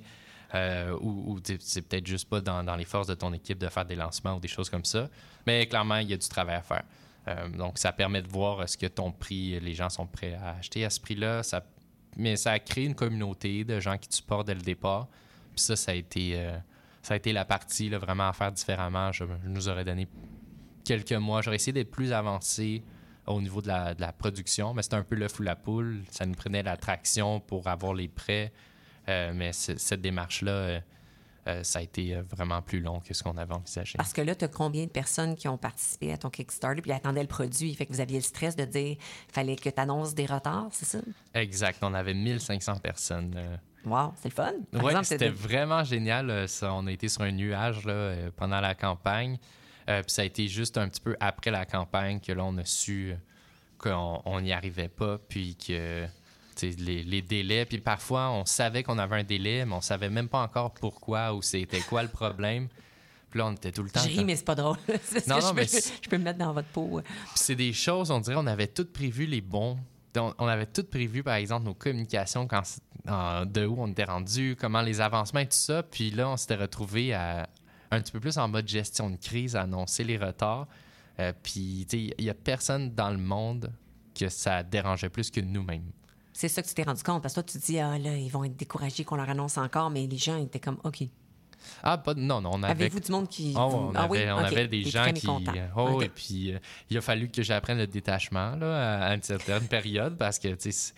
euh, 0.54 0.96
ou 1.02 1.34
ou 1.36 1.40
c'est 1.60 1.82
peut-être 1.82 2.06
juste 2.06 2.30
pas 2.30 2.40
dans, 2.42 2.64
dans 2.64 2.76
les 2.76 2.86
forces 2.86 3.08
de 3.08 3.16
ton 3.16 3.34
équipe 3.34 3.58
de 3.58 3.68
faire 3.70 3.86
des 3.86 3.96
lancements 3.96 4.36
ou 4.36 4.40
des 4.40 4.48
choses 4.48 4.70
comme 4.70 4.86
ça. 4.86 5.10
Mais 5.48 5.66
clairement, 5.68 5.98
il 5.98 6.10
y 6.10 6.14
a 6.14 6.18
du 6.18 6.28
travail 6.28 6.56
à 6.56 6.62
faire. 6.62 6.84
Euh, 7.28 7.50
donc, 7.50 7.78
ça 7.80 7.92
permet 7.92 8.22
de 8.22 8.28
voir 8.28 8.62
est-ce 8.62 8.78
que 8.78 8.86
ton 8.86 9.12
prix, 9.12 9.60
les 9.60 9.74
gens 9.74 9.90
sont 9.90 10.06
prêts 10.06 10.36
à 10.36 10.58
acheter 10.60 10.86
à 10.86 10.90
ce 10.90 11.00
prix-là. 11.00 11.42
Ça, 11.44 11.64
mais 12.18 12.36
ça 12.36 12.52
a 12.52 12.60
créé 12.60 12.86
une 12.86 12.94
communauté 12.96 13.64
de 13.64 13.80
gens 13.80 13.98
qui 13.98 14.08
te 14.08 14.16
supportent 14.16 14.48
dès 14.48 14.54
le 14.54 14.62
départ. 14.62 15.08
Puis 15.56 15.64
ça, 15.64 15.76
ça 15.76 15.92
a 15.92 15.96
été, 15.96 16.34
euh, 16.36 16.58
ça 17.06 17.14
a 17.14 17.18
été 17.18 17.34
la 17.34 17.46
partie 17.46 17.88
là, 17.88 18.00
vraiment 18.00 18.28
à 18.28 18.34
faire 18.34 18.52
différemment. 18.52 19.12
Je, 19.12 19.26
je 19.44 19.48
nous 19.48 19.70
aurais 19.70 19.86
donné 19.86 20.08
quelques 20.84 21.14
mois. 21.14 21.44
J'aurais 21.44 21.58
essayé 21.58 21.72
d'être 21.72 21.92
plus 21.92 22.12
avancé 22.12 22.84
au 23.28 23.40
niveau 23.42 23.62
de 23.62 23.68
la, 23.68 23.94
de 23.94 24.02
la 24.02 24.12
production, 24.12 24.74
mais 24.74 24.82
c'était 24.82 24.96
un 24.96 25.04
peu 25.04 25.14
l'œuf 25.14 25.40
ou 25.40 25.44
la 25.44 25.56
poule. 25.56 26.02
Ça 26.10 26.26
nous 26.26 26.34
prenait 26.34 26.64
la 26.64 26.78
traction 26.78 27.40
pour 27.40 27.68
avoir 27.68 27.94
les 27.94 28.08
prêts. 28.08 28.52
Euh, 29.08 29.34
mais 29.36 29.54
cette 29.54 30.02
démarche-là, 30.02 30.52
euh, 30.52 30.80
euh, 31.48 31.64
ça 31.64 31.78
a 31.78 31.84
été 31.84 32.20
vraiment 32.22 32.64
plus 32.64 32.80
long 32.80 33.00
que 33.02 33.14
ce 33.14 33.22
qu'on 33.22 33.38
avait 33.38 33.54
envisagé. 33.54 33.98
Parce 33.98 34.12
que 34.12 34.22
là, 34.22 34.34
tu 34.34 34.46
as 34.46 34.48
combien 34.48 34.86
de 34.86 34.90
personnes 34.90 35.36
qui 35.36 35.48
ont 35.48 35.60
participé 35.60 36.12
à 36.12 36.18
ton 36.18 36.32
Kickstarter 36.32 36.82
puis 36.82 36.92
attendaient 36.92 37.22
le 37.22 37.28
produit? 37.28 37.76
Fait 37.76 37.86
que 37.86 37.94
vous 37.94 38.02
aviez 38.02 38.18
le 38.18 38.24
stress 38.24 38.56
de 38.56 38.66
dire 38.66 38.98
fallait 39.32 39.58
que 39.58 39.70
tu 39.70 39.80
annonces 39.80 40.16
des 40.16 40.26
retards, 40.26 40.70
c'est 40.72 40.86
ça? 40.86 41.00
Exact. 41.36 41.78
On 41.84 41.94
avait 41.94 42.16
1500 42.16 42.78
personnes. 42.78 43.60
Wow, 43.86 44.14
c'est 44.16 44.30
le 44.30 44.34
fun. 44.34 44.54
Par 44.72 44.84
Ouais, 44.84 44.92
exemple, 44.92 45.06
c'était 45.06 45.30
vraiment 45.30 45.84
génial. 45.84 46.30
euh, 46.30 46.48
ça. 46.48 46.74
on 46.74 46.88
a 46.88 46.92
été 46.92 47.08
sur 47.08 47.22
un 47.22 47.32
nuage 47.32 47.86
là, 47.86 47.94
euh, 47.94 48.30
pendant 48.36 48.60
la 48.60 48.74
campagne. 48.76 49.38
Euh, 49.88 50.02
puis 50.02 50.12
ça 50.12 50.24
a 50.24 50.26
été 50.26 50.48
juste 50.48 50.78
un 50.78 50.90
petit 50.90 51.02
peu 51.02 51.16
après 51.20 51.52
la 51.52 51.66
campagne 51.66 52.20
que 52.20 52.32
là, 52.32 52.44
on 52.44 52.58
a 52.58 52.66
su 52.66 53.14
qu'on 53.78 54.22
on 54.26 54.42
n'y 54.42 54.52
arrivait 54.54 54.88
pas, 54.88 55.18
puis 55.30 55.56
que 55.56 56.06
les, 56.62 57.04
les 57.04 57.22
délais. 57.22 57.66
Puis 57.66 57.80
parfois, 57.80 58.32
on 58.32 58.46
savait 58.46 58.82
qu'on 58.84 58.98
avait 58.98 59.18
un 59.18 59.24
délai, 59.24 59.66
mais 59.66 59.74
on 59.76 59.82
savait 59.82 60.10
même 60.10 60.30
pas 60.30 60.40
encore 60.42 60.74
pourquoi 60.74 61.34
ou 61.34 61.42
c'était 61.42 61.82
quoi 61.82 62.02
le 62.02 62.10
problème. 62.10 62.68
Puis 63.30 63.40
là, 63.40 63.48
on 63.48 63.52
était 63.52 63.72
tout 63.72 63.84
le 63.84 63.90
temps. 63.90 64.00
Ris, 64.02 64.24
mais 64.24 64.36
c'est 64.38 64.46
pas 64.46 64.56
drôle. 64.56 64.78
Non, 65.28 65.40
non, 65.40 65.50
je, 65.50 65.54
mais 65.54 65.66
peux, 65.66 65.78
je 66.04 66.10
peux 66.10 66.18
me 66.18 66.24
mettre 66.24 66.40
dans 66.40 66.54
votre 66.54 66.70
peau. 66.70 67.02
C'est 67.36 67.56
des 67.56 67.74
choses, 67.74 68.10
on 68.10 68.22
dirait, 68.22 68.38
on 68.38 68.48
avait 68.48 68.68
tout 68.68 68.86
prévu 68.86 69.26
les 69.26 69.42
bons. 69.42 69.78
On, 70.18 70.48
avait 70.48 70.66
tout 70.66 70.84
prévu, 70.84 71.24
par 71.24 71.36
exemple, 71.36 71.66
nos 71.66 71.74
communications, 71.74 72.48
quand, 72.48 72.62
de 73.06 73.66
où 73.66 73.76
on 73.78 73.88
était 73.88 74.06
rendu, 74.06 74.56
comment 74.60 74.82
les 74.82 75.02
avancements 75.02 75.42
et 75.42 75.46
tout 75.46 75.58
ça. 75.58 75.84
Puis 75.84 76.12
là, 76.12 76.30
on 76.30 76.38
s'était 76.38 76.56
retrouvé 76.56 77.14
un 77.14 77.46
petit 77.92 78.12
peu 78.12 78.20
plus 78.20 78.38
en 78.38 78.48
mode 78.48 78.68
gestion 78.68 79.10
de 79.10 79.18
crise, 79.18 79.56
à 79.56 79.62
annoncer 79.62 80.04
les 80.04 80.18
retards. 80.18 80.68
Euh, 81.20 81.34
puis, 81.44 81.86
tu 81.90 81.98
sais, 81.98 82.14
il 82.18 82.24
n'y 82.24 82.30
a 82.30 82.34
personne 82.34 82.94
dans 82.94 83.10
le 83.10 83.18
monde 83.18 83.72
que 84.14 84.30
ça 84.30 84.64
dérangeait 84.64 85.10
plus 85.10 85.32
que 85.32 85.40
nous-mêmes. 85.40 85.92
C'est 86.34 86.50
ça 86.50 86.62
que 86.62 86.68
tu 86.68 86.74
t'es 86.74 86.84
rendu 86.84 87.04
compte. 87.04 87.22
Parce 87.22 87.34
que 87.34 87.42
toi, 87.42 87.44
tu 87.44 87.60
te 87.60 87.66
dis, 87.66 87.80
ah 87.80 87.98
là, 87.98 88.18
ils 88.18 88.30
vont 88.30 88.44
être 88.44 88.56
découragés 88.56 89.04
qu'on 89.06 89.16
leur 89.16 89.30
annonce 89.30 89.58
encore, 89.58 89.90
mais 89.90 90.08
les 90.08 90.18
gens 90.18 90.38
étaient 90.38 90.60
comme, 90.60 90.80
OK. 90.84 91.04
Ah, 91.84 91.98
pas, 91.98 92.14
non, 92.16 92.42
non, 92.42 92.52
on 92.54 92.64
avait... 92.64 92.72
Avez-vous 92.86 93.00
du 93.00 93.12
monde 93.12 93.28
qui. 93.30 93.54
Oh, 93.58 93.68
vous- 93.70 93.78
on, 93.78 93.92
Ah 93.96 94.08
oui? 94.10 94.20
avait, 94.20 94.32
on 94.32 94.40
OK. 94.40 94.46
avait 94.46 94.68
des 94.68 94.84
gens 94.84 95.12
qui. 95.14 95.28
Oh, 95.76 95.82
OK. 95.96 96.04
et 96.04 96.10
puis 96.10 96.54
euh, 96.54 96.58
il 96.90 96.98
a 96.98 97.02
fallu 97.02 97.30
que 97.30 97.42
j'apprenne 97.44 97.78
le 97.78 97.88
détachement 97.88 98.56
là, 98.56 99.00
à 99.08 99.14
une 99.16 99.24
certaine 99.24 99.68
période 99.68 100.18
parce 100.18 100.40
que 100.40 100.50
tu 100.56 100.72
sais, 100.72 100.94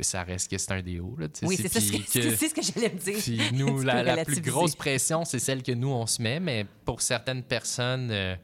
ça 0.00 0.22
reste 0.22 0.50
que 0.50 0.56
c'est 0.58 0.72
un 0.72 0.82
déo. 0.82 1.16
Là, 1.18 1.28
tu 1.28 1.40
sais, 1.40 1.46
Oui, 1.46 1.56
c'est 1.56 1.68
ça, 1.68 1.80
c'est 2.08 2.48
ce 2.48 2.54
que 2.54 2.62
j'allais 2.62 2.92
me 2.94 2.98
dire. 2.98 3.18
Puis 3.18 3.40
nous, 3.52 3.82
la, 3.82 4.02
la 4.02 4.24
plus 4.24 4.40
grosse 4.40 4.76
pression, 4.76 5.24
c'est 5.24 5.38
celle 5.40 5.62
que 5.62 5.72
nous, 5.72 5.88
on 5.88 6.06
se 6.06 6.22
met, 6.22 6.38
mais 6.40 6.64
pour 6.84 7.02
certaines 7.02 7.42
personnes, 7.42 8.08
euh, 8.10 8.34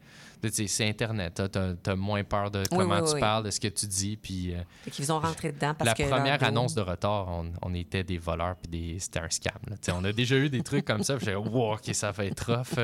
c'est 0.50 0.88
Internet. 0.88 1.40
Tu 1.52 1.90
as, 1.90 1.96
moins 1.96 2.22
peur 2.24 2.50
de 2.50 2.62
comment 2.70 3.00
oui, 3.00 3.08
tu 3.08 3.14
oui. 3.14 3.20
parles, 3.20 3.44
de 3.44 3.50
ce 3.50 3.60
que 3.60 3.68
tu 3.68 3.86
dis. 3.86 4.16
Puis, 4.16 4.54
euh, 4.54 4.58
qu'ils 4.90 5.12
ont 5.12 5.18
rentré 5.20 5.52
dedans 5.52 5.74
parce 5.74 5.88
la 5.88 5.94
que. 5.94 6.02
première 6.08 6.40
leur 6.40 6.48
annonce 6.48 6.74
de 6.74 6.80
retard, 6.82 7.28
on, 7.28 7.52
on 7.62 7.74
était 7.74 8.04
des 8.04 8.18
voleurs, 8.18 8.56
puis 8.56 8.70
des- 8.70 8.98
c'était 8.98 9.20
un 9.20 9.30
scam. 9.30 9.54
On 9.92 10.04
a 10.04 10.12
déjà 10.12 10.36
eu 10.36 10.48
des 10.48 10.62
trucs 10.62 10.84
comme 10.84 11.02
ça. 11.02 11.18
J'ai 11.20 11.32
dit, 11.32 11.36
wow, 11.36 11.74
OK, 11.74 11.94
ça 11.94 12.12
va 12.12 12.24
être 12.24 12.52
rough. 12.54 12.78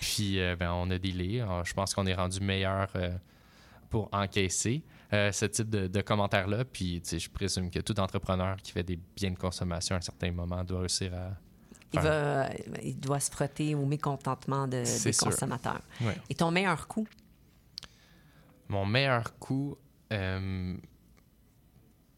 Puis, 0.00 0.40
euh, 0.40 0.56
ben, 0.56 0.70
on 0.72 0.90
a 0.90 0.98
dealé. 0.98 1.40
Euh, 1.40 1.64
Je 1.64 1.72
pense 1.74 1.94
qu'on 1.94 2.06
est 2.06 2.14
rendu 2.14 2.40
meilleur 2.40 2.88
euh, 2.96 3.10
pour 3.90 4.08
encaisser 4.12 4.82
euh, 5.12 5.30
ce 5.32 5.46
type 5.46 5.70
de, 5.70 5.86
de 5.86 6.00
commentaires-là. 6.00 6.64
Puis, 6.64 7.02
je 7.10 7.28
présume 7.30 7.70
que 7.70 7.78
tout 7.80 7.98
entrepreneur 8.00 8.56
qui 8.56 8.72
fait 8.72 8.82
des 8.82 8.98
biens 9.16 9.30
de 9.30 9.38
consommation 9.38 9.94
à 9.94 9.98
un 9.98 10.02
certain 10.02 10.30
moment 10.32 10.62
doit 10.64 10.80
réussir 10.80 11.12
à. 11.14 11.30
Il, 11.92 12.00
faire- 12.00 12.48
va, 12.48 12.48
il 12.82 12.98
doit 12.98 13.20
se 13.20 13.30
frotter 13.30 13.74
au 13.74 13.86
mécontentement 13.86 14.66
de, 14.66 14.78
des 15.04 15.12
sûr. 15.12 15.26
consommateurs. 15.26 15.80
Et 16.28 16.34
ton 16.34 16.50
meilleur 16.50 16.86
coup? 16.88 17.06
Mon 18.68 18.84
meilleur 18.84 19.38
coup. 19.38 19.76
euh, 20.12 20.74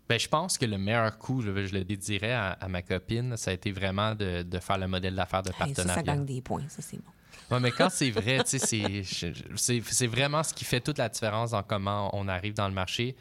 ben, 0.09 0.19
je 0.19 0.27
pense 0.29 0.57
que 0.57 0.65
le 0.65 0.79
meilleur 0.79 1.19
coup, 1.19 1.43
je, 1.43 1.67
je 1.67 1.75
le 1.75 1.85
dédierais 1.85 2.33
à, 2.33 2.53
à 2.53 2.69
ma 2.69 2.81
copine, 2.81 3.37
ça 3.37 3.51
a 3.51 3.55
été 3.55 3.71
vraiment 3.73 4.15
de, 4.15 4.43
de 4.43 4.59
faire 4.59 4.79
le 4.79 4.89
modèle 4.89 5.15
d'affaires 5.15 5.43
de 5.43 5.51
Hey, 5.51 5.55
ça, 5.59 5.65
partenariat. 5.85 5.95
ça 5.97 6.03
gagne 6.03 6.25
des 6.25 6.41
points, 6.41 6.67
ça, 6.69 6.81
c'est 6.81 6.97
bon. 6.97 7.11
Ouais, 7.51 7.61
mais 7.61 7.71
quand 7.73 7.91
c'est 7.91 8.11
vrai, 8.11 8.41
c'est 8.47 10.07
vraiment 10.07 10.43
ce 10.43 10.55
qui 10.55 10.65
fait 10.65 10.81
toute 10.81 10.97
la 10.99 11.09
différence 11.11 11.51
dans 11.51 11.63
comment 11.63 12.11
on 12.15 12.27
arrive 12.29 12.55
dans 12.55 12.69
le 12.69 12.75
marché. 12.75 13.17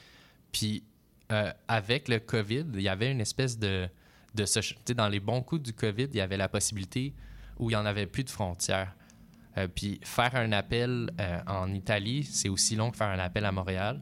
Puis 0.53 0.83
euh, 1.31 1.51
avec 1.67 2.07
le 2.07 2.19
COVID, 2.19 2.65
il 2.73 2.81
y 2.81 2.87
avait 2.89 3.11
une 3.11 3.19
espèce 3.21 3.59
de, 3.59 3.89
de 4.35 4.45
se- 4.45 4.93
dans 4.93 5.07
les 5.09 5.19
bons 5.19 5.41
coups 5.41 5.61
du 5.61 5.73
COVID, 5.73 6.05
il 6.11 6.15
y 6.17 6.21
avait 6.21 6.37
la 6.37 6.47
possibilité 6.49 7.13
où 7.59 7.69
il 7.69 7.73
n'y 7.73 7.75
en 7.75 7.85
avait 7.85 8.05
plus 8.05 8.23
de 8.23 8.29
frontières. 8.29 8.93
Euh, 9.57 9.67
puis 9.67 9.99
faire 10.03 10.35
un 10.35 10.51
appel 10.51 11.09
euh, 11.19 11.39
en 11.47 11.73
Italie, 11.73 12.23
c'est 12.23 12.49
aussi 12.49 12.75
long 12.75 12.91
que 12.91 12.97
faire 12.97 13.07
un 13.09 13.19
appel 13.19 13.45
à 13.45 13.51
Montréal. 13.51 13.99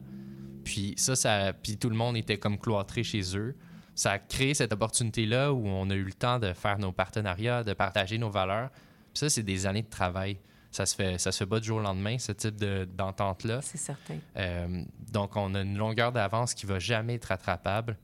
Puis 0.64 0.94
ça, 0.96 1.16
ça, 1.16 1.52
puis 1.54 1.76
tout 1.78 1.88
le 1.88 1.96
monde 1.96 2.16
était 2.16 2.38
comme 2.38 2.58
cloîtré 2.58 3.02
chez 3.02 3.36
eux. 3.36 3.56
Ça 3.94 4.12
a 4.12 4.18
créé 4.18 4.52
cette 4.52 4.72
opportunité-là 4.72 5.52
où 5.54 5.66
on 5.66 5.88
a 5.88 5.94
eu 5.94 6.02
le 6.04 6.12
temps 6.12 6.38
de 6.38 6.52
faire 6.52 6.78
nos 6.78 6.92
partenariats, 6.92 7.64
de 7.64 7.72
partager 7.72 8.18
nos 8.18 8.28
valeurs. 8.28 8.68
Puis 8.70 9.20
ça, 9.20 9.30
c'est 9.30 9.42
des 9.42 9.64
années 9.64 9.82
de 9.82 9.88
travail. 9.88 10.38
Ça 10.70 10.84
se 10.84 10.94
fait, 10.94 11.16
ça 11.18 11.32
se 11.32 11.38
fait 11.38 11.46
pas 11.46 11.60
du 11.60 11.68
jour 11.68 11.78
au 11.78 11.82
lendemain, 11.82 12.18
ce 12.18 12.32
type 12.32 12.56
de- 12.56 12.86
d'entente-là. 12.94 13.62
C'est 13.62 13.78
certain. 13.78 14.18
Euh, 14.36 14.82
donc, 15.10 15.34
on 15.36 15.54
a 15.54 15.62
une 15.62 15.78
longueur 15.78 16.12
d'avance 16.12 16.52
qui 16.52 16.66
va 16.66 16.78
jamais 16.78 17.14
être 17.14 17.26
rattrapable. 17.26 17.96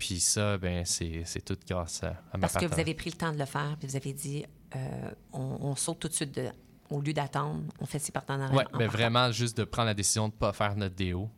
Puis 0.00 0.18
ça, 0.18 0.56
ben, 0.58 0.84
c'est 0.84 1.44
tout 1.44 1.56
grâce 1.68 2.02
à, 2.02 2.08
à 2.32 2.38
ma 2.38 2.40
Parce 2.48 2.54
que 2.56 2.64
vous 2.66 2.80
avez 2.80 2.94
pris 2.94 3.10
le 3.10 3.16
temps 3.16 3.32
de 3.32 3.38
le 3.38 3.44
faire, 3.44 3.76
puis 3.78 3.86
vous 3.86 3.96
avez 3.96 4.12
dit, 4.14 4.44
euh, 4.74 5.10
on, 5.32 5.58
on 5.60 5.76
saute 5.76 6.00
tout 6.00 6.08
de 6.08 6.14
suite 6.14 6.34
de, 6.34 6.48
au 6.88 7.00
lieu 7.02 7.12
d'attendre, 7.12 7.62
on 7.78 7.84
fait 7.86 7.98
ses 7.98 8.10
partenariats. 8.10 8.64
En 8.72 8.78
mais 8.78 8.86
vraiment 8.86 9.30
juste 9.30 9.58
de 9.58 9.64
prendre 9.64 9.86
la 9.88 9.94
décision 9.94 10.28
de 10.28 10.34
ne 10.34 10.38
pas 10.38 10.52
faire 10.54 10.74
notre 10.74 10.94
déo, 10.94 11.28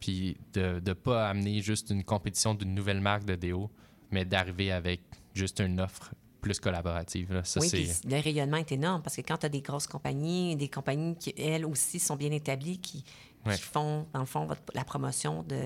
puis 0.00 0.36
de 0.52 0.82
ne 0.84 0.92
pas 0.92 1.28
amener 1.30 1.62
juste 1.62 1.88
une 1.90 2.04
compétition 2.04 2.54
d'une 2.54 2.74
nouvelle 2.74 3.00
marque 3.00 3.24
de 3.24 3.36
déo, 3.36 3.70
mais 4.10 4.26
d'arriver 4.26 4.70
avec 4.70 5.00
juste 5.32 5.60
une 5.60 5.80
offre 5.80 6.12
plus 6.42 6.60
collaborative. 6.60 7.32
là. 7.32 7.42
Ça, 7.42 7.58
oui, 7.58 7.70
puis 7.70 7.90
le 8.06 8.20
rayonnement 8.20 8.58
est 8.58 8.70
énorme 8.70 9.00
parce 9.02 9.16
que 9.16 9.22
quand 9.22 9.38
tu 9.38 9.46
as 9.46 9.48
des 9.48 9.62
grosses 9.62 9.86
compagnies, 9.86 10.56
des 10.56 10.68
compagnies 10.68 11.16
qui, 11.16 11.32
elles 11.38 11.64
aussi, 11.64 11.98
sont 11.98 12.16
bien 12.16 12.30
établies, 12.32 12.78
qui, 12.78 13.02
qui 13.50 13.58
font, 13.62 14.06
dans 14.12 14.20
le 14.20 14.26
fond, 14.26 14.44
votre- 14.44 14.60
la 14.74 14.84
promotion 14.84 15.42
de, 15.42 15.58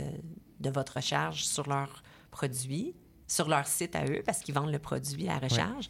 de 0.61 0.71
votre 0.71 0.99
recharge 0.99 1.45
sur 1.45 1.69
leurs 1.69 2.01
produits, 2.39 2.95
sur 3.27 3.47
leur 3.49 3.67
site 3.67 3.95
à 3.95 4.05
eux, 4.07 4.23
parce 4.25 4.41
qu'ils 4.41 4.55
vendent 4.55 4.73
le 4.73 4.79
produit 4.79 5.29
à 5.29 5.39
recharge, 5.39 5.89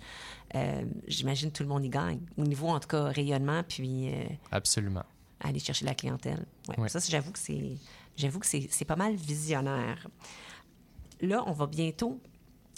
euh, 0.54 0.82
j'imagine 1.06 1.52
tout 1.52 1.62
le 1.62 1.68
monde 1.68 1.84
y 1.84 1.88
gagne. 1.88 2.20
Au 2.36 2.42
niveau, 2.42 2.68
en 2.68 2.80
tout 2.80 2.88
cas, 2.88 3.04
rayonnement, 3.04 3.62
puis 3.62 4.08
euh, 4.12 4.24
Absolument. 4.50 5.04
aller 5.40 5.60
chercher 5.60 5.84
la 5.84 5.94
clientèle. 5.94 6.44
Ouais. 6.76 6.88
Ça, 6.88 6.98
j'avoue 7.08 7.30
que 7.32 7.38
c'est 7.38 7.76
j'avoue 8.16 8.40
que 8.40 8.46
c'est 8.46 8.84
pas 8.84 8.96
mal 8.96 9.14
visionnaire. 9.14 10.08
Là, 11.20 11.44
on 11.46 11.52
va 11.52 11.66
bientôt 11.66 12.20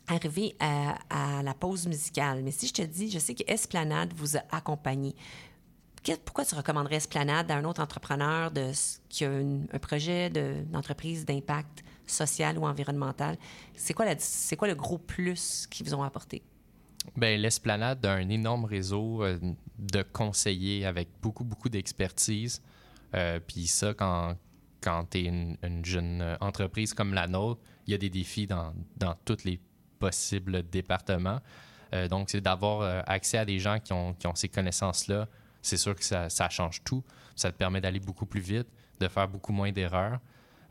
arriver 0.08 0.54
à, 0.60 0.98
à 1.38 1.42
la 1.42 1.54
pause 1.54 1.86
musicale. 1.86 2.42
Mais 2.42 2.50
si 2.50 2.66
je 2.66 2.74
te 2.74 2.82
dis, 2.82 3.10
je 3.10 3.18
sais 3.18 3.34
que 3.34 3.44
Esplanade 3.50 4.12
vous 4.14 4.36
a 4.36 4.40
accompagné. 4.50 5.14
Que- 6.02 6.16
pourquoi 6.16 6.44
tu 6.44 6.54
recommanderais 6.54 6.96
Esplanade 6.96 7.50
à 7.50 7.56
un 7.56 7.64
autre 7.64 7.80
entrepreneur 7.82 8.50
de, 8.50 8.72
qui 9.08 9.24
a 9.24 9.38
une- 9.40 9.66
un 9.72 9.78
projet 9.78 10.28
de- 10.30 10.62
d'entreprise 10.72 11.24
d'impact? 11.24 11.82
Social 12.10 12.58
ou 12.58 12.66
environnemental? 12.66 13.36
C'est 13.74 13.94
quoi, 13.94 14.04
la- 14.04 14.18
c'est 14.18 14.56
quoi 14.56 14.68
le 14.68 14.74
gros 14.74 14.98
plus 14.98 15.66
qu'ils 15.70 15.86
vous 15.86 15.94
ont 15.94 16.02
apporté? 16.02 16.42
Ben, 17.16 17.40
l'Esplanade 17.40 18.04
a 18.04 18.12
un 18.12 18.28
énorme 18.28 18.66
réseau 18.66 19.24
euh, 19.24 19.38
de 19.78 20.02
conseillers 20.02 20.84
avec 20.84 21.08
beaucoup, 21.22 21.44
beaucoup 21.44 21.68
d'expertise. 21.70 22.60
Euh, 23.14 23.40
Puis 23.40 23.66
ça, 23.66 23.94
quand, 23.94 24.36
quand 24.82 25.06
tu 25.10 25.18
es 25.18 25.22
une, 25.24 25.56
une 25.62 25.84
jeune 25.84 26.36
entreprise 26.40 26.92
comme 26.92 27.14
la 27.14 27.26
nôtre, 27.26 27.60
il 27.86 27.92
y 27.92 27.94
a 27.94 27.98
des 27.98 28.10
défis 28.10 28.46
dans, 28.46 28.74
dans 28.96 29.14
tous 29.24 29.44
les 29.44 29.58
possibles 29.98 30.62
départements. 30.68 31.40
Euh, 31.92 32.06
donc, 32.06 32.30
c'est 32.30 32.40
d'avoir 32.40 33.02
accès 33.08 33.38
à 33.38 33.44
des 33.44 33.58
gens 33.58 33.80
qui 33.80 33.92
ont, 33.92 34.12
qui 34.14 34.26
ont 34.26 34.34
ces 34.34 34.48
connaissances-là. 34.48 35.26
C'est 35.62 35.76
sûr 35.76 35.94
que 35.94 36.04
ça, 36.04 36.28
ça 36.30 36.48
change 36.48 36.82
tout. 36.84 37.02
Ça 37.34 37.50
te 37.50 37.56
permet 37.56 37.80
d'aller 37.80 38.00
beaucoup 38.00 38.26
plus 38.26 38.40
vite, 38.40 38.68
de 39.00 39.08
faire 39.08 39.26
beaucoup 39.26 39.52
moins 39.52 39.72
d'erreurs. 39.72 40.20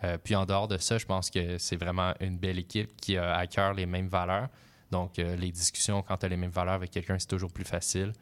Euh, 0.04 0.18
puis 0.18 0.36
en 0.36 0.46
dehors 0.46 0.68
de 0.68 0.78
ça, 0.78 0.98
je 0.98 1.06
pense 1.06 1.30
que 1.30 1.58
c'est 1.58 1.76
vraiment 1.76 2.14
une 2.20 2.38
belle 2.38 2.60
équipe 2.60 2.96
qui 2.96 3.18
a 3.18 3.36
à 3.36 3.48
cœur 3.48 3.74
les 3.74 3.86
mêmes 3.86 4.08
valeurs. 4.08 4.48
Donc, 4.92 5.20
euh, 5.20 5.36
les 5.36 5.52
discussions, 5.52 6.02
quand 6.02 6.18
tu 6.18 6.26
as 6.26 6.30
les 6.30 6.38
mêmes 6.38 6.50
valeurs 6.52 6.76
avec 6.76 6.92
quelqu'un, 6.92 7.20
c'est 7.20 7.28
toujours 7.28 7.52
plus 7.52 7.66
facile. 7.66 8.14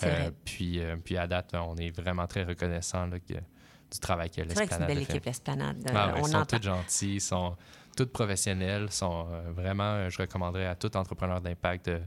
Vrai. 0.00 0.32
puis, 0.44 0.80
euh, 0.80 0.96
puis 0.96 1.16
à 1.16 1.26
date, 1.26 1.54
on 1.54 1.76
est 1.76 1.90
vraiment 1.90 2.26
très 2.26 2.44
reconnaissant 2.44 3.06
du 3.08 3.98
travail 4.00 4.30
que 4.30 4.36
que 4.36 4.42
c'est 4.48 4.54
une 4.54 4.58
l'Esplanade 4.60 4.88
belle 4.88 5.02
équipe, 5.02 5.24
l'Esplanade. 5.24 5.76
Euh, 5.86 5.92
Ah 5.94 6.12
ouais, 6.14 6.20
ils 6.20 6.28
sont 6.28 6.44
tous 6.44 6.62
gentils, 6.62 7.14
ils 7.16 7.20
sont 7.20 7.56
tous 7.96 8.06
professionnels, 8.06 8.90
sont 8.90 9.26
euh, 9.30 9.52
vraiment, 9.52 9.92
euh, 9.92 10.08
je 10.08 10.18
recommanderais 10.18 10.66
à 10.66 10.74
tout 10.74 10.96
entrepreneur 10.96 11.40
d'impact 11.40 11.86
de 11.86 12.00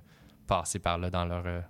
passer 0.48 0.80
par 0.80 0.98
là 0.98 1.10
dans 1.10 1.26
leur, 1.26 1.44
euh, 1.46 1.62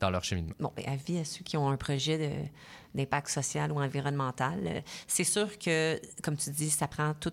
dans 0.00 0.10
leur 0.10 0.24
cheminement. 0.24 0.54
Bon, 0.60 0.72
ben, 0.76 0.84
avis 0.86 1.18
à 1.18 1.24
ceux 1.24 1.42
qui 1.42 1.56
ont 1.56 1.68
un 1.68 1.76
projet 1.76 2.50
d'impact 2.94 3.28
social 3.28 3.72
ou 3.72 3.80
environnemental. 3.80 4.82
C'est 5.06 5.24
sûr 5.24 5.58
que, 5.58 6.00
comme 6.22 6.36
tu 6.36 6.50
dis, 6.50 6.70
ça 6.70 6.86
prend 6.88 7.14
tout, 7.14 7.32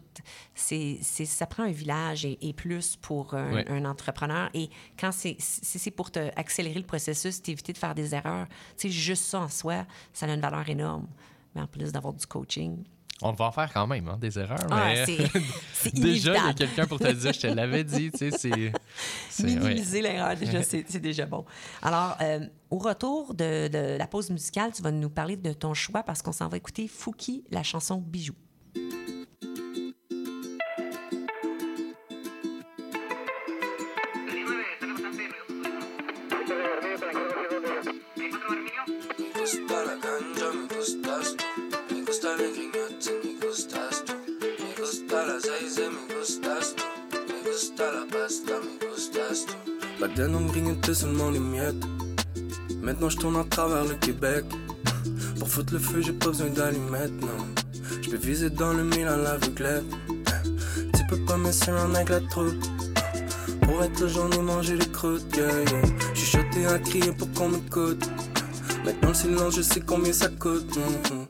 c'est, 0.53 0.97
c'est- 1.01 1.25
ça 1.25 1.45
prend 1.45 1.63
un 1.63 1.71
village 1.71 2.25
et, 2.25 2.37
et 2.41 2.53
plus 2.53 2.95
pour 2.95 3.33
un, 3.33 3.85
entrepreneur. 3.85 4.49
Et 4.53 4.69
quand 4.99 5.11
c'est, 5.11 5.35
si 5.39 5.79
c'est 5.79 5.91
pour 5.91 6.11
te 6.11 6.19
accélérer 6.35 6.79
le 6.79 6.85
processus, 6.85 7.41
t'éviter 7.41 7.73
de 7.73 7.77
faire 7.77 7.95
des 7.95 8.13
erreurs, 8.15 8.47
tu 8.77 8.87
sais, 8.87 8.89
juste 8.89 9.23
ça 9.25 9.41
en 9.41 9.49
soi, 9.49 9.85
ça 10.13 10.25
a 10.25 10.33
une 10.33 10.41
valeur 10.41 10.67
énorme. 10.69 11.07
Mais 11.53 11.61
en 11.61 11.67
plus 11.67 11.91
d'avoir 11.91 12.13
du 12.13 12.25
coaching, 12.25 12.83
On 13.21 13.31
va 13.31 13.45
en 13.45 13.51
faire 13.51 13.71
quand 13.73 13.87
même, 13.87 14.09
hein, 14.09 14.17
des 14.19 14.37
erreurs, 14.37 14.59
Ah, 14.69 14.87
mais 14.87 15.05
c'est- 15.05 15.31
c'est 15.73 15.93
déjà, 15.95 16.35
il 16.35 16.45
y 16.45 16.49
a 16.49 16.53
quelqu'un 16.53 16.85
pour 16.85 16.99
te 16.99 17.09
dire, 17.11 17.31
je 17.31 17.39
te 17.39 17.47
l'avais 17.55 17.83
dit, 17.85 18.11
tu 18.11 18.17
sais, 18.17 18.31
c'est... 18.31 18.73
c'est- 19.29 19.43
ouais. 19.43 19.55
minimiser 19.69 20.01
l'erreur, 20.01 20.35
déjà, 20.35 20.61
c'est, 20.63 20.83
c'est 20.87 20.99
déjà 20.99 21.25
bon. 21.25 21.45
Alors, 21.81 22.17
euh, 22.21 22.41
au 22.69 22.77
retour 22.77 23.33
de, 23.33 23.69
de 23.69 23.97
la 23.97 24.07
pause 24.07 24.29
musicale, 24.31 24.71
tu 24.73 24.81
vas 24.81 24.91
nous 24.91 25.09
parler 25.09 25.37
de 25.37 25.53
ton 25.53 25.73
choix 25.73 26.03
parce 26.03 26.21
qu'on 26.21 26.33
s'en 26.33 26.49
va 26.49 26.57
écouter 26.57 26.89
Fouki, 26.89 27.45
la 27.51 27.63
chanson 27.63 28.03
Bijou. 28.05 28.33
Grignotait 50.07 50.93
seulement 50.93 51.29
les 51.29 51.39
miettes. 51.39 51.83
Maintenant, 52.81 53.09
je 53.09 53.17
tourne 53.17 53.37
à 53.37 53.43
travers 53.43 53.85
le 53.85 53.95
Québec. 53.95 54.45
Pour 55.39 55.49
foutre 55.49 55.73
le 55.73 55.79
feu, 55.79 56.01
j'ai 56.01 56.13
pas 56.13 56.27
besoin 56.27 56.49
d'allumettes, 56.49 57.21
non. 57.21 57.45
Je 58.01 58.09
peux 58.09 58.17
viser 58.17 58.49
dans 58.49 58.73
le 58.73 58.83
mille 58.83 59.07
à 59.07 59.17
l'aveuglette. 59.17 59.83
Tu 60.95 61.05
peux 61.09 61.19
pas 61.25 61.51
surrendre 61.51 61.95
avec 61.95 62.09
la 62.09 62.19
troupe. 62.21 62.55
Pour 63.61 63.83
être 63.83 63.99
le 63.99 64.07
jour, 64.07 64.29
manger 64.43 64.77
les 64.77 64.87
croûtes, 64.87 65.35
yeah, 65.35 65.47
yeah. 65.47 65.81
J'suis 66.13 66.37
choté 66.37 66.65
à 66.67 66.77
crier 66.79 67.11
pour 67.11 67.31
qu'on 67.33 67.49
m'écoute. 67.49 68.09
Maintenant 68.85 69.09
le 69.09 69.15
silence, 69.15 69.55
je 69.55 69.61
sais 69.61 69.81
combien 69.81 70.13
ça 70.13 70.29
coûte. 70.29 70.75
mhm. 70.75 71.17
Non, 71.19 71.24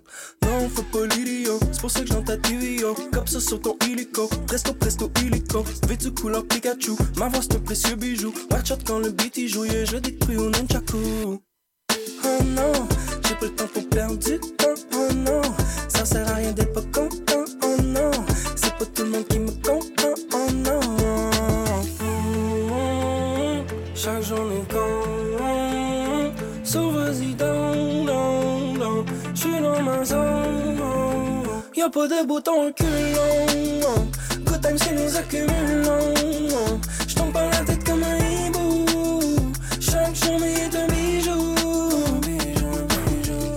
faut 0.70 0.84
pas 0.84 1.05
l'idiot, 1.16 1.59
c'est 1.72 1.82
pour 1.82 1.91
ça 1.91 2.01
que 2.01 2.07
j'entends 2.07 2.24
ta 2.24 2.38
TV, 2.38 2.76
yo. 2.76 2.95
Comme 3.11 3.28
ça 3.28 3.39
sur 3.39 3.61
ton 3.61 3.76
illico, 3.88 4.28
presto, 4.47 4.74
presto, 4.74 5.11
illico. 5.24 5.63
Vêtu 5.88 6.11
couleur 6.11 6.45
Pikachu, 6.45 6.91
ma 7.18 7.30
voix 7.30 7.41
c'est 7.41 7.55
un 7.55 7.59
précieux 7.59 7.95
bijou. 7.95 8.34
Watch 8.51 8.72
out 8.72 8.80
quand 8.86 8.99
le 8.99 9.11
beat 9.11 9.47
joue, 9.47 9.66
yeah, 9.66 9.86
je 9.86 9.97
détruis 9.97 10.38
au 10.38 10.49
nunchaku. 10.49 10.97
Oh 12.24 12.43
non, 12.43 12.74
j'ai 13.28 13.36
pas 13.36 13.45
le 13.45 13.51
temps 13.51 13.68
pour 13.68 13.89
perdre 13.89 14.18
du 14.18 14.39
temps, 14.39 14.64
Pas 31.96 32.10
de 32.10 32.28
bouton 32.28 32.66
reculant. 32.66 34.10
Good 34.43 34.62
times 34.62 34.76
qui 34.76 34.93
nous 34.96 35.16
accumulons 35.16 36.82
J'tombe 37.08 37.36
la 37.36 37.64
tête 37.64 37.86
comme 37.86 38.04
un 38.04 38.18
hibou. 38.18 39.54
Chaque 39.80 40.14
journée 40.14 40.56
est 40.56 40.76
un 40.76 40.88
bijou 40.88 41.56
Bijou, 42.20 42.86
bijou 42.89 43.56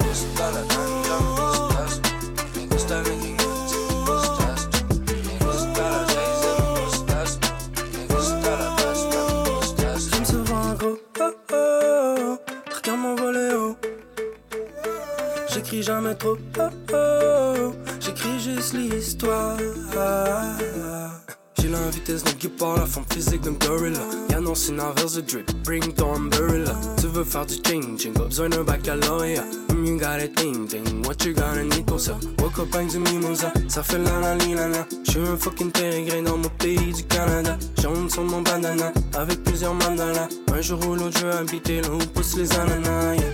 J'écris 22.09 22.25
juste 22.25 22.43
l'histoire 22.43 22.75
J'ai 22.75 22.81
la 22.81 22.87
forme 22.87 23.07
physique 23.13 23.41
d'un 23.43 23.53
gorilla. 23.53 24.01
Y'a 24.31 24.41
non, 24.41 24.55
c'est 24.55 24.73
l'inverse 24.73 25.17
de 25.17 25.21
drip, 25.21 25.51
bring 25.63 25.93
ton 25.93 26.15
umbrella. 26.15 26.75
Tu 26.99 27.07
veux 27.07 27.25
faire 27.25 27.45
du 27.45 27.57
ching-ching, 27.57 28.15
pas 28.15 28.25
besoin 28.25 28.49
d'un 28.49 28.65
baccalauréat. 28.65 29.45
Mm, 29.75 29.85
you 29.85 29.99
got 29.99 30.19
a 30.19 30.29
ting-ting, 30.29 31.07
what 31.07 31.23
you 31.27 31.35
gonna 31.35 31.65
need 31.65 31.85
pour 31.85 32.01
ça? 32.01 32.17
Woke 32.41 32.61
up 32.61 32.75
avec 32.75 32.89
du 32.89 32.99
mimosa, 32.99 33.53
ça 33.69 33.83
fait 33.83 33.99
la 33.99 34.21
la 34.21 34.35
li 34.37 34.55
la 34.55 34.69
la. 34.69 34.87
J'suis 35.05 35.21
un 35.21 35.37
fucking 35.37 35.71
pérégrin 35.71 36.23
dans 36.23 36.39
mon 36.39 36.49
pays 36.49 36.95
du 36.95 37.05
Canada. 37.05 37.59
Jaune 37.83 38.09
sur 38.09 38.23
mon 38.23 38.41
bandana, 38.41 38.91
avec 39.15 39.45
plusieurs 39.45 39.75
mandalas. 39.75 40.29
Un 40.55 40.63
jour 40.63 40.81
ou 40.89 40.95
l'autre, 40.95 41.19
je 41.21 41.27
veux 41.27 41.33
habiter 41.33 41.83
là 41.83 41.91
où 41.91 41.99
poussent 41.99 42.37
les 42.37 42.51
ananas, 42.55 43.17
yeah. 43.17 43.33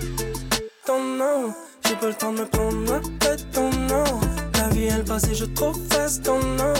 Ton 0.84 1.00
nom, 1.00 1.54
j'ai 1.86 1.94
pas 1.94 2.08
le 2.08 2.14
temps 2.14 2.32
de 2.32 2.40
me 2.40 2.46
prendre 2.46 2.92
la 2.92 3.00
tête, 3.20 3.46
ton 3.52 3.70
nom. 3.70 4.20
La 4.54 4.68
vie 4.70 4.86
elle 4.86 5.04
passe 5.04 5.28
et 5.30 5.34
je 5.34 5.44
trop 5.44 5.72
fast, 5.90 6.24
ton 6.24 6.40
nom. 6.40 6.74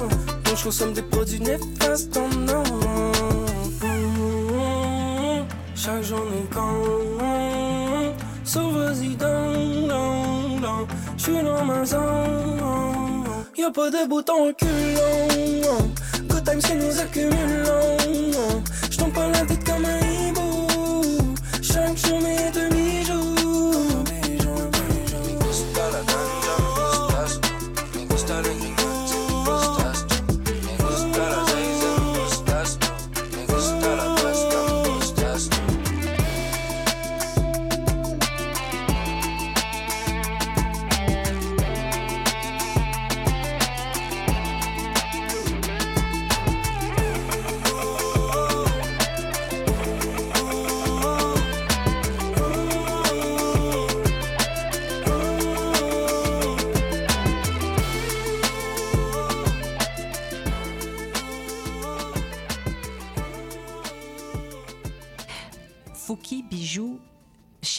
Je 0.57 0.63
consomme 0.63 0.93
des 0.93 1.03
produits 1.03 1.41
néfastes, 1.41 2.13
ton 2.13 2.29
nom. 2.29 2.63
Chaque 5.75 6.03
journée 6.03 6.47
quand 6.53 6.85
vas-y 8.71 9.17
dans, 9.17 9.89
dans, 9.89 10.61
dans 10.61 10.87
J'suis 11.17 11.43
dans 11.43 11.65
ma 11.65 11.85
zone. 11.85 13.25
Y'a 13.57 13.71
pas 13.71 13.91
de 13.91 14.09
bouton 14.09 14.47
reculant. 14.47 15.79
Good 16.29 16.45
times 16.45 16.59
qui 16.61 16.75
nous 16.75 17.01
accumulons 17.01 18.63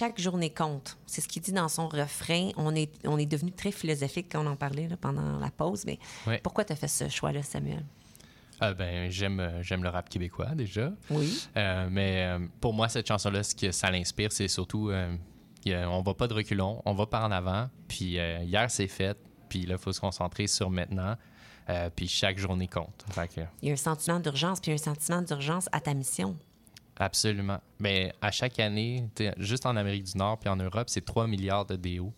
chaque 0.06 0.20
journée 0.22 0.50
compte. 0.52 0.98
C'est 1.08 1.22
ce 1.22 1.28
qu'il 1.28 1.42
dit 1.42 1.52
dans 1.52 1.68
son 1.68 1.88
refrain. 1.88 2.50
On 2.58 2.76
est, 2.76 2.92
on 3.08 3.18
est 3.18 3.26
devenu 3.26 3.52
très 3.52 3.72
philosophique 3.72 4.28
quand 4.32 4.46
on 4.46 4.50
en 4.50 4.56
parlait 4.56 4.88
là, 4.88 4.98
pendant 4.98 5.40
la 5.40 5.50
pause. 5.50 5.84
Mais 5.86 5.98
Ouais. 6.28 6.40
pourquoi 6.44 6.64
tu 6.64 6.74
as 6.74 6.76
fait 6.76 6.88
ce 6.88 7.10
choix-là, 7.10 7.42
Samuel? 7.44 7.84
Ah 8.60 8.74
ben, 8.74 9.10
j'aime, 9.12 9.40
euh, 9.40 9.62
j'aime 9.64 9.84
le 9.84 9.90
rap 9.90 10.08
québécois 10.10 10.54
déjà. 10.56 10.92
Oui. 11.10 11.48
Euh, 11.58 11.88
mais 11.92 12.24
euh, 12.26 12.40
pour 12.62 12.74
moi, 12.74 12.88
cette 12.88 13.08
chanson-là, 13.08 13.44
ce 13.44 13.54
que 13.56 13.72
ça 13.72 13.90
l'inspire, 13.92 14.32
c'est 14.32 14.48
surtout, 14.48 14.90
euh, 14.92 15.16
on 15.68 16.02
va 16.04 16.14
pas 16.14 16.28
de 16.28 16.34
reculons, 16.36 16.82
on 16.86 16.94
va 16.94 17.06
par 17.06 17.26
en 17.26 17.32
avant. 17.32 17.70
Puis 17.88 18.18
euh, 18.20 18.40
hier, 18.44 18.70
c'est 18.72 18.88
fait. 18.88 19.18
Puis 19.50 19.66
là, 19.66 19.76
il 19.76 19.82
faut 19.82 19.92
se 19.92 20.00
concentrer 20.00 20.48
sur 20.48 20.70
maintenant. 20.70 21.16
Euh, 21.68 21.90
puis 21.94 22.08
chaque 22.08 22.38
journée 22.38 22.68
compte. 22.68 23.04
Que, 23.16 23.42
Il 23.64 23.68
y 23.70 23.72
a 23.72 23.74
un 23.74 23.78
sentiment 23.78 24.20
d'urgence, 24.20 24.60
puis 24.62 24.72
un 24.72 24.78
sentiment 24.78 25.22
d'urgence 25.24 25.68
à 25.72 25.82
ta 25.82 25.94
mission. 25.96 26.38
Absolument. 26.98 27.60
Mais 27.80 28.14
à 28.22 28.32
chaque 28.32 28.60
année, 28.60 29.08
juste 29.38 29.66
en 29.66 29.76
Amérique 29.76 30.04
du 30.06 30.18
Nord 30.18 30.40
puis 30.40 30.50
en 30.50 30.56
Europe, 30.56 30.90
c'est 30.90 31.04
3 31.06 31.28
milliards 31.28 31.66
de 31.66 31.76
DO 31.76 32.14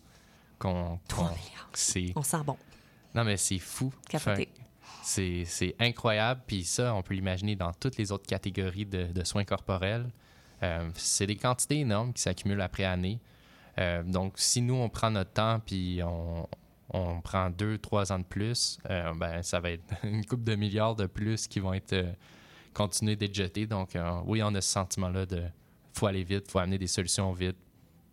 qu'on. 0.58 0.98
3 1.08 1.28
qu'on- 1.28 1.34
C'est... 1.72 2.12
On 2.16 2.22
sent 2.22 2.42
bon. 2.44 2.56
Non, 3.14 3.24
mais 3.24 3.36
c'est 3.36 3.58
fou. 3.58 3.92
Capoté. 4.08 4.48
C'est, 5.02 5.44
c'est 5.46 5.74
incroyable. 5.78 6.42
Puis 6.46 6.64
ça, 6.64 6.94
on 6.94 7.02
peut 7.02 7.14
l'imaginer 7.14 7.56
dans 7.56 7.72
toutes 7.72 7.96
les 7.96 8.12
autres 8.12 8.26
catégories 8.26 8.86
de, 8.86 9.04
de 9.04 9.24
soins 9.24 9.44
corporels. 9.44 10.10
Euh, 10.62 10.90
c'est 10.94 11.26
des 11.26 11.36
quantités 11.36 11.80
énormes 11.80 12.12
qui 12.12 12.22
s'accumulent 12.22 12.60
après 12.60 12.84
année. 12.84 13.18
Euh, 13.78 14.02
donc, 14.02 14.34
si 14.36 14.60
nous, 14.60 14.74
on 14.74 14.88
prend 14.88 15.10
notre 15.10 15.30
temps, 15.32 15.60
puis 15.64 16.00
on, 16.04 16.48
on 16.90 17.20
prend 17.20 17.48
deux, 17.48 17.78
trois 17.78 18.12
ans 18.12 18.18
de 18.18 18.24
plus, 18.24 18.78
euh, 18.90 19.12
ben, 19.14 19.42
ça 19.42 19.60
va 19.60 19.70
être 19.70 19.84
une 20.02 20.24
coupe 20.26 20.42
de 20.44 20.56
milliards 20.56 20.96
de 20.96 21.06
plus 21.06 21.46
qui 21.46 21.60
vont 21.60 21.72
être 21.74 21.92
euh, 21.92 22.12
continuer 22.74 23.16
d'être 23.16 23.34
jetés. 23.34 23.66
Donc, 23.66 23.96
euh, 23.96 24.20
oui, 24.26 24.42
on 24.42 24.54
a 24.54 24.60
ce 24.60 24.70
sentiment-là 24.70 25.26
de 25.26 25.42
faut 25.92 26.06
aller 26.06 26.24
vite, 26.24 26.50
faut 26.50 26.58
amener 26.60 26.78
des 26.78 26.86
solutions 26.86 27.32
vite 27.32 27.56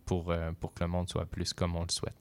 pour, 0.06 0.32
euh, 0.32 0.52
pour 0.60 0.74
que 0.74 0.84
le 0.84 0.90
monde 0.90 1.10
soit 1.10 1.26
plus 1.26 1.54
comme 1.54 1.76
on 1.76 1.82
le 1.84 1.92
souhaite. 1.92 2.16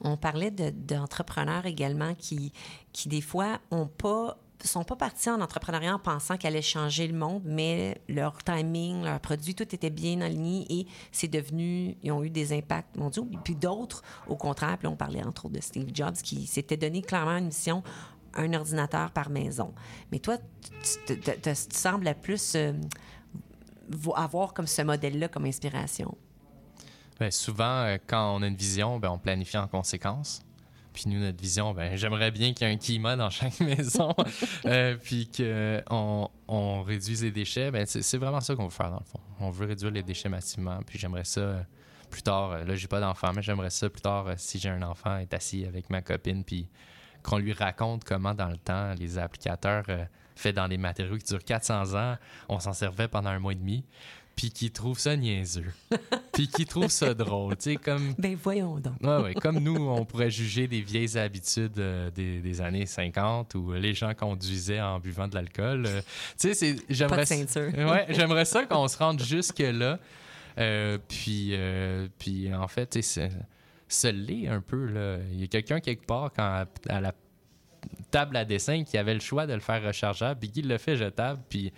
On 0.00 0.16
parlait 0.16 0.50
de- 0.50 0.70
d'entrepreneurs 0.70 1.66
également 1.66 2.14
qui, 2.14 2.52
qui, 2.92 3.08
des 3.08 3.20
fois, 3.20 3.58
ont 3.70 3.86
pas 3.86 4.38
sont 4.64 4.82
pas 4.82 4.96
partis 4.96 5.30
en 5.30 5.40
entrepreneuriat 5.40 5.94
en 5.94 5.98
pensant 6.00 6.36
qu'elle 6.36 6.54
allait 6.54 6.62
changer 6.62 7.06
le 7.06 7.16
monde, 7.16 7.42
mais 7.44 8.00
leur 8.08 8.42
timing, 8.42 9.04
leur 9.04 9.20
produit, 9.20 9.54
tout 9.54 9.72
était 9.72 9.88
bien 9.88 10.20
aligné 10.20 10.66
et 10.68 10.86
c'est 11.12 11.28
devenu, 11.28 11.96
ils 12.02 12.10
ont 12.10 12.24
eu 12.24 12.30
des 12.30 12.52
impacts 12.52 12.96
mondiaux. 12.96 13.28
Puis 13.44 13.54
d'autres, 13.54 14.02
au 14.26 14.34
contraire, 14.34 14.76
puis 14.76 14.88
on 14.88 14.96
parlait 14.96 15.22
entre 15.22 15.44
autres 15.44 15.54
de 15.54 15.60
Steve 15.60 15.90
Jobs 15.94 16.16
qui 16.16 16.48
s'était 16.48 16.76
donné 16.76 17.02
clairement 17.02 17.36
une 17.36 17.46
mission, 17.46 17.84
un 18.38 18.54
ordinateur 18.54 19.10
par 19.10 19.30
maison. 19.30 19.74
Mais 20.12 20.18
toi, 20.18 20.38
tu, 21.04 21.54
sembles 21.70 22.14
plus 22.22 22.54
euh, 22.54 22.72
vo- 23.88 24.16
avoir 24.16 24.54
comme 24.54 24.66
ce 24.66 24.82
modèle-là 24.82 25.28
comme 25.28 25.44
inspiration. 25.44 26.16
Ben, 27.18 27.30
souvent, 27.30 27.82
euh, 27.84 27.98
quand 28.06 28.36
on 28.36 28.42
a 28.42 28.46
une 28.46 28.54
vision, 28.56 28.98
ben, 28.98 29.10
on 29.10 29.18
planifie 29.18 29.58
en 29.58 29.66
conséquence. 29.66 30.40
Puis 30.92 31.04
nous, 31.06 31.20
notre 31.20 31.40
vision, 31.40 31.74
ben, 31.74 31.96
j'aimerais 31.96 32.30
bien 32.30 32.52
qu'il 32.52 32.66
y 32.66 32.70
ait 32.70 32.74
un 32.74 32.78
climat 32.78 33.16
dans 33.16 33.30
chaque 33.30 33.60
maison, 33.60 34.14
euh, 34.66 34.96
puis 35.02 35.28
qu'on 35.36 36.30
on 36.48 36.82
réduise 36.82 37.22
les 37.22 37.30
déchets. 37.30 37.70
Ben, 37.70 37.86
c'est 37.86 38.18
vraiment 38.18 38.40
ça 38.40 38.54
qu'on 38.54 38.64
veut 38.64 38.70
faire, 38.70 38.90
dans 38.90 39.00
le 39.00 39.04
fond. 39.04 39.20
On 39.40 39.50
veut 39.50 39.66
réduire 39.66 39.90
les 39.90 40.02
déchets 40.02 40.28
massivement. 40.28 40.80
Puis 40.86 40.98
j'aimerais 40.98 41.24
ça 41.24 41.64
plus 42.10 42.22
tard, 42.22 42.64
là, 42.64 42.74
j'ai 42.74 42.88
pas 42.88 43.00
d'enfant, 43.00 43.32
mais 43.34 43.42
j'aimerais 43.42 43.68
ça 43.68 43.90
plus 43.90 44.00
tard, 44.00 44.32
si 44.38 44.58
j'ai 44.58 44.70
un 44.70 44.80
enfant, 44.80 45.18
être 45.18 45.34
assis 45.34 45.66
avec 45.66 45.90
ma 45.90 46.00
copine, 46.00 46.42
puis 46.42 46.66
qu'on 47.22 47.38
lui 47.38 47.52
raconte 47.52 48.04
comment, 48.04 48.34
dans 48.34 48.48
le 48.48 48.56
temps, 48.58 48.94
les 48.98 49.18
applicateurs 49.18 49.84
euh, 49.88 50.04
faits 50.36 50.54
dans 50.56 50.68
des 50.68 50.78
matériaux 50.78 51.16
qui 51.18 51.24
durent 51.26 51.44
400 51.44 51.94
ans, 51.94 52.16
on 52.48 52.60
s'en 52.60 52.72
servait 52.72 53.08
pendant 53.08 53.30
un 53.30 53.38
mois 53.38 53.52
et 53.52 53.56
demi, 53.56 53.84
puis 54.36 54.50
qui 54.52 54.70
trouvent 54.70 55.00
ça 55.00 55.16
niaiseux, 55.16 55.72
puis 56.32 56.46
qui 56.46 56.64
trouvent 56.64 56.86
ça 56.92 57.12
drôle, 57.12 57.56
tu 57.56 57.70
sais, 57.72 57.76
comme... 57.76 58.14
Ben 58.18 58.36
voyons 58.40 58.78
donc. 58.78 58.94
Ouais, 59.02 59.16
ouais, 59.20 59.34
comme 59.34 59.58
nous, 59.58 59.74
on 59.88 60.04
pourrait 60.04 60.30
juger 60.30 60.68
des 60.68 60.80
vieilles 60.80 61.18
habitudes 61.18 61.76
euh, 61.80 62.08
des, 62.12 62.38
des 62.38 62.60
années 62.60 62.86
50 62.86 63.56
où 63.56 63.72
les 63.72 63.94
gens 63.94 64.14
conduisaient 64.14 64.80
en 64.80 65.00
buvant 65.00 65.26
de 65.26 65.34
l'alcool. 65.34 65.86
euh, 65.86 66.00
tu 66.38 66.48
sais, 66.48 66.54
c'est- 66.54 66.76
j'aimerais... 66.88 67.24
Ouais, 67.90 68.06
j'aimerais 68.10 68.44
ça 68.44 68.64
qu'on 68.64 68.86
se 68.86 68.96
rende 68.96 69.20
jusque-là. 69.20 69.98
Euh, 70.58 70.98
puis, 71.08 71.54
puis, 72.18 72.54
en 72.54 72.68
fait, 72.68 72.86
tu 72.90 73.02
sais, 73.02 73.28
c'est- 73.28 73.36
se 73.88 74.08
l'est 74.08 74.48
un 74.48 74.60
peu, 74.60 74.86
là. 74.86 75.18
Il 75.32 75.40
y 75.40 75.44
a 75.44 75.46
quelqu'un 75.46 75.80
quelque 75.80 76.06
part, 76.06 76.32
quand 76.34 76.42
à, 76.42 76.66
à 76.88 77.00
la 77.00 77.12
table 78.10 78.36
à 78.36 78.44
dessin, 78.44 78.84
qui 78.84 78.98
avait 78.98 79.14
le 79.14 79.20
choix 79.20 79.46
de 79.46 79.54
le 79.54 79.60
faire 79.60 79.82
rechargeable, 79.82 80.40
puis 80.40 80.50
qui 80.50 80.62
le 80.62 80.78
fait 80.78 80.96
jetable, 80.96 81.40
puis 81.48 81.72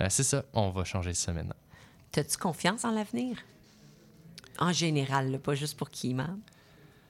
euh, 0.00 0.06
c'est 0.08 0.22
ça, 0.24 0.44
on 0.52 0.70
va 0.70 0.84
changer 0.84 1.14
ça 1.14 1.32
maintenant. 1.32 1.56
T'as-tu 2.10 2.36
confiance 2.36 2.84
en 2.84 2.92
l'avenir? 2.92 3.38
En 4.58 4.72
général, 4.72 5.32
là, 5.32 5.38
pas 5.38 5.54
juste 5.54 5.76
pour 5.76 5.90
Kima. 5.90 6.30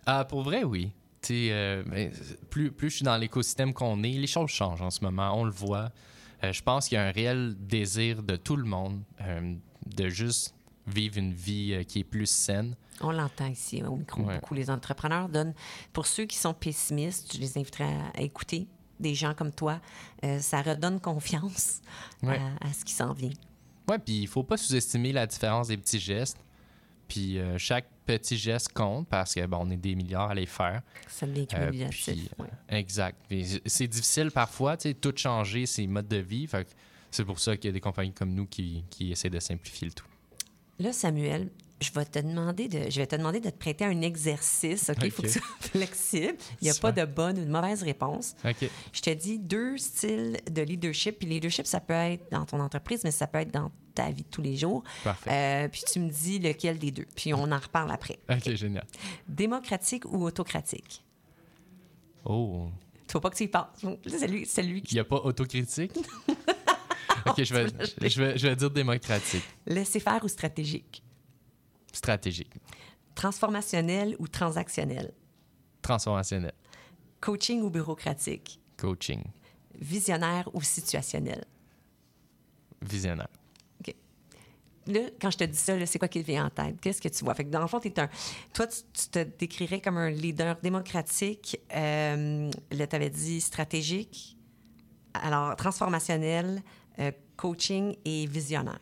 Ah, 0.07 0.25
pour 0.25 0.43
vrai, 0.43 0.65
oui. 0.65 0.93
Euh, 1.31 1.83
ben, 1.87 2.11
plus, 2.51 2.71
plus 2.71 2.91
je 2.91 2.97
suis 2.97 3.05
dans 3.05 3.17
l'écosystème 3.17 3.73
qu'on 3.73 4.03
est, 4.03 4.13
les 4.13 4.27
choses 4.27 4.51
changent 4.51 4.83
en 4.83 4.91
ce 4.91 5.03
moment. 5.03 5.39
On 5.39 5.45
le 5.45 5.51
voit. 5.51 5.91
Euh, 6.43 6.53
je 6.53 6.63
pense 6.63 6.89
qu'il 6.89 6.97
y 6.97 6.99
a 6.99 7.05
un 7.05 7.13
réel 7.13 7.55
désir 7.59 8.23
de 8.23 8.37
tout 8.37 8.57
le 8.57 8.65
monde 8.65 9.03
euh, 9.23 9.55
de 9.87 10.09
juste 10.09 10.55
vivre 10.87 11.19
une 11.19 11.33
vie 11.33 11.73
euh, 11.75 11.83
qui 11.83 12.01
est 12.01 12.05
plus 12.05 12.27
saine. 12.27 12.77
On 13.01 13.11
l'entend 13.11 13.47
ici 13.47 13.83
au 13.83 13.97
micro 13.97 14.23
Ouais. 14.23 14.35
beaucoup. 14.39 14.55
Les 14.55 14.71
entrepreneurs 14.71 15.29
donnent, 15.29 15.55
pour 15.93 16.07
ceux 16.07 16.25
qui 16.27 16.37
sont 16.37 16.55
pessimistes, 16.55 17.35
je 17.35 17.41
les 17.41 17.59
inviterais 17.59 17.85
à, 17.93 18.19
à 18.19 18.21
écouter 18.23 18.67
des 19.01 19.15
gens 19.15 19.35
comme 19.35 19.51
toi. 19.53 19.81
Euh, 20.25 20.39
ça 20.39 20.63
redonne 20.63 21.01
confiance 21.01 21.81
Ouais. 22.23 22.39
à, 22.61 22.69
à 22.69 22.73
ce 22.73 22.85
qui 22.85 22.93
s'en 22.93 23.13
vient. 23.13 23.33
Ouais, 23.89 23.99
puis 23.99 24.21
il 24.23 24.29
faut 24.29 24.45
pas 24.45 24.57
sous-estimer 24.57 25.13
la 25.13 25.27
différence 25.27 25.69
des 25.69 25.77
petits 25.77 25.99
gestes. 25.99 26.39
Puis 27.09 27.39
euh, 27.39 27.59
chaque 27.59 27.87
petit 28.07 28.37
geste 28.39 28.73
compte 28.73 29.07
parce 29.09 29.35
que 29.35 29.45
bon, 29.47 29.59
on 29.63 29.71
est 29.71 29.77
des 29.77 29.95
milliards 29.95 30.31
à 30.31 30.35
les 30.35 30.47
faire. 30.47 30.83
Ça 31.09 31.27
devient 31.27 31.47
Euh, 31.55 31.67
cumulatif. 31.71 32.05
puis, 32.15 32.31
ouais. 32.39 32.49
Exact. 32.79 33.19
C'est 33.67 33.87
difficile 33.89 34.31
parfois, 34.31 34.77
tu 34.77 34.89
sais, 34.89 34.95
tout 34.95 35.13
changer 35.17 35.67
ses 35.67 35.87
modes 35.87 36.09
de 36.09 36.17
vie. 36.17 36.49
C'est 37.11 37.25
pour 37.25 37.39
ça 37.41 37.57
qu'il 37.57 37.69
y 37.69 37.71
a 37.71 37.73
des 37.73 37.81
compagnies 37.81 38.13
comme 38.15 38.33
nous 38.33 38.47
qui, 38.47 38.85
qui 38.91 39.13
essaient 39.13 39.29
de 39.31 39.39
simplifier 39.41 39.89
le 39.89 39.93
tout. 39.95 40.07
Là, 40.79 40.93
Samuel, 40.93 41.51
je 41.81 41.91
vais 41.93 42.05
te 42.05 42.19
demander 42.19 42.69
de, 42.69 42.91
je 42.91 43.01
vais 43.01 43.07
te 43.07 43.17
demander 43.17 43.41
de 43.41 43.51
te 43.51 43.57
prêter 43.57 43.85
un 43.85 44.01
exercice. 44.01 44.91
OK? 44.91 44.97
Il 45.05 45.11
faut 45.11 45.23
que 45.23 45.29
tu 45.29 45.39
sois 45.39 45.47
flexible. 45.61 46.37
Il 46.61 46.65
n'y 46.65 46.71
a 46.71 46.75
pas 46.75 46.93
de 46.93 47.05
bonne 47.05 47.39
ou 47.39 47.45
de 47.45 47.51
mauvaise 47.51 47.83
réponse. 47.83 48.35
OK. 48.45 48.69
Je 48.93 49.01
te 49.01 49.11
dis 49.11 49.39
deux 49.39 49.77
styles 49.79 50.39
de 50.51 50.63
leadership. 50.63 51.19
Puis 51.19 51.29
leadership, 51.29 51.67
ça 51.67 51.81
peut 51.81 51.95
être 51.95 52.31
dans 52.31 52.45
ton 52.45 52.61
entreprise, 52.61 53.03
mais 53.05 53.11
ça 53.11 53.27
peut 53.27 53.39
être 53.39 53.53
dans 53.53 53.71
ta 53.95 54.11
vie 54.11 54.23
de 54.23 54.29
tous 54.29 54.43
les 54.43 54.57
jours. 54.57 54.83
Parfait. 55.05 55.31
Euh, 55.31 55.69
puis 55.69 55.83
tu 55.91 56.01
me 56.01 56.09
dis 56.09 56.39
lequel 56.39 56.79
des 56.79 56.91
deux. 56.91 57.07
Puis 57.15 57.35
on 57.35 57.51
en 57.53 57.59
reparle 57.59 57.91
après. 57.93 58.19
OK, 58.31 58.55
génial. 58.55 58.87
Démocratique 59.29 60.05
ou 60.07 60.25
autocratique? 60.25 61.05
Oh. 62.25 62.69
Il 63.07 63.13
faut 63.13 63.21
pas 63.21 63.31
que 63.31 63.37
tu 63.37 63.45
y 63.45 63.49
penses. 63.49 63.67
C'est 64.07 64.27
lui, 64.27 64.47
c'est 64.47 64.63
lui 64.63 64.79
Il 64.79 64.83
qui 64.83 64.95
n'y 64.95 65.01
a 65.01 65.05
pas 65.05 65.17
autocritique? 65.17 65.93
OK, 67.27 67.43
je 67.43 67.55
vais, 67.55 67.67
je, 68.09 68.23
vais, 68.23 68.39
je 68.39 68.49
vais 68.49 68.57
dire 68.57 68.71
démocratique. 68.71 69.45
laisser 69.67 70.01
faire 70.01 70.23
ou 70.25 70.29
stratégique? 70.29 71.03
Stratégique. 71.93 72.53
Transformationnel 73.15 74.17
ou 74.19 74.27
transactionnel? 74.29 75.13
Transformationnel. 75.83 76.53
Coaching 77.21 77.63
ou 77.63 77.71
bureaucratique? 77.71 78.61
Coaching. 78.77 79.23
Visionnaire 79.79 80.49
ou 80.53 80.63
situationnel? 80.63 81.45
Visionnaire. 82.83 83.29
OK. 83.81 83.95
Là, 84.87 85.01
quand 85.21 85.31
je 85.31 85.39
te 85.39 85.45
dis 85.45 85.57
ça, 85.57 85.87
c'est 85.87 85.99
quoi 85.99 86.09
qui 86.09 86.21
te 86.23 86.27
vient 86.27 86.47
en 86.47 86.51
tête? 86.51 86.81
Qu'est-ce 86.81 87.01
que 87.01 87.09
tu 87.09 87.25
vois? 87.25 87.35
Fait 87.35 87.45
que 87.45 87.51
dans 87.51 87.61
le 87.61 87.67
fond, 87.67 87.81
t'es 87.81 87.99
un... 87.99 88.09
toi, 88.53 88.67
tu, 88.67 88.81
tu 88.93 89.09
te 89.09 89.23
décrirais 89.23 89.81
comme 89.81 89.97
un 89.97 90.11
leader 90.11 90.57
démocratique. 90.63 91.59
Euh, 91.75 92.51
là, 92.73 92.87
tu 92.87 92.97
avais 92.97 93.11
dit 93.11 93.41
stratégique. 93.41 94.37
Alors, 95.15 95.55
transformationnel, 95.57 96.63
euh, 96.99 97.11
coaching 97.37 97.97
et 98.05 98.27
visionnaire. 98.27 98.81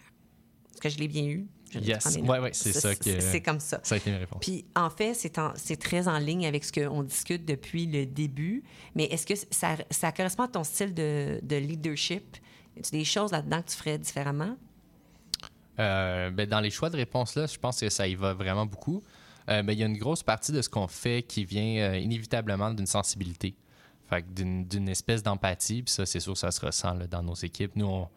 Est-ce 0.73 0.81
que 0.81 0.89
je 0.89 0.99
l'ai 0.99 1.09
bien 1.09 1.25
eu? 1.25 1.47
Je 1.73 1.79
Yes. 1.79 2.19
en 2.19 2.27
Ouais, 2.27 2.51
c'est 2.53 2.73
ça 2.73 2.95
que- 2.95 3.21
C'est 3.21 3.41
comme 3.41 3.61
ça. 3.61 3.81
Ça 3.83 3.95
a 3.95 3.99
été 3.99 4.11
une 4.11 4.17
réponse. 4.17 4.41
Puis, 4.43 4.67
en 4.77 4.91
fait, 4.91 5.15
c'est 5.15 5.77
très 5.81 6.07
en 6.07 6.19
ligne 6.19 6.45
avec 6.47 6.65
ce 6.65 6.73
qu'on 6.73 7.03
discute 7.03 7.47
depuis 7.47 7.87
le 7.87 8.05
début. 8.05 8.63
Mais 8.95 9.05
est-ce 9.05 9.27
que 9.27 9.35
ça, 9.51 9.77
ça 9.91 10.13
correspond 10.13 10.43
à 10.43 10.49
ton 10.49 10.65
style 10.65 10.93
de, 10.93 11.41
de 11.43 11.57
leadership? 11.57 12.37
Y 12.77 12.81
a 12.81 12.91
des 12.91 13.05
choses 13.05 13.33
là-dedans 13.33 13.63
que 13.63 13.71
tu 13.71 13.77
ferais 13.77 13.99
différemment? 13.99 14.57
Euh, 15.79 16.31
ben, 16.31 16.47
dans 16.47 16.61
les 16.61 16.71
choix 16.71 16.91
de 16.91 16.97
réponse 16.97 17.35
là, 17.35 17.47
je 17.47 17.59
pense 17.59 17.81
que 17.81 17.89
ça 17.89 18.07
y 18.07 18.15
va 18.15 18.35
vraiment 18.35 18.67
beaucoup. 18.67 19.03
Euh, 19.49 19.63
ben, 19.63 19.73
il 19.73 19.79
y 19.79 19.83
a 19.83 19.87
une 19.87 19.97
grosse 19.97 20.23
partie 20.23 20.53
de 20.53 20.61
ce 20.61 20.69
qu'on 20.69 20.87
fait 20.89 21.23
qui 21.23 21.45
vient 21.45 21.91
euh, 21.93 21.99
inévitablement 21.99 22.71
d'une 22.73 22.87
sensibilité, 22.87 23.55
fait 24.17 24.35
d'une 24.35 24.89
espèce 24.89 25.23
d'empathie. 25.23 25.83
Puis 25.83 25.93
ça, 25.95 26.07
c'est 26.07 26.21
sûr, 26.21 26.37
ça 26.37 26.51
se 26.51 26.65
ressent 26.65 26.95
là, 26.95 27.07
dans 27.07 27.23
nos 27.23 27.35
équipes. 27.35 27.73
Nous, 27.77 27.87
on, 27.87 28.09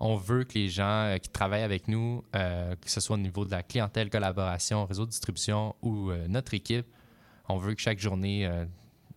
on 0.00 0.16
veut 0.16 0.44
que 0.44 0.54
les 0.54 0.68
gens 0.68 0.84
euh, 1.06 1.18
qui 1.18 1.28
travaillent 1.28 1.62
avec 1.62 1.88
nous, 1.88 2.24
euh, 2.36 2.74
que 2.76 2.90
ce 2.90 3.00
soit 3.00 3.14
au 3.16 3.18
niveau 3.18 3.44
de 3.44 3.50
la 3.50 3.62
clientèle, 3.62 4.10
collaboration, 4.10 4.84
réseau 4.86 5.04
de 5.06 5.10
distribution 5.10 5.74
ou 5.82 6.10
euh, 6.10 6.26
notre 6.28 6.54
équipe, 6.54 6.86
on 7.48 7.56
veut 7.56 7.74
que 7.74 7.80
chaque 7.80 7.98
journée, 7.98 8.46
euh, 8.46 8.64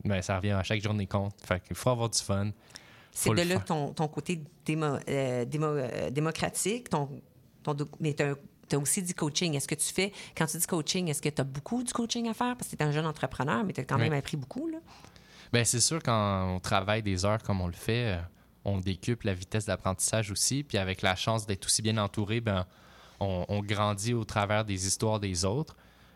ben, 0.05 0.21
ça 0.21 0.38
revient 0.38 0.51
à 0.51 0.63
chaque 0.63 0.82
journée 0.82 1.07
compte. 1.07 1.36
Fait 1.45 1.61
qu'il 1.61 1.76
faut 1.76 1.89
avoir 1.89 2.09
du 2.09 2.19
fun. 2.19 2.51
C'est 3.11 3.30
de 3.30 3.36
là 3.36 3.43
faire. 3.45 3.65
ton, 3.65 3.93
ton 3.93 4.07
côté 4.07 4.41
démo- 4.65 4.99
démo- 5.45 6.09
démocratique, 6.09 6.89
ton, 6.89 7.09
ton, 7.61 7.76
doc- 7.76 7.91
mais 7.99 8.15
tu 8.15 8.24
as 8.24 8.80
aussi 8.80 9.03
dit 9.03 9.13
coaching. 9.13 9.53
Est-ce 9.53 9.67
que 9.67 9.76
tu 9.76 9.93
fais, 9.93 10.11
quand 10.36 10.47
tu 10.47 10.57
dis 10.57 10.65
coaching, 10.65 11.09
est-ce 11.09 11.21
que 11.21 11.30
tu 11.30 11.39
as 11.39 11.43
beaucoup 11.43 11.84
du 11.84 11.93
coaching 11.93 12.28
à 12.28 12.34
faire? 12.34 12.57
Parce 12.57 12.69
que 12.71 12.76
tu 12.76 12.82
es 12.84 12.86
un 12.88 12.91
jeune 12.91 13.05
entrepreneur, 13.05 13.63
mais 13.63 13.71
tu 13.74 13.82
as 13.82 13.84
quand 13.84 13.99
même 13.99 14.13
appris 14.13 14.36
beaucoup. 14.36 14.67
Là. 14.67 14.80
Ben, 15.54 15.64
c'est 15.64 15.80
sûr, 15.80 16.01
quand 16.04 16.56
on 16.56 16.60
travaille 16.60 17.04
des 17.04 17.26
heures 17.26 17.41
comme 17.43 17.62
on 17.62 17.68
le 17.68 17.74
fait, 17.74 18.16
euh, 18.16 18.22
on 18.66 18.80
décuple 18.80 19.28
la 19.28 19.34
vitesse 19.34 19.66
d'apprentissage 19.66 20.32
aussi. 20.32 20.64
Puis 20.64 20.78
avec 20.78 21.01
la 21.01 21.16
chance 21.16 21.45
d'être 21.45 21.66
aussi 21.66 21.82
bien 21.82 21.97
entouré, 21.97 22.41
ben, 22.41 22.66
on, 23.20 23.45
on 23.47 23.62
grandit 23.62 24.14
au 24.14 24.24
travers 24.26 24.66
des 24.66 24.88
histoires 24.88 25.20
des 25.20 25.45
autres. 25.45 25.76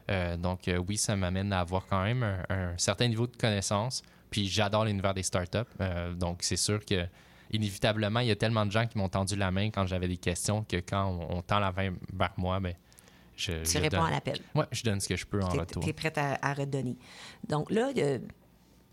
Euh, 0.10 0.38
donc, 0.38 0.68
euh, 0.68 0.78
oui, 0.88 0.98
ça 0.98 1.16
m'amène 1.16 1.54
à 1.54 1.60
avoir 1.60 1.86
quand 1.86 2.04
même 2.04 2.24
un, 2.24 2.44
un 2.50 2.78
certain 2.78 3.08
niveau 3.08 3.28
de 3.28 3.36
connaissance. 3.38 4.02
Puis 4.32 4.48
j'adore 4.48 4.86
l'univers 4.86 5.14
des 5.14 5.24
startups. 5.24 5.58
Euh, 5.82 6.14
donc, 6.14 6.40
c'est 6.42 6.58
sûr 6.58 6.84
que 6.84 7.06
inévitablement, 7.52 8.20
il 8.22 8.28
y 8.28 8.32
a 8.32 8.36
tellement 8.36 8.66
de 8.66 8.72
gens 8.72 8.88
qui 8.88 8.98
m'ont 8.98 9.08
tendu 9.10 9.36
la 9.36 9.52
main 9.52 9.70
quand 9.70 9.86
j'avais 9.86 10.08
des 10.08 10.18
questions 10.18 10.64
que 10.64 10.78
quand 10.78 11.06
on, 11.30 11.38
on 11.38 11.42
tend 11.42 11.60
la 11.60 11.72
main 11.72 11.94
vers 12.14 12.34
moi, 12.38 12.60
ben, 12.60 12.74
je, 13.36 13.52
Tu 13.64 13.72
je 13.74 13.78
réponds 13.80 13.98
donne- 13.98 14.08
à 14.08 14.12
l'appel. 14.12 14.40
Ouais, 14.56 14.66
je 14.72 14.84
donne 14.84 15.00
ce 15.00 15.08
que 15.08 15.16
je 15.16 15.26
peux 15.26 15.42
en 15.44 15.50
Tu 15.50 15.60
retour. 15.60 15.88
es, 15.88 15.94
prête 15.94 16.18
à, 16.18 16.38
à 16.42 16.54
redonner. 16.56 16.98
Donc 17.48 17.70
là, 17.70 17.92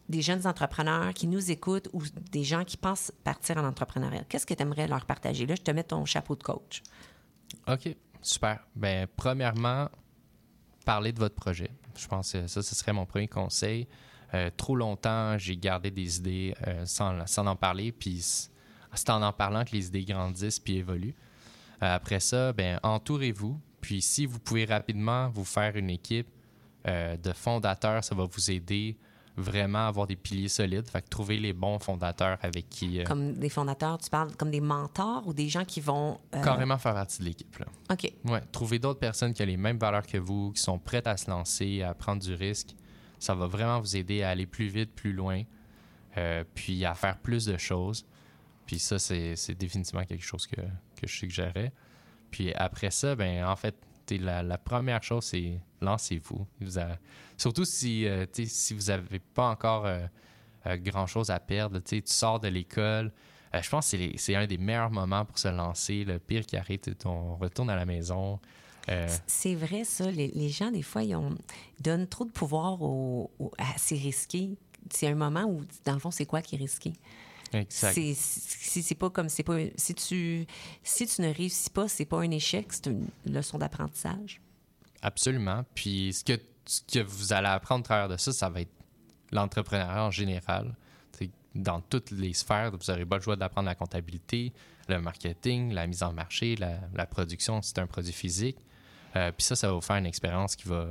des 0.09 0.23
jeunes 0.23 0.47
entrepreneurs 0.47 1.15
qui 1.15 1.27
nous 1.27 1.51
écoutent 1.51 1.89
ou 1.93 2.03
des 2.31 2.45
gens 2.45 2.65
qui 2.65 2.77
pensent 2.77 3.13
partir 3.25 3.57
en 3.57 3.65
entrepreneuriat. 3.65 4.25
Qu'est-ce 4.29 4.47
que 4.47 4.55
tu 4.55 4.63
aimerais 4.63 4.87
leur 4.87 5.07
partager? 5.07 5.47
Là, 5.47 5.55
je 5.55 5.63
te 5.63 5.71
mets 5.71 5.85
ton 5.85 6.05
chapeau 6.05 6.37
de 6.37 6.43
coach. 6.43 6.83
OK, 7.67 7.97
super. 8.21 8.67
Ben, 8.77 9.07
premièrement, 9.17 9.89
parler 10.85 11.13
de 11.13 11.19
votre 11.19 11.35
projet. 11.35 11.71
Je 11.97 12.07
pense 12.07 12.33
que 12.33 12.47
ça, 12.47 12.63
ce 12.63 12.75
serait 12.75 12.93
mon 12.93 13.07
premier 13.07 13.29
conseil. 13.29 13.89
Euh, 14.35 14.51
trop 14.57 14.77
longtemps, 14.77 15.39
j'ai 15.39 15.57
gardé 15.57 15.91
des 15.91 16.19
idées 16.19 16.55
euh, 16.67 16.85
sans, 16.87 17.27
sans 17.27 17.47
en 17.47 17.57
parler, 17.57 17.93
puis 17.93 18.21
c'est 18.21 19.11
en 19.11 19.23
en 19.23 19.33
parlant 19.33 19.65
que 19.65 19.73
les 19.73 19.87
idées 19.87 20.05
grandissent 20.05 20.59
puis 20.59 20.77
évoluent. 20.77 21.15
Euh, 21.83 21.95
après 21.95 22.21
ça, 22.21 22.53
ben, 22.53 22.81
entourez-vous. 22.83 23.61
Puis 23.81 24.03
si 24.03 24.27
vous 24.27 24.39
pouvez 24.39 24.65
rapidement 24.65 25.29
vous 25.29 25.45
faire 25.45 25.77
une 25.77 25.91
équipe 25.91 26.29
de 26.87 27.33
fondateurs, 27.33 28.05
ça 28.05 28.15
va 28.15 28.25
vous 28.25 28.51
aider 28.51 28.99
vraiment 29.37 29.87
avoir 29.89 30.07
des 30.07 30.17
piliers 30.17 30.49
solides. 30.49 30.89
Fait 30.89 31.03
que 31.03 31.09
trouver 31.09 31.39
les 31.39 31.53
bons 31.53 31.79
fondateurs 31.79 32.39
avec 32.43 32.69
qui... 32.69 33.01
euh, 33.01 33.05
Comme 33.05 33.35
des 33.35 33.49
fondateurs, 33.49 33.99
tu 33.99 34.09
parles 34.11 34.35
comme 34.37 34.51
des 34.51 34.61
mentors 34.61 35.27
ou 35.27 35.33
des 35.33 35.49
gens 35.49 35.65
qui 35.65 35.81
vont... 35.81 36.19
euh, 36.35 36.43
Carrément 36.43 36.79
faire 36.79 36.95
partie 36.95 37.19
de 37.21 37.25
l'équipe. 37.25 37.57
là. 37.59 37.67
OK. 37.91 38.13
Ouais, 38.25 38.41
trouver 38.53 38.79
d'autres 38.79 39.01
personnes 39.01 39.33
qui 39.35 39.43
ont 39.43 39.47
les 39.47 39.57
mêmes 39.57 39.79
valeurs 39.79 40.07
que 40.07 40.19
vous, 40.19 40.53
qui 40.53 40.63
sont 40.63 40.79
prêtes 40.79 41.07
à 41.07 41.17
se 41.17 41.29
lancer, 41.31 41.83
à 41.83 41.95
prendre 41.95 42.23
du 42.23 42.35
risque. 42.35 42.75
Ça 43.19 43.35
va 43.35 43.47
vraiment 43.47 43.81
vous 43.81 43.97
aider 43.97 44.23
à 44.23 44.31
aller 44.31 44.47
plus 44.47 44.69
vite, 44.69 44.93
plus 44.95 45.13
loin, 45.13 45.43
euh, 46.17 46.45
puis 46.55 46.85
à 46.85 46.95
faire 46.95 47.17
plus 47.19 47.47
de 47.47 47.57
choses. 47.57 48.05
Puis 48.67 48.79
ça, 48.79 48.99
c'est 48.99 49.35
c'est 49.37 49.55
définitivement 49.55 50.05
quelque 50.05 50.25
chose 50.25 50.47
que, 50.47 50.61
que 50.61 51.07
je 51.07 51.13
suggérerais. 51.17 51.73
Puis 52.31 52.53
après 52.55 52.91
ça, 52.91 53.15
ben 53.15 53.45
en 53.47 53.57
fait, 53.57 53.75
la, 54.11 54.59
première 54.59 55.03
chose, 55.03 55.25
c'est 55.25 55.61
lancez-vous. 55.81 56.47
Surtout 57.37 57.65
si, 57.65 58.07
euh, 58.07 58.27
si 58.33 58.75
vous 58.75 58.87
n'avez 58.87 59.19
pas 59.19 59.49
encore 59.49 59.87
euh, 59.87 60.07
euh, 60.67 60.77
grand-chose 60.77 61.31
à 61.31 61.41
perdre. 61.41 61.81
Tu 61.81 62.03
sors 62.05 62.41
de 62.41 62.49
l'école. 62.49 63.13
Je 63.53 63.69
pense 63.71 63.93
que 63.93 63.97
c'est 64.17 64.35
un 64.35 64.47
des 64.47 64.59
meilleurs 64.59 64.91
moments 64.91 65.25
pour 65.25 65.39
se 65.39 65.49
lancer. 65.49 66.05
Le 66.05 66.19
pire 66.19 66.45
qui 66.45 66.57
arrive, 66.57 66.81
on 67.05 67.37
retourne 67.37 67.71
à 67.71 67.77
la 67.77 67.85
maison. 67.85 68.41
C'est 69.27 69.55
vrai, 69.55 69.85
ça. 69.85 70.11
Les, 70.11 70.49
gens, 70.49 70.73
des 70.73 70.83
fois, 70.83 71.05
ils, 71.05 71.15
ont, 71.15 71.37
donnent 71.81 72.09
trop 72.09 72.25
de 72.25 72.31
pouvoir 72.31 72.83
au, 72.83 73.31
au- 73.39 73.53
à 73.59 73.67
c'est 73.77 73.95
risqué. 73.95 74.51
C'est 74.91 75.07
un 75.07 75.15
moment 75.15 75.45
où, 75.45 75.63
dans 75.85 75.95
le 75.95 76.01
fond, 76.01 76.11
c'est 76.11 76.27
quoi 76.27 76.43
qui 76.43 76.57
est 76.57 76.59
risqué? 76.59 76.93
Exact. 77.55 77.95
C'est 77.95 78.15
c'est- 78.15 78.83
c'est 78.83 78.95
pas 78.95 79.09
comme 79.11 79.29
c'est 79.29 79.43
pas 79.43 79.57
si 79.77 79.95
tu 79.95 80.47
si 80.83 81.07
tu 81.07 81.23
ne 81.23 81.33
réussis 81.33 81.71
pas, 81.71 81.89
c'est 81.89 82.05
pas 82.05 82.19
un 82.21 82.31
échec, 82.31 82.67
c'est 82.73 82.87
une 82.87 83.07
leçon 83.27 83.59
d'apprentissage. 83.59 84.41
Absolument. 85.03 85.65
Puis 85.75 86.13
ce 86.13 86.25
que, 86.25 86.41
ce 86.67 86.81
que 86.83 86.99
vous 87.01 87.33
allez 87.33 87.49
apprendre 87.49 87.81
au 87.81 87.85
travers 87.85 88.09
de 88.09 88.17
ça, 88.17 88.33
ça 88.33 88.49
va 88.49 88.61
être 88.63 88.73
l'entrepreneuriat 89.33 90.05
en 90.05 90.11
général. 90.11 90.75
T'sais, 91.13 91.31
dans 91.55 91.81
toutes 91.81 92.11
les 92.11 92.33
sphères, 92.33 92.71
vous 92.73 92.79
n'aurez 92.91 93.05
pas 93.05 93.17
le 93.17 93.23
choix 93.23 93.37
d'apprendre 93.37 93.67
la 93.67 93.75
comptabilité, 93.75 94.53
le 94.89 95.01
marketing, 95.01 95.73
la 95.73 95.87
mise 95.87 96.03
en 96.03 96.13
marché, 96.13 96.57
la, 96.57 96.79
la 96.95 97.07
production, 97.07 97.61
si 97.63 97.71
c'est 97.71 97.81
un 97.81 97.87
produit 97.87 98.13
physique. 98.13 98.57
Euh, 99.17 99.31
puis 99.31 99.45
ça, 99.45 99.55
ça 99.57 99.69
va 99.69 99.75
vous 99.75 99.81
faire 99.81 99.97
une 99.97 100.07
expérience 100.07 100.57
qui 100.57 100.67
va, 100.69 100.87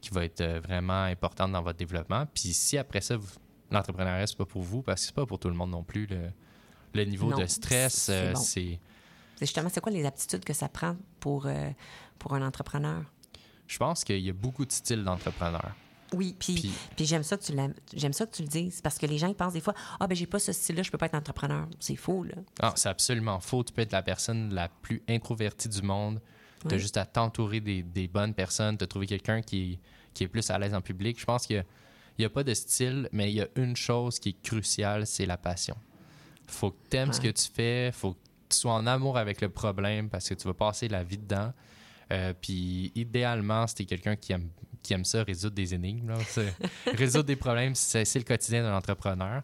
qui 0.00 0.10
va 0.10 0.24
être 0.24 0.40
euh, 0.40 0.60
vraiment 0.60 1.04
importante 1.04 1.52
dans 1.52 1.62
votre 1.62 1.78
développement. 1.78 2.26
Puis 2.34 2.52
si 2.54 2.76
après 2.78 3.00
ça, 3.00 3.16
vous- 3.16 3.28
l'entrepreneuriat, 3.70 4.26
c'est 4.26 4.36
pas 4.38 4.44
pour 4.46 4.62
vous, 4.62 4.82
parce 4.82 5.00
que 5.02 5.06
c'est 5.06 5.14
pas 5.14 5.26
pour 5.26 5.38
tout 5.38 5.48
le 5.48 5.54
monde 5.54 5.70
non 5.70 5.82
plus. 5.82 6.06
Le, 6.06 6.30
le 6.94 7.04
niveau 7.04 7.30
Non, 7.30 7.38
de 7.38 7.46
stress, 7.46 7.94
c'est 7.94 8.12
euh, 8.12 8.32
bon. 8.32 8.40
c'est... 8.40 8.80
Justement 9.40 9.68
c'est 9.70 9.80
quoi 9.80 9.92
les 9.92 10.04
aptitudes 10.06 10.44
que 10.44 10.54
ça 10.54 10.68
prend 10.68 10.96
pour 11.20 11.46
euh, 11.46 11.70
pour 12.18 12.34
un 12.34 12.46
entrepreneur? 12.46 13.02
Je 13.66 13.76
pense 13.78 14.02
qu'il 14.04 14.20
y 14.20 14.30
a 14.30 14.32
beaucoup 14.32 14.64
de 14.64 14.72
styles 14.72 15.04
d'entrepreneurs. 15.04 15.74
Oui, 16.14 16.34
puis 16.38 16.72
Puis- 16.96 17.04
j'aime 17.04 17.24
ça 17.24 17.36
que 17.36 17.42
tu 17.42 17.52
j'aime 17.94 18.12
ça 18.12 18.24
que 18.26 18.34
tu 18.34 18.42
le 18.42 18.48
dises 18.48 18.80
parce 18.80 18.96
que 18.96 19.04
les 19.06 19.18
gens 19.18 19.26
ils 19.26 19.34
pensent 19.34 19.52
des 19.54 19.60
fois 19.60 19.74
ah 20.00 20.06
ben 20.06 20.14
j'ai 20.14 20.24
pas 20.26 20.38
ce 20.38 20.52
style-là, 20.52 20.82
je 20.84 20.90
peux 20.90 20.96
pas 20.98 21.06
être 21.06 21.16
entrepreneur. 21.16 21.66
C'est 21.80 21.96
faux 21.96 22.22
là. 22.22 22.34
Ah, 22.60 22.72
c'est 22.76 22.88
absolument 22.88 23.40
faux. 23.40 23.62
Tu 23.64 23.72
peux 23.74 23.82
être 23.82 23.92
la 23.92 24.02
personne 24.02 24.54
la 24.54 24.68
plus 24.68 25.02
introvertie 25.08 25.68
du 25.68 25.82
monde. 25.82 26.22
Tu 26.60 26.68
as 26.68 26.72
Oui. 26.74 26.78
juste 26.78 26.96
à 26.96 27.04
t'entourer 27.04 27.60
des, 27.60 27.82
des 27.82 28.06
bonnes 28.08 28.32
personnes, 28.34 28.76
de 28.76 28.84
trouver 28.86 29.06
quelqu'un 29.06 29.42
qui, 29.42 29.78
qui 30.14 30.24
est 30.24 30.28
plus 30.28 30.48
à 30.48 30.58
l'aise 30.58 30.72
en 30.74 30.80
public. 30.80 31.20
Je 31.20 31.24
pense 31.26 31.46
qu'il 32.16 32.22
n'y 32.22 32.26
a, 32.26 32.30
pas 32.30 32.44
de 32.44 32.54
style, 32.54 33.08
mais 33.12 33.30
il 33.30 33.36
y 33.36 33.40
a 33.40 33.48
une 33.56 33.76
chose 33.76 34.18
qui 34.18 34.30
est 34.30 34.42
cruciale, 34.42 35.06
c'est 35.06 35.26
la 35.26 35.36
passion. 35.36 35.76
faut 36.46 36.70
que 36.70 36.76
tu 36.90 36.96
aimes 36.96 37.12
ce 37.12 37.20
que 37.20 37.28
tu 37.28 37.48
fais, 37.52 37.90
faut 37.92 38.12
que 38.12 38.18
tu 38.48 38.56
sois 38.58 38.74
en 38.74 38.86
amour 38.86 39.18
avec 39.18 39.40
le 39.40 39.48
problème 39.48 40.08
parce 40.08 40.28
que 40.28 40.34
tu 40.34 40.46
vas 40.46 40.54
passer 40.54 40.88
la 40.88 41.04
vie 41.04 41.18
dedans. 41.18 41.52
Euh, 42.12 42.32
puis 42.40 42.92
idéalement, 42.94 43.66
c'était 43.66 43.84
quelqu'un 43.84 44.16
qui 44.16 44.32
aime, 44.32 44.48
qui 44.82 44.94
aime 44.94 45.04
ça, 45.04 45.24
résoudre 45.24 45.54
des 45.54 45.74
énigmes. 45.74 46.08
là. 46.08 46.18
Résoudre 46.94 47.24
des 47.24 47.36
problèmes, 47.36 47.74
c'est 47.74 48.14
le 48.14 48.24
quotidien 48.24 48.62
d'un 48.62 48.76
entrepreneur. 48.76 49.42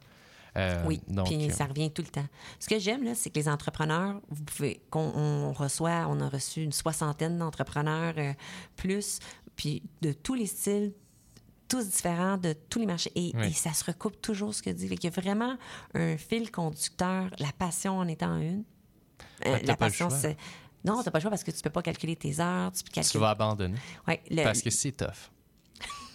Euh, 0.56 0.82
Oui, 0.84 1.00
donc, 1.08 1.26
puis 1.26 1.50
euh, 1.50 1.50
ça 1.50 1.64
revient 1.64 1.90
tout 1.90 2.02
le 2.02 2.08
temps. 2.08 2.26
Ce 2.60 2.68
que 2.68 2.78
j'aime, 2.78 3.04
là, 3.04 3.14
c'est 3.14 3.30
que 3.30 3.38
les 3.38 3.48
entrepreneurs, 3.48 4.20
vous 4.28 4.44
pouvez, 4.44 4.82
qu'on 4.90 5.00
on 5.00 5.52
reçoit, 5.52 6.06
on 6.08 6.20
a 6.20 6.28
reçu 6.28 6.62
une 6.62 6.72
soixantaine 6.72 7.38
d'entrepreneurs 7.38 8.14
euh, 8.18 8.32
plus, 8.76 9.18
puis 9.56 9.82
de 10.02 10.12
tous 10.12 10.34
les 10.34 10.46
styles, 10.46 10.92
tous 11.76 11.88
différents, 11.88 12.36
de 12.36 12.54
tous 12.68 12.78
les 12.78 12.86
marchés. 12.86 13.10
Et, 13.14 13.32
Oui. 13.34 13.46
et 13.48 13.52
ça 13.52 13.72
se 13.72 13.84
recoupe 13.84 14.20
toujours 14.20 14.54
ce 14.54 14.62
que 14.62 14.70
dit. 14.70 14.88
Qu'il 14.88 15.04
y 15.04 15.06
a 15.06 15.20
vraiment 15.20 15.56
un 15.94 16.16
fil 16.16 16.50
conducteur, 16.50 17.30
la 17.38 17.50
passion 17.58 17.98
en 17.98 18.06
étant 18.08 18.36
une. 18.38 18.64
Euh, 19.46 19.58
la 19.64 19.76
pas 19.76 19.86
le 19.86 19.90
passion, 19.90 20.08
choix. 20.08 20.18
c'est. 20.18 20.36
Non, 20.84 21.02
t'as 21.02 21.10
pas 21.10 21.18
le 21.18 21.22
choix 21.22 21.30
parce 21.30 21.44
que 21.44 21.50
tu 21.50 21.62
peux 21.62 21.70
pas 21.70 21.82
calculer 21.82 22.16
tes 22.16 22.40
heures. 22.40 22.70
Tu, 22.72 22.82
peux 22.82 22.88
tu 22.88 22.94
calculer... 22.94 23.20
vas 23.20 23.30
abandonner. 23.30 23.78
Ouais, 24.06 24.20
le- 24.30 24.42
Parce 24.42 24.60
que 24.62 24.70
c'est 24.70 24.92
tough. 24.92 25.30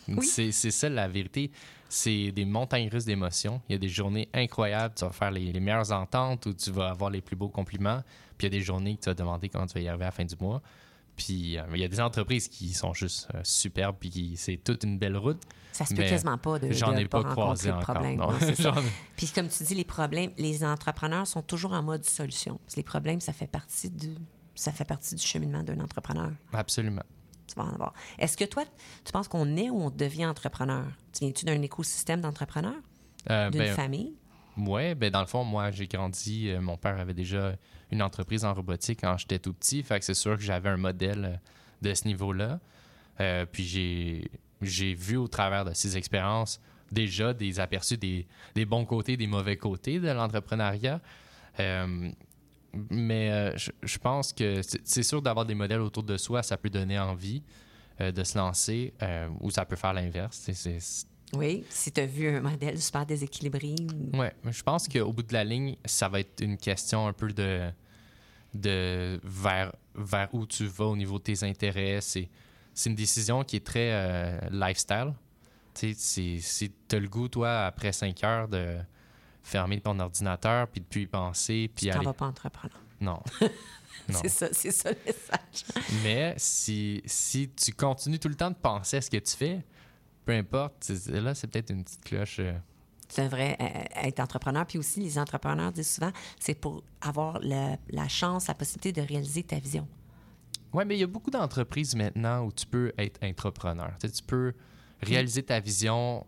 C'est 0.22 0.52
c'est 0.54 0.72
ça 0.72 0.88
la 0.90 1.08
vérité. 1.08 1.52
C'est 1.90 2.32
des 2.32 2.46
montagnes 2.46 2.88
russes 2.90 3.04
d'émotions. 3.06 3.62
Il 3.68 3.74
y 3.74 3.76
a 3.76 3.78
des 3.80 3.90
journées 3.90 4.30
incroyables, 4.34 4.94
tu 4.96 5.04
vas 5.06 5.12
faire 5.12 5.32
les, 5.32 5.52
les 5.52 5.60
meilleures 5.60 5.92
ententes 5.92 6.46
où 6.46 6.54
tu 6.54 6.72
vas 6.72 6.90
avoir 6.90 7.10
les 7.10 7.22
plus 7.22 7.36
beaux 7.36 7.50
compliments. 7.50 8.02
Puis 8.38 8.48
il 8.48 8.54
y 8.54 8.56
a 8.56 8.60
des 8.60 8.64
journées 8.64 8.96
que 8.96 9.02
tu 9.02 9.10
vas 9.10 9.14
demander 9.16 9.50
comment 9.50 9.66
tu 9.66 9.74
vas 9.74 9.82
y 9.82 9.88
arriver 9.90 10.04
à 10.06 10.08
la 10.08 10.12
fin 10.12 10.24
du 10.26 10.36
mois. 10.40 10.62
Puis 11.18 11.58
euh, 11.58 11.64
il 11.74 11.80
y 11.80 11.84
a 11.84 11.88
des 11.88 12.00
entreprises 12.00 12.48
qui 12.48 12.74
sont 12.74 12.94
juste 12.94 13.28
euh, 13.36 13.42
superbes, 13.44 13.98
puis 14.00 14.10
qui- 14.10 14.38
c'est 14.38 14.58
toute 14.58 14.84
une 14.84 14.98
belle 15.00 15.18
route. 15.18 15.42
Ça 15.74 15.86
se 15.86 15.94
peut 15.94 16.04
quasiment 16.04 16.38
pas 16.38 16.58
de 16.60 16.72
J'en 16.72 16.96
ai 16.96 17.06
pas, 17.08 17.24
croisé 17.24 17.72
encore. 17.72 17.96
problème. 17.96 18.16
non. 18.18 18.30
Puis 19.18 19.28
comme 19.34 19.48
tu 19.48 19.64
dis, 19.64 19.76
les 19.76 19.84
problèmes, 19.84 20.32
les 20.38 20.64
entrepreneurs 20.64 21.28
sont 21.28 21.42
toujours 21.44 21.74
en 21.74 21.84
mode 21.84 22.04
solution. 22.04 22.60
Les 22.76 22.84
problèmes, 22.84 23.20
ça 23.20 23.34
fait 23.34 23.46
partie 23.48 23.90
du, 23.90 24.16
ça 24.56 24.72
fait 24.72 24.86
partie 24.86 25.14
du 25.16 25.22
cheminement 25.22 25.62
d'un 25.64 25.80
entrepreneur. 25.80 26.32
Absolument. 26.54 27.04
Tu 27.48 27.56
vas 27.56 27.64
en 27.66 27.74
avoir. 27.74 27.94
Est-ce 28.18 28.36
que 28.38 28.46
toi, 28.46 28.64
tu 29.06 29.12
penses 29.12 29.28
qu'on 29.28 29.56
est 29.56 29.70
ou 29.70 29.82
on 29.82 29.90
devient 29.92 30.26
entrepreneur? 30.26 30.86
Tu 31.14 31.26
viens-tu 31.26 31.46
d'un 31.46 31.62
écosystème 31.62 32.22
d'entrepreneurs? 32.22 32.82
Euh, 33.30 33.50
D'une 33.52 33.60
ben, 33.62 33.74
famille? 33.76 34.14
Ouais, 34.58 34.96
ben 34.96 35.12
dans 35.12 35.22
le 35.22 35.28
fond, 35.28 35.44
moi, 35.44 35.70
j'ai 35.72 35.88
grandi. 35.88 36.50
euh, 36.50 36.60
mon 36.60 36.78
père 36.78 37.00
avait 37.00 37.14
déjà 37.14 37.56
une 37.92 38.02
entreprise 38.02 38.46
en 38.46 38.54
robotique 38.54 39.00
quand 39.02 39.18
j'étais 39.18 39.40
tout 39.40 39.54
petit. 39.54 39.84
Fait 39.84 40.00
que 40.00 40.06
c'est 40.06 40.14
sûr 40.14 40.36
que 40.36 40.44
j'avais 40.44 40.70
un 40.70 40.78
modèle 40.78 41.26
euh, 41.26 41.38
de 41.82 41.94
ce 41.94 42.06
niveau-là. 42.06 42.60
Euh, 43.20 43.46
puis 43.46 43.64
j'ai, 44.62 44.94
vu 44.94 45.18
au 45.18 45.28
travers 45.28 45.66
de 45.66 45.74
ces 45.74 45.98
expériences 45.98 46.60
déjà 46.92 47.34
des 47.34 47.60
aperçus 47.60 47.98
des, 47.98 48.26
bons 48.66 48.86
côtés, 48.86 49.18
des 49.18 49.28
mauvais 49.28 49.58
côtés 49.58 50.00
de 50.00 50.10
l'entrepreneuriat. 50.10 51.02
Euh, 51.60 52.10
mais 52.90 53.54
je, 53.58 53.98
pense 53.98 54.34
que 54.34 54.62
c'est, 54.62 55.04
sûr 55.04 55.22
d'avoir 55.22 55.46
des 55.46 55.56
modèles 55.56 55.82
autour 55.82 56.04
de 56.04 56.16
soi, 56.16 56.44
ça 56.44 56.58
peut 56.58 56.70
donner 56.70 57.00
envie 57.00 57.42
de 58.00 58.24
se 58.24 58.38
lancer 58.38 58.94
ou 59.40 59.50
ça 59.50 59.66
peut 59.66 59.76
faire 59.76 59.94
l'inverse. 59.94 60.48
Oui, 61.34 61.66
si 61.70 61.92
tu 61.92 62.00
as 62.02 62.06
vu 62.06 62.28
un 62.30 62.40
modèle 62.42 62.82
super 62.82 63.06
déséquilibré. 63.06 63.76
ou- 63.82 64.16
mais 64.18 64.34
je 64.50 64.64
pense 64.64 64.88
qu'au 64.88 65.12
bout 65.12 65.24
de 65.24 65.34
la 65.34 65.44
ligne, 65.44 65.76
ça 65.86 66.08
va 66.08 66.22
être 66.22 66.42
une 66.42 66.58
question 66.58 67.06
un 67.08 67.14
peu 67.14 67.28
de, 67.34 67.70
de 68.54 69.20
vers, 69.24 69.74
vers 69.96 70.34
où 70.34 70.46
tu 70.46 70.66
vas 70.68 70.86
au 70.86 70.96
niveau 70.96 71.18
de 71.20 71.24
tes 71.24 71.44
intérêts. 71.44 72.00
C'est, 72.02 72.30
c'est 72.74 72.90
une 72.90 72.96
décision 72.96 73.44
qui 73.44 73.58
est 73.58 73.66
très 73.66 73.92
euh, 73.92 74.40
lifestyle. 74.52 75.14
Tu 75.74 75.94
sais, 75.94 75.96
c'est- 75.98 76.40
si 76.42 76.72
tu 76.88 76.96
as 76.96 77.00
le 77.00 77.08
goût, 77.10 77.28
toi, 77.28 77.66
après 77.66 77.92
5 77.92 78.24
heures, 78.24 78.48
de 78.48 78.78
fermer 79.44 79.80
ton 79.82 80.00
ordinateur, 80.00 80.68
puis 80.68 80.82
de 80.82 80.86
plus 80.86 81.02
y 81.04 81.08
penser, 81.08 81.70
puis 81.76 81.88
Tu 81.88 81.92
aller... 81.92 82.06
vas 82.06 82.14
pas 82.14 82.26
entrepreneur. 82.26 82.80
Non. 83.00 83.22
non. 84.10 84.20
C'est 84.22 84.30
ça, 84.30 84.48
c'est 84.54 84.72
ça 84.72 84.92
le 84.92 84.98
message. 85.06 85.84
Mais 86.04 86.34
si, 86.38 87.02
si 87.06 87.50
tu 87.50 87.72
continues 87.74 88.20
tout 88.20 88.30
le 88.30 88.36
temps 88.36 88.50
de 88.50 88.56
penser 88.56 88.98
à 88.98 89.02
ce 89.02 89.10
que 89.10 89.18
tu 89.18 89.36
fais, 89.36 89.62
peu 90.28 90.34
importe, 90.34 90.76
c'est- 90.84 91.10
là, 91.10 91.34
c'est 91.34 91.48
peut-être 91.48 91.72
une 91.72 91.84
petite 91.84 92.04
cloche... 92.04 92.38
euh, 92.40 92.54
Tu 93.14 93.22
devrais 93.22 93.56
euh, 93.62 94.06
être 94.08 94.20
entrepreneur. 94.20 94.66
Puis 94.68 94.78
aussi, 94.78 95.00
les 95.00 95.18
entrepreneurs 95.18 95.72
disent 95.72 95.96
souvent, 95.96 96.12
c'est 96.40 96.54
pour 96.54 96.84
avoir 97.02 97.40
la, 97.42 97.78
la 97.90 98.08
chance, 98.10 98.48
la 98.48 98.54
possibilité 98.54 98.92
de 98.92 99.08
réaliser 99.08 99.44
ta 99.44 99.58
vision. 99.60 99.88
Oui, 100.74 100.84
mais 100.86 100.98
il 100.98 101.00
y 101.00 101.04
a 101.04 101.08
beaucoup 101.08 101.32
d'entreprises 101.32 101.96
maintenant 101.96 102.44
où 102.46 102.52
tu 102.52 102.66
peux 102.68 102.92
être 102.98 103.24
entrepreneur. 103.24 103.92
Tu, 104.02 104.08
sais, 104.10 104.14
tu 104.14 104.24
peux 104.24 104.54
réaliser 105.02 105.42
ta 105.44 105.62
vision 105.62 106.26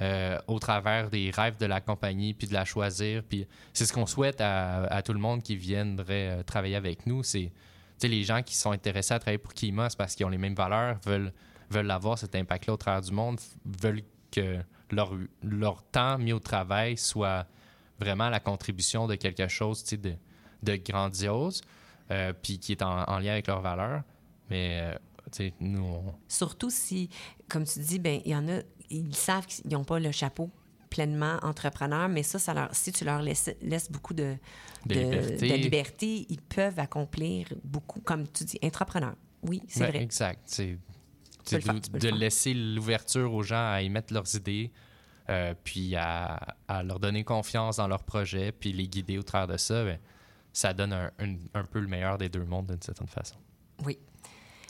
euh, 0.00 0.38
au 0.48 0.58
travers 0.58 1.08
des 1.08 1.30
rêves 1.30 1.56
de 1.58 1.66
la 1.66 1.80
compagnie, 1.80 2.34
puis 2.34 2.48
de 2.48 2.52
la 2.54 2.64
choisir. 2.64 3.22
Puis 3.22 3.46
c'est 3.72 3.86
ce 3.86 3.92
qu'on 3.92 4.06
souhaite 4.06 4.40
à, 4.40 4.82
à 4.86 5.02
tout 5.02 5.12
le 5.12 5.20
monde 5.20 5.42
qui 5.42 5.54
viendrait 5.56 6.30
euh, 6.30 6.42
travailler 6.42 6.74
avec 6.76 7.06
nous. 7.06 7.22
C'est 7.22 7.52
tu 7.52 7.52
sais, 7.98 8.08
les 8.08 8.24
gens 8.24 8.42
qui 8.42 8.56
sont 8.56 8.72
intéressés 8.72 9.14
à 9.14 9.18
travailler 9.20 9.38
pour 9.38 9.54
Kima, 9.54 9.88
c'est 9.88 9.96
parce 9.96 10.14
qu'ils 10.16 10.26
ont 10.26 10.30
les 10.30 10.36
mêmes 10.36 10.54
valeurs, 10.56 10.98
veulent, 11.06 11.32
veulent 11.70 11.90
avoir 11.90 12.18
cet 12.18 12.34
impact-là 12.34 12.74
au 12.74 12.76
travers 12.76 13.02
du 13.02 13.12
monde, 13.12 13.40
veulent 13.64 14.02
que 14.30 14.58
leur, 14.90 15.12
leur 15.42 15.82
temps 15.84 16.18
mis 16.18 16.32
au 16.32 16.38
travail 16.38 16.96
soit 16.96 17.46
vraiment 17.98 18.28
la 18.28 18.40
contribution 18.40 19.06
de 19.06 19.14
quelque 19.14 19.48
chose 19.48 19.84
de, 19.84 20.14
de 20.62 20.76
grandiose, 20.76 21.62
euh, 22.10 22.32
puis 22.40 22.58
qui 22.58 22.72
est 22.72 22.82
en, 22.82 23.02
en 23.04 23.18
lien 23.18 23.32
avec 23.32 23.46
leurs 23.46 23.62
valeurs. 23.62 24.02
Mais, 24.50 24.78
euh, 24.80 24.94
tu 25.32 25.38
sais, 25.48 25.54
nous, 25.60 25.82
on- 25.84 26.14
Surtout 26.28 26.70
si, 26.70 27.08
comme 27.48 27.64
tu 27.64 27.80
dis, 27.80 27.98
ben 27.98 28.20
il 28.24 28.30
y 28.32 28.36
en 28.36 28.46
a, 28.48 28.60
ils 28.90 29.14
savent 29.16 29.46
qu'ils 29.46 29.68
n'ont 29.72 29.84
pas 29.84 29.98
le 29.98 30.12
chapeau 30.12 30.50
pleinement 30.90 31.38
entrepreneur, 31.42 32.08
mais 32.08 32.22
ça, 32.22 32.38
ça 32.38 32.54
leur, 32.54 32.72
si 32.74 32.92
tu 32.92 33.04
leur 33.04 33.20
laisses, 33.22 33.50
laisses 33.60 33.90
beaucoup 33.90 34.14
de, 34.14 34.36
De 34.86 34.94
liberté. 34.94 35.48
de 35.48 35.54
liberté, 35.56 36.26
ils 36.28 36.40
peuvent 36.40 36.78
accomplir 36.78 37.48
beaucoup, 37.64 38.00
comme 38.00 38.28
tu 38.28 38.44
dis, 38.44 38.58
entrepreneur. 38.62 39.14
Oui, 39.42 39.60
c'est 39.66 39.80
Ouais, 39.80 39.88
vrai. 39.90 40.02
Exact. 40.02 40.40
C'est 40.46 40.78
Faire, 41.48 41.74
de, 41.74 41.98
de 41.98 42.08
laisser 42.08 42.54
l'ouverture 42.54 43.32
aux 43.32 43.42
gens 43.42 43.72
à 43.72 43.82
émettre 43.82 44.12
leurs 44.12 44.34
idées, 44.34 44.72
euh, 45.28 45.54
puis 45.64 45.94
à, 45.96 46.56
à 46.68 46.82
leur 46.82 47.00
donner 47.00 47.24
confiance 47.24 47.76
dans 47.76 47.88
leur 47.88 48.02
projet, 48.04 48.52
puis 48.52 48.72
les 48.72 48.88
guider 48.88 49.18
au 49.18 49.22
travers 49.22 49.48
de 49.48 49.56
ça, 49.56 49.84
ben, 49.84 49.98
ça 50.52 50.72
donne 50.72 50.92
un, 50.92 51.10
un- 51.18 51.36
un 51.54 51.64
peu 51.64 51.80
le 51.80 51.86
meilleur 51.88 52.16
des 52.18 52.28
deux 52.28 52.44
mondes 52.44 52.66
d'une 52.66 52.80
certaine 52.82 53.08
façon. 53.08 53.36
Oui. 53.84 53.98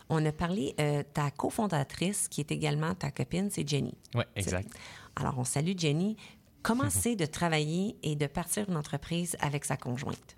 On 0.09 0.25
a 0.25 0.33
parlé, 0.33 0.75
euh, 0.81 1.03
ta 1.15 1.31
cofondatrice, 1.31 2.29
qui 2.29 2.41
est 2.41 2.53
également 2.53 2.95
ta 2.95 3.11
copine, 3.11 3.51
c'est 3.51 3.69
Jenny. 3.69 3.95
Oui, 4.15 4.23
exact. 4.37 4.69
Alors, 5.17 5.39
on 5.39 5.45
salue 5.45 5.73
Jenny. 5.77 6.17
Comment 6.63 6.91
c'est 6.91 7.17
de 7.17 7.27
travailler 7.27 7.97
et 8.03 8.15
de 8.17 8.27
partir 8.27 8.67
d'une 8.67 8.77
entreprise 8.77 9.37
avec 9.41 9.65
sa 9.65 9.77
conjointe? 9.77 10.37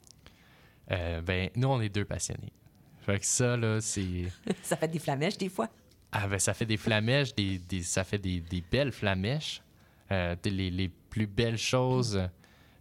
Euh, 0.91 1.21
ben, 1.21 1.51
nous, 1.55 1.69
on 1.69 1.81
est 1.81 1.89
deux 1.91 2.05
passionnés. 2.07 2.53
Fait 3.01 3.19
que 3.19 3.27
ça, 3.27 3.57
là, 3.57 3.81
c'est. 3.81 4.25
ça 4.63 4.77
fait 4.77 4.89
des 4.89 4.99
flamèches 4.99 5.37
des 5.39 5.49
fois. 5.49 5.69
Ah 6.13 6.27
ben 6.27 6.39
ça 6.39 6.55
fait 6.55 6.67
des 6.67 6.77
flamèches, 6.79 7.35
des, 7.35 7.59
des- 7.59 7.83
ça 7.83 8.03
fait 8.05 8.19
des, 8.19 8.41
des 8.41 8.63
belles 8.63 8.93
flamèches. 8.93 9.63
Euh, 10.11 10.35
les, 10.45 10.71
les 10.71 10.89
plus 10.89 11.27
belles 11.27 11.59
choses 11.59 12.19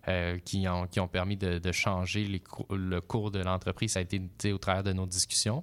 euh, 0.07 0.37
qui, 0.45 0.65
ont, 0.67 0.87
qui 0.87 1.01
ont 1.01 1.09
permis 1.09 1.35
de, 1.35 1.57
de 1.59 1.71
changer 1.73 2.25
le 2.69 3.01
cours 3.01 3.31
de 3.31 3.39
l'entreprise, 3.39 3.91
ça 3.93 3.99
a 3.99 4.03
été 4.03 4.53
au 4.53 4.57
travers 4.57 4.83
de 4.83 4.93
nos 4.93 5.05
discussions. 5.05 5.61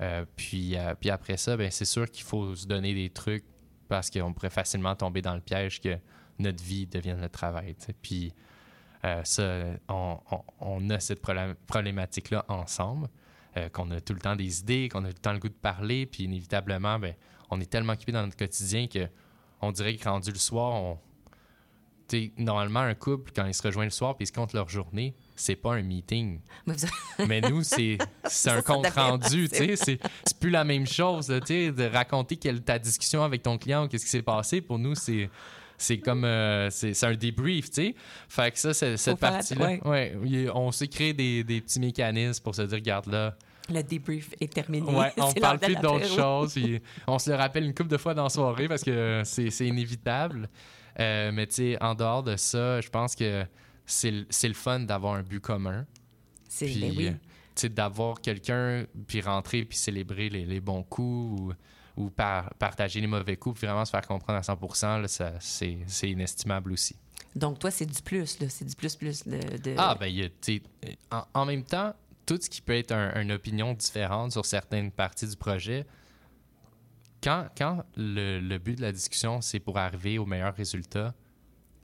Euh, 0.00 0.24
puis, 0.36 0.76
euh, 0.76 0.94
puis 0.98 1.10
après 1.10 1.36
ça, 1.36 1.56
ben, 1.56 1.70
c'est 1.70 1.84
sûr 1.84 2.10
qu'il 2.10 2.24
faut 2.24 2.56
se 2.56 2.66
donner 2.66 2.94
des 2.94 3.10
trucs 3.10 3.44
parce 3.88 4.10
qu'on 4.10 4.32
pourrait 4.32 4.50
facilement 4.50 4.96
tomber 4.96 5.22
dans 5.22 5.34
le 5.34 5.40
piège 5.40 5.80
que 5.80 5.96
notre 6.40 6.62
vie 6.62 6.86
devienne 6.86 7.20
le 7.20 7.28
travail. 7.28 7.76
Puis 8.02 8.32
ça, 9.24 9.62
on, 9.88 10.18
on- 10.32 10.42
on 10.60 10.90
a 10.90 10.98
cette 11.00 11.22
problém- 11.22 11.54
problématique-là 11.66 12.44
ensemble, 12.48 13.08
euh, 13.56 13.68
qu'on 13.70 13.90
a 13.90 14.00
tout 14.00 14.12
le 14.14 14.20
temps 14.20 14.36
des 14.36 14.60
idées, 14.60 14.88
qu'on 14.88 15.04
a 15.04 15.08
tout 15.08 15.14
le 15.16 15.20
temps 15.20 15.32
le 15.32 15.38
goût 15.38 15.48
de 15.48 15.54
parler, 15.54 16.06
puis 16.06 16.24
inévitablement, 16.24 16.98
ben, 16.98 17.14
on 17.50 17.60
est 17.60 17.70
tellement 17.70 17.94
occupé 17.94 18.12
dans 18.12 18.22
notre 18.22 18.36
quotidien 18.36 18.86
que 18.86 19.08
on 19.60 19.72
dirait 19.72 19.96
que 19.96 20.08
rendu 20.08 20.30
le 20.30 20.38
soir, 20.38 20.72
on... 20.74 20.98
normalement, 22.36 22.80
un 22.80 22.94
couple, 22.94 23.32
quand 23.34 23.44
ils 23.46 23.54
se 23.54 23.62
rejoignent 23.62 23.88
le 23.88 23.90
soir 23.90 24.16
puis 24.16 24.24
ils 24.24 24.28
se 24.28 24.32
comptent 24.32 24.52
leur 24.52 24.68
journée, 24.68 25.14
c'est 25.34 25.56
pas 25.56 25.74
un 25.74 25.82
meeting. 25.82 26.40
Mais 26.66 26.74
vous- 26.74 26.86
Mais 27.26 27.40
nous, 27.40 27.62
c'est 27.62 27.98
un 28.46 28.62
compte 28.62 28.86
rendu. 28.88 29.48
C'est 29.50 29.76
c'est 29.76 29.98
plus 30.38 30.50
la 30.50 30.64
même 30.64 30.86
chose, 30.86 31.28
là, 31.28 31.40
de 31.40 31.90
raconter 31.92 32.36
quelle, 32.36 32.62
ta 32.62 32.78
discussion 32.78 33.24
avec 33.24 33.42
ton 33.42 33.58
client 33.58 33.84
ou 33.84 33.88
qu'est-ce 33.88 34.04
qui 34.04 34.10
s'est 34.10 34.22
passé. 34.22 34.60
Pour 34.60 34.78
nous, 34.78 34.94
c'est 34.94 35.28
c'est 35.78 35.98
comme 35.98 36.24
euh, 36.24 36.68
c'est 36.70 37.04
un 37.04 37.14
débrief, 37.14 37.70
tu 37.70 37.74
sais. 37.74 37.94
Fait 38.28 38.50
que 38.50 38.58
ça, 38.58 38.74
cette 38.74 39.18
partie-là, 39.18 39.78
ouais. 39.84 40.50
on 40.54 40.72
s'est 40.72 40.88
créé 40.88 41.12
des, 41.12 41.44
des 41.44 41.60
petits 41.60 41.80
mécanismes 41.80 42.42
pour 42.42 42.54
se 42.54 42.62
dire, 42.62 42.76
regarde 42.76 43.06
là, 43.06 43.36
Le 43.72 43.82
débrief 43.82 44.30
est 44.40 44.52
terminé. 44.52 44.90
Ouais, 44.90 45.12
on 45.18 45.32
parle 45.32 45.58
plus 45.60 45.76
d'autres 45.76 46.08
choses. 46.08 46.54
puis 46.54 46.80
on 47.06 47.18
se 47.18 47.30
le 47.30 47.36
rappelle 47.36 47.64
une 47.64 47.74
couple 47.74 47.90
de 47.90 47.96
fois 47.96 48.12
dans 48.12 48.24
la 48.24 48.28
soirée 48.28 48.68
parce 48.68 48.82
que 48.82 49.22
c'est 49.24 49.66
inévitable. 49.66 50.48
Euh, 51.00 51.30
mais 51.32 51.46
tu 51.46 51.54
sais, 51.54 51.82
en 51.82 51.94
dehors 51.94 52.24
de 52.24 52.34
ça, 52.36 52.80
je 52.80 52.88
pense 52.88 53.14
que 53.14 53.44
c'est 53.86 54.10
le 54.10 54.54
fun 54.54 54.80
d'avoir 54.80 55.14
un 55.14 55.22
but 55.22 55.40
commun. 55.40 55.86
C'est- 56.48 56.66
oui. 56.66 57.12
tu 57.12 57.18
sais, 57.54 57.68
d'avoir 57.68 58.20
quelqu'un, 58.20 58.84
puis 59.06 59.20
rentrer, 59.20 59.64
puis 59.64 59.78
célébrer 59.78 60.28
les, 60.28 60.44
les 60.44 60.60
bons 60.60 60.82
coups 60.82 61.40
ou, 61.40 61.52
ou 61.98 62.10
par- 62.10 62.54
partager 62.54 63.00
les 63.00 63.06
mauvais 63.06 63.36
coups, 63.36 63.58
puis 63.58 63.66
vraiment 63.66 63.84
se 63.84 63.90
faire 63.90 64.06
comprendre 64.06 64.38
à 64.38 64.42
100 64.42 64.98
là, 64.98 65.08
c'est 65.40 66.10
inestimable 66.10 66.72
aussi. 66.72 66.96
Donc, 67.36 67.58
toi, 67.58 67.70
c'est 67.70 67.86
du 67.86 68.00
plus. 68.02 68.38
C'est 68.48 68.64
du 68.64 68.74
plus, 68.74 68.96
plus 68.96 69.26
de. 69.26 69.38
de- 69.58 69.74
Ah, 69.76 69.96
ben, 69.98 70.06
y 70.06 70.22
a, 70.22 70.28
tu 70.28 70.34
sais, 70.40 70.62
en, 71.10 71.24
en 71.34 71.44
même 71.44 71.62
temps, 71.64 71.94
tout 72.24 72.38
ce 72.40 72.48
qui 72.48 72.60
peut 72.62 72.76
être 72.76 72.92
un- 72.92 73.20
une 73.20 73.32
opinion 73.32 73.74
différente 73.74 74.32
sur 74.32 74.44
certaines 74.46 74.90
parties 74.90 75.26
du 75.26 75.36
projet, 75.36 75.84
quand, 77.22 77.46
quand 77.56 77.84
le, 77.96 78.40
le 78.40 78.58
but 78.58 78.76
de 78.76 78.82
la 78.82 78.92
discussion, 78.92 79.40
c'est 79.40 79.58
pour 79.60 79.76
arriver 79.78 80.18
au 80.18 80.26
meilleur 80.26 80.54
résultat, 80.54 81.14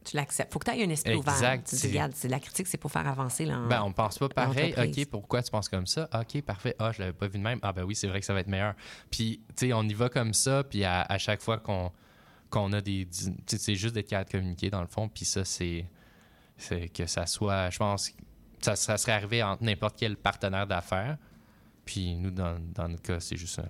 Tu 0.04 0.16
l'acceptes. 0.16 0.52
Faut 0.52 0.58
que 0.58 0.70
tu 0.70 0.76
aies 0.76 0.84
un 0.84 0.90
esprit 0.90 1.12
Exact, 1.14 1.36
ouvert. 1.38 1.64
Tu 1.64 1.76
dis, 1.76 1.86
regarde, 1.88 2.12
la 2.24 2.38
critique, 2.40 2.66
c'est 2.66 2.76
pour 2.76 2.90
faire 2.92 3.06
avancer 3.08 3.46
l'en- 3.46 3.66
Ben, 3.66 3.82
on 3.82 3.92
pense 3.92 4.18
pas 4.18 4.28
pareil. 4.28 4.70
l'entreprise. 4.76 5.04
OK, 5.04 5.10
pourquoi 5.10 5.42
tu 5.42 5.50
penses 5.50 5.68
comme 5.68 5.86
ça? 5.86 6.08
OK, 6.14 6.42
parfait. 6.42 6.76
Ah, 6.78 6.92
je 6.92 7.00
l'avais 7.00 7.12
pas 7.14 7.26
vu 7.26 7.38
de 7.38 7.42
même. 7.42 7.58
Ah, 7.62 7.72
ben 7.72 7.84
oui, 7.84 7.94
c'est 7.94 8.06
vrai 8.08 8.20
que 8.20 8.26
ça 8.26 8.34
va 8.34 8.40
être 8.40 8.48
meilleur. 8.48 8.74
Puis, 9.10 9.40
tu 9.56 9.66
sais, 9.68 9.72
on 9.72 9.82
y 9.82 9.94
va 9.94 10.08
comme 10.10 10.34
ça. 10.34 10.62
Puis, 10.64 10.84
à, 10.84 11.02
à 11.02 11.16
chaque 11.18 11.40
fois 11.42 11.58
qu'on 11.58 12.72
a 12.72 12.80
des. 12.80 13.08
tu 13.10 13.24
sais, 13.46 13.58
C'est 13.58 13.74
juste 13.76 13.94
d'être 13.94 14.08
capable 14.08 14.30
de 14.30 14.38
communiquer, 14.38 14.70
dans 14.70 14.82
le 14.82 14.86
fond. 14.88 15.08
Puis, 15.08 15.24
ça, 15.24 15.44
c'est. 15.44 15.86
C'est 16.56 16.88
que 16.88 17.06
ça 17.06 17.26
soit. 17.26 17.70
Je 17.70 17.78
pense 17.78 18.10
que 18.10 18.16
ça, 18.60 18.76
ça 18.76 18.96
serait 18.96 19.12
arrivé 19.12 19.42
entre 19.42 19.62
n'importe 19.64 19.96
quel 19.98 20.16
partenaire 20.16 20.66
d'affaires. 20.66 21.16
Puis, 21.84 22.14
nous, 22.14 22.30
dans, 22.30 22.58
dans 22.74 22.88
notre 22.88 23.02
cas, 23.02 23.20
c'est 23.20 23.36
juste 23.36 23.56
ça. 23.56 23.64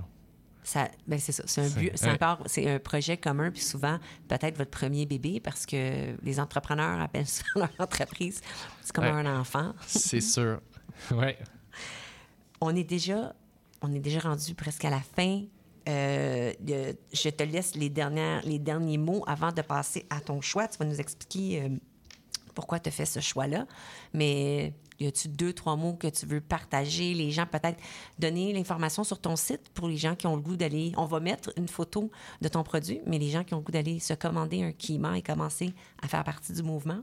Ça, 0.67 0.89
ben 1.07 1.19
c'est 1.21 1.33
ça. 1.33 1.45
C'est 1.47 1.61
un 1.61 1.69
but, 1.69 1.93
c'est 1.95 2.11
encore, 2.11 2.39
c'est 2.47 2.69
un 2.71 2.79
projet 2.79 3.17
commun, 3.19 3.51
puis 3.51 3.61
souvent, 3.63 3.99
peut-être 4.29 4.57
votre 4.57 4.71
premier 4.71 5.05
bébé, 5.05 5.39
parce 5.39 5.67
que 5.67 6.17
les 6.23 6.41
entrepreneurs 6.41 7.01
appellent 7.03 7.27
ça 7.27 7.45
leur 7.55 7.69
entreprise. 7.79 8.41
C'est 8.81 8.93
comme 8.93 9.05
Ouais. 9.05 9.11
un 9.11 9.39
enfant. 9.41 9.75
C'est 9.87 10.21
sûr. 10.23 10.61
Ouais. 11.13 11.39
On 12.63 12.75
est 12.75 12.85
déjà, 12.85 13.35
on 13.83 13.93
est 13.93 13.99
déjà 14.01 14.21
rendu 14.21 14.55
presque 14.55 14.85
à 14.87 14.91
la 14.91 15.01
fin. 15.01 15.43
Euh, 15.87 16.51
de- 16.61 16.97
je 17.13 17.29
te 17.29 17.43
laisse 17.43 17.75
les, 17.75 17.91
dernières, 17.91 18.41
les 18.47 18.59
derniers 18.59 18.97
mots 18.97 19.23
avant 19.27 19.53
de 19.53 19.61
passer 19.61 20.07
à 20.09 20.19
ton 20.23 20.41
choix. 20.41 20.67
Tu 20.67 20.79
vas 20.79 20.87
nous 20.87 20.99
expliquer 20.99 21.63
euh, 21.63 21.69
pourquoi 22.55 22.79
tu 22.81 22.89
as 22.89 22.93
fait 22.93 23.07
ce 23.07 23.21
choix-là. 23.21 23.67
Mais 24.13 24.73
y 25.01 25.07
a-tu 25.07 25.29
deux, 25.29 25.53
trois 25.53 25.77
mots 25.77 25.95
que 25.95 26.07
tu 26.07 26.27
veux 26.27 26.41
partager? 26.41 27.15
Les 27.15 27.31
gens, 27.31 27.47
peut-être 27.47 27.79
donner 28.19 28.53
l'information 28.53 29.05
sur 29.05 29.21
ton 29.21 29.37
site 29.37 29.69
pour 29.75 29.89
les 29.89 29.97
gens 29.97 30.15
qui 30.15 30.27
ont 30.27 30.37
le 30.37 30.43
goût 30.43 30.57
d'aller. 30.57 30.93
On 30.97 31.07
va 31.07 31.21
mettre 31.21 31.53
une 31.57 31.69
photo 31.69 32.11
de 32.41 32.49
ton 32.49 32.63
produit, 32.63 33.01
mais 33.07 33.19
les 33.19 33.31
gens 33.31 33.45
qui 33.45 33.55
ont 33.55 33.59
le 33.59 33.65
goût 33.65 33.73
d'aller 33.73 33.99
se 33.99 34.15
commander 34.15 34.63
un 34.63 34.73
Kima 34.73 35.19
et 35.19 35.23
commencer 35.23 35.75
à 36.03 36.09
faire 36.09 36.25
partie 36.25 36.53
du 36.53 36.63
mouvement. 36.63 37.01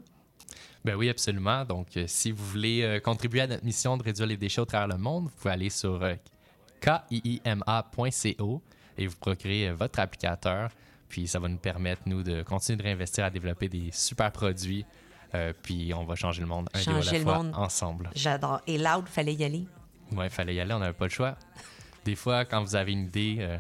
Ben 0.84 0.96
oui, 0.96 1.10
absolument. 1.10 1.64
Donc, 1.64 1.96
euh, 1.96 2.06
si 2.08 2.32
vous 2.32 2.44
voulez 2.44 2.82
euh, 2.82 3.00
contribuer 3.00 3.42
à 3.42 3.48
notre 3.48 3.64
mission 3.64 3.98
de 3.98 4.04
réduire 4.04 4.28
les 4.28 4.38
déchets 4.38 4.62
au 4.62 4.66
travers 4.66 4.88
le 4.88 4.98
monde, 4.98 5.26
vous 5.26 5.36
pouvez 5.38 5.54
aller 5.54 5.70
sur 5.70 6.02
euh, 6.02 6.16
kiima.co 6.82 8.62
et 8.98 9.08
vous 9.08 9.16
procurez 9.18 9.70
euh, 9.70 9.74
votre 9.74 10.00
applicateur. 10.00 10.70
Puis, 11.10 11.28
ça 11.28 11.40
va 11.40 11.50
nous 11.50 11.58
permettre, 11.58 12.04
nous, 12.06 12.24
de 12.24 12.42
continuer 12.44 12.78
de 12.78 12.84
réinvestir 12.84 13.26
à 13.26 13.30
développer 13.30 13.68
des 13.68 13.90
super 13.92 14.32
produits. 14.32 14.86
Euh, 15.34 15.54
puis, 15.64 15.94
on 15.94 16.04
va 16.04 16.16
changer 16.16 16.42
le 16.42 16.48
monde 16.48 16.68
un 16.74 16.80
à 16.80 16.82
Changer 16.84 17.12
la 17.14 17.18
le 17.20 17.24
fois 17.24 17.38
monde. 17.44 17.54
ensemble. 17.56 18.10
J'adore. 18.16 18.62
Et 18.68 18.78
Loud, 18.78 19.08
fallait 19.08 19.34
y 19.34 19.44
aller. 19.44 19.66
Ouais, 20.12 20.26
il 20.28 20.30
fallait 20.30 20.56
y 20.56 20.60
aller, 20.60 20.74
on 20.74 20.80
n'avait 20.80 20.92
pas 20.94 21.06
le 21.06 21.10
choix. 21.12 21.38
Des 22.04 22.16
fois, 22.16 22.44
quand 22.46 22.62
vous 22.62 22.76
avez 22.76 22.92
une 22.92 23.06
idée, 23.06 23.38
euh, 23.40 23.58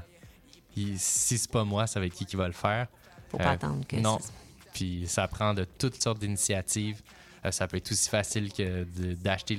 il- 0.76 0.99
si 0.99 1.38
c'est 1.38 1.49
pas 1.51 1.63
moi, 1.63 1.88
ça 1.88 1.99
va 1.99 2.05
être 2.07 2.13
qui 2.13 2.26
qui 2.26 2.36
va 2.36 2.47
le 2.47 2.53
faire. 2.53 2.88
Faut 3.30 3.38
pas 3.38 3.51
attendre 3.51 3.86
que 3.88 3.95
Non. 3.95 4.19
ça- 4.19 4.32
Puis 4.74 5.03
ça 5.07 5.28
prend 5.28 5.53
de 5.53 5.63
toutes 5.63 6.01
sortes 6.01 6.19
d'initiatives. 6.19 7.01
Euh, 7.45 7.51
ça 7.51 7.67
peut 7.67 7.78
être 7.78 7.91
aussi 7.91 8.09
facile 8.09 8.51
que 8.51 8.84
d'acheter 9.15 9.57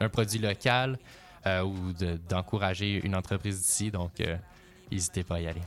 un 0.00 0.08
produit 0.08 0.38
local 0.38 0.98
euh, 1.46 1.62
ou 1.62 1.92
de- 1.92 2.18
d'encourager 2.28 3.00
une 3.04 3.14
entreprise 3.14 3.60
d'ici. 3.62 3.90
Donc, 3.90 4.20
euh, 4.20 4.36
n'hésitez 4.90 5.22
pas 5.22 5.36
à 5.36 5.40
y 5.40 5.46
aller. 5.46 5.62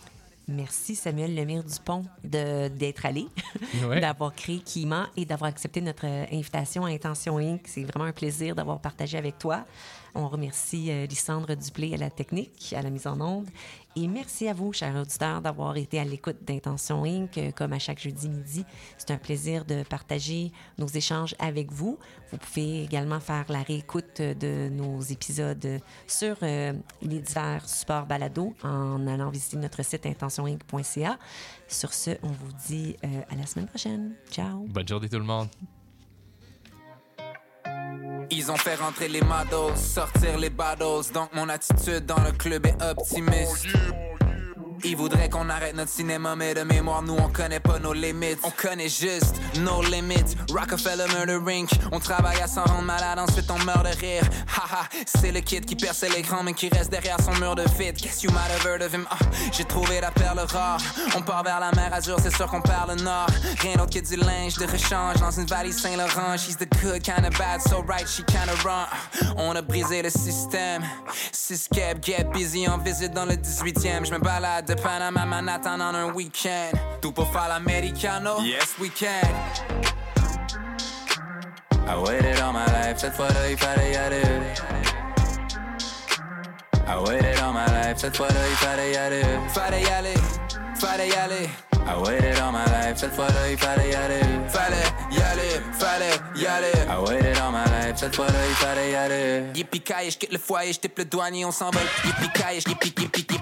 Merci 0.52 0.95
Samuel 0.95 1.36
Lemire 1.36 1.64
Dupont 1.64 2.04
de- 2.24 2.68
d'être 2.70 3.06
allé, 3.06 3.28
Ouais. 3.88 4.00
d'avoir 4.02 4.34
créé 4.34 4.58
Kima 4.60 5.08
et 5.16 5.26
d'avoir 5.26 5.50
accepté 5.50 5.80
notre 5.80 6.06
euh, 6.08 6.26
invitation 6.32 6.86
à 6.86 6.89
Intention 6.89 7.38
Inc. 7.38 7.62
C'est 7.66 7.84
vraiment 7.84 8.06
un 8.06 8.12
plaisir 8.12 8.56
d'avoir 8.56 8.80
partagé 8.82 9.18
avec 9.18 9.38
toi. 9.38 9.66
On 10.16 10.28
remercie 10.28 10.91
euh, 10.91 11.05
Lysandre 11.05 11.55
Duplé 11.55 11.93
à 11.93 11.97
la 11.97 12.10
technique, 12.10 12.74
à 12.76 12.82
la 12.82 12.89
mise 12.89 13.07
en 13.07 13.20
onde. 13.22 13.47
Et 13.95 14.07
merci 14.07 14.47
à 14.47 14.53
vous, 14.53 14.72
chers 14.72 14.95
auditeurs, 14.95 15.41
d'avoir 15.41 15.76
été 15.78 15.99
à 15.99 16.05
l'écoute 16.05 16.38
d'Intention 16.43 17.03
Inc. 17.03 17.38
Euh, 17.38 17.51
Comme 17.51 17.74
à 17.74 17.80
chaque 17.80 17.99
jeudi 17.99 18.30
midi, 18.30 18.66
c'est 18.97 19.12
un 19.12 19.18
plaisir 19.18 19.66
de 19.66 19.84
partager 19.84 20.51
nos 20.78 20.88
échanges 20.88 21.36
avec 21.39 21.72
vous. 21.72 21.97
Vous 22.32 22.38
pouvez 22.38 22.84
également 22.84 23.20
faire 23.20 23.45
la 23.49 23.62
réécoute 23.62 24.22
de 24.22 24.70
nos 24.70 25.01
épisodes 25.01 25.80
sur 26.07 26.38
euh, 26.43 26.74
les 27.01 27.20
divers 27.20 27.68
supports 27.68 28.05
balado 28.05 28.53
en 28.64 29.07
allant 29.07 29.30
visiter 29.30 29.57
notre 29.57 29.84
site 29.84 30.05
intentioninc.ca. 30.05 31.18
Sur 31.68 31.93
ce, 31.93 32.12
on 32.24 32.30
vous 32.30 32.51
dit 32.68 32.95
à 33.03 33.36
la 33.36 33.45
semaine 33.45 33.68
prochaine. 33.68 34.14
Ciao! 34.32 34.66
Bonne 34.68 34.88
journée 34.88 35.10
tout 35.10 35.20
le 35.20 35.26
monde. 35.26 35.49
Ils 38.32 38.51
ont 38.51 38.57
fait 38.57 38.76
rentrer 38.76 39.07
les 39.07 39.22
models, 39.22 39.76
sortir 39.76 40.38
les 40.38 40.49
battles. 40.49 41.11
Donc 41.13 41.34
mon 41.34 41.49
attitude 41.49 42.05
dans 42.05 42.22
le 42.24 42.32
club 42.32 42.65
est 42.65 42.82
optimiste. 42.84 43.67
Ils 44.84 44.96
voudraient 44.96 45.30
qu'on 45.30 45.50
arrête 45.50 45.76
notre 45.76 45.92
cinéma, 45.92 46.36
mais 46.36 46.54
de 46.54 46.62
mémoire, 46.62 47.02
nous 47.02 47.16
on 47.16 47.30
connaît 47.30 47.60
pas 47.60 47.80
nos 47.80 47.94
limites. 47.94 48.40
On 48.44 48.52
connaît 48.52 48.90
juste 48.90 49.36
nos 49.60 49.82
limites. 49.84 50.36
Rockefeller 50.52 51.06
Murder 51.14 51.40
Inc. 51.52 51.70
On 51.92 52.00
travaille 52.00 52.42
à 52.42 52.48
s'en 52.48 52.64
rendre 52.64 52.84
malade, 52.84 53.20
ensuite 53.20 53.50
on 53.52 53.60
meurt 53.60 53.84
de 53.84 53.98
rire. 54.00 54.24
Haha, 54.48 54.84
c'est 55.06 55.32
le 55.32 55.42
kid 55.42 55.66
qui 55.66 55.76
perce 55.76 56.04
l'écran, 56.04 56.44
mais 56.44 56.54
qui 56.54 56.70
reste 56.70 56.92
derrière 56.92 57.18
son 57.22 57.34
mur 57.36 57.56
de 57.56 57.64
vide. 57.78 57.98
Guess 57.98 58.24
you 58.24 58.32
might 58.32 58.50
have 58.52 58.66
heard 58.66 58.82
of 58.82 58.94
him. 58.94 59.06
Ah, 59.10 59.18
J'ai 59.52 59.66
trouvé 59.66 60.02
la 60.02 60.12
perle 60.12 60.40
rare. 60.40 60.80
On 61.16 61.22
part 61.22 61.44
vers 61.44 61.60
la 61.60 61.72
mer 61.72 61.94
Azur, 61.94 62.18
c'est 62.22 62.36
sûr 62.36 62.48
qu'on 62.48 62.62
perd 62.62 62.90
le 62.90 63.04
nord. 63.04 63.28
Rien 63.60 63.76
d'autre 63.76 64.00
que 64.00 64.06
du 64.06 64.16
linge 64.16 64.56
de 64.56 64.66
rechange 64.66 65.16
dans 65.20 65.32
une 65.32 65.46
valise 65.46 65.78
Saint-Laurent. 65.82 66.38
She's 66.38 66.58
the 66.58 66.68
good 66.82 67.04
kind 67.04 67.26
of 67.26 67.38
bad, 67.38 67.62
so 67.62 67.84
right, 67.88 68.08
she 68.08 68.24
kind 68.24 68.50
of 68.50 68.64
wrong. 68.64 68.88
On 69.38 69.56
a 69.56 69.62
brisé 69.62 70.02
le 70.02 70.10
système. 70.10 70.84
Six 71.32 71.68
get 71.72 72.24
busy 72.34 72.68
en 72.68 72.78
visite 72.78 73.14
dans 73.14 73.26
le 73.26 73.36
18e. 73.36 74.06
Je 74.06 74.12
me 74.12 74.20
balade 74.20 74.68
de 74.70 74.76
Panama 74.76 75.26
Manhattan 75.26 75.82
en 75.82 75.95
un 75.95 76.13
week-end. 76.13 76.78
Tout 77.01 77.11
pour 77.11 77.28
faire 77.32 77.47
l'americano? 77.49 78.39
Yes, 78.41 78.76
we 78.80 78.89
can. 78.89 79.34
I 81.88 81.97
waited 81.97 82.39
all 82.39 82.53
my 82.53 82.65
life, 82.67 82.97
cette 82.97 83.15
fois-là 83.15 83.49
il 83.49 83.57
fallait 83.57 83.93
y 83.93 83.95
aller. 83.95 84.22
I 86.88 86.97
waited 87.03 87.39
all 87.39 87.51
my 87.51 87.65
life, 87.65 87.97
cette 87.97 88.15
fois-là 88.15 88.47
il 88.47 88.55
fallait 88.57 88.91
y 88.91 88.97
aller. 88.97 89.24
Fallait 89.49 89.82
y 89.82 89.88
aller, 89.88 90.13
fallait 90.76 91.09
y 91.09 91.13
aller. 91.13 91.49
I 91.88 91.95
waited 92.03 92.38
all 92.38 92.51
my 92.51 92.63
life, 92.65 92.97
cette 92.97 93.15
fois-là 93.15 93.49
il 93.49 93.57
fallait 93.57 93.89
y 93.89 93.95
aller. 93.95 94.22
Fallait 94.49 94.76
y 95.11 95.20
aller, 95.20 95.61
fallait 95.74 96.20
y 96.36 96.45
aller. 96.45 96.72
I 96.88 97.01
waited 97.01 97.38
all 97.39 97.51
my 97.51 97.65
life, 97.65 97.97
cette 97.97 98.15
fois-là 98.15 98.47
il 98.47 98.55
fallait 98.55 98.91
y 98.91 98.95
aller. 98.95 99.43
Yippee 99.55 99.82
je 100.11 100.17
quitte 100.17 100.32
le 100.32 100.38
foyer, 100.38 100.74
je 100.74 100.80
le 100.95 101.05
douanier, 101.05 101.45
on 101.45 101.51
s'envole. 101.51 101.82
Yippee 102.05 102.32
kaye, 102.34 102.59
yippee 102.59 103.39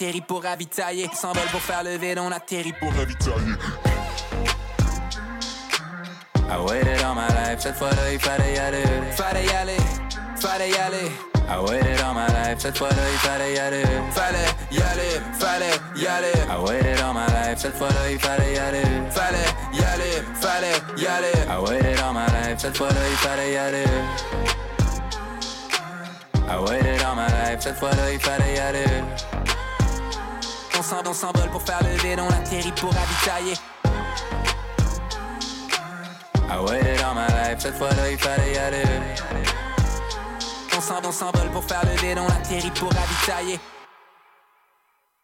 atterrit 0.00 0.20
pour 0.22 0.42
ravitailler. 0.42 1.08
S'envole 1.14 1.48
pour 1.50 1.60
faire 1.60 1.84
le 1.84 1.96
vide, 1.96 2.18
on 2.18 2.32
atterrit 2.32 2.72
pour 2.78 2.92
ravitailler. 2.92 3.54
I 6.52 6.56
waited 6.58 7.00
all 7.02 7.14
my 7.14 7.28
life, 7.28 7.60
cette 7.60 7.76
fois-là 7.76 8.12
il 8.12 8.18
fallait 8.18 8.54
y 8.54 8.58
aller. 8.58 8.82
Fallait 9.12 9.46
y 9.46 9.50
aller, 9.50 9.76
fallait 10.36 10.70
y 10.70 10.74
aller. 10.74 11.10
I 11.48 11.58
waited 11.58 12.00
all 12.00 12.14
my 12.14 12.26
life, 12.28 12.58
cette 12.58 12.78
fois-là 12.78 12.96
il 13.12 13.18
fallait 13.18 13.54
y 13.54 13.58
aller. 13.58 13.84
Fallait 14.12 14.38
y 14.72 14.80
aller, 14.80 15.20
fallait 15.38 15.80
y 15.96 16.06
aller. 16.06 16.32
I 16.48 16.56
waited 16.64 17.00
all 17.00 17.12
my 17.12 17.26
life, 17.26 17.58
cette 17.58 17.76
fois-là 17.76 18.10
il 18.10 18.18
fallait 18.18 18.54
y 18.54 18.58
aller. 18.58 18.82
Fallait 19.10 19.52
y 19.72 19.78
aller, 19.78 19.89
y 21.10 21.16
aller. 21.16 21.32
I 21.48 21.58
waited 21.70 22.00
all 22.00 22.12
my 22.12 22.26
life, 22.26 22.58
cette 22.58 22.76
fois-là 22.76 23.00
il 23.10 23.16
fallait 23.16 23.52
y 23.52 23.56
aller. 23.56 23.84
I 26.48 26.56
waited 26.66 27.02
all 27.02 27.14
my 27.16 27.26
life, 27.28 27.60
cette 27.60 27.78
fois-là 27.78 28.12
il 28.12 28.20
fallait 28.20 28.54
y 28.54 28.58
aller. 28.58 28.84
On 30.78 30.82
s'en- 30.82 31.02
on 31.06 31.12
s'envole 31.14 31.50
pour 31.50 31.62
faire 31.62 31.80
le 31.82 31.96
vide, 32.02 32.20
on 32.20 32.28
atterrit 32.28 32.72
pour 32.72 32.92
ravitailler. 32.92 33.54
I 36.52 36.58
waited 36.66 37.00
all 37.02 37.14
my 37.14 37.26
life, 37.28 37.58
cette 37.60 37.76
fois-là 37.76 38.10
il 38.10 38.18
fallait 38.18 38.52
y 38.54 38.58
aller. 38.58 38.84
On 40.76 40.80
s'en- 40.80 41.00
on 41.04 41.12
s'envole 41.12 41.50
pour 41.52 41.64
faire 41.64 41.82
le 41.84 41.96
vide, 42.00 42.18
on 42.18 42.26
atterrit 42.28 42.70
pour 42.70 42.90
ravitailler. 42.92 43.60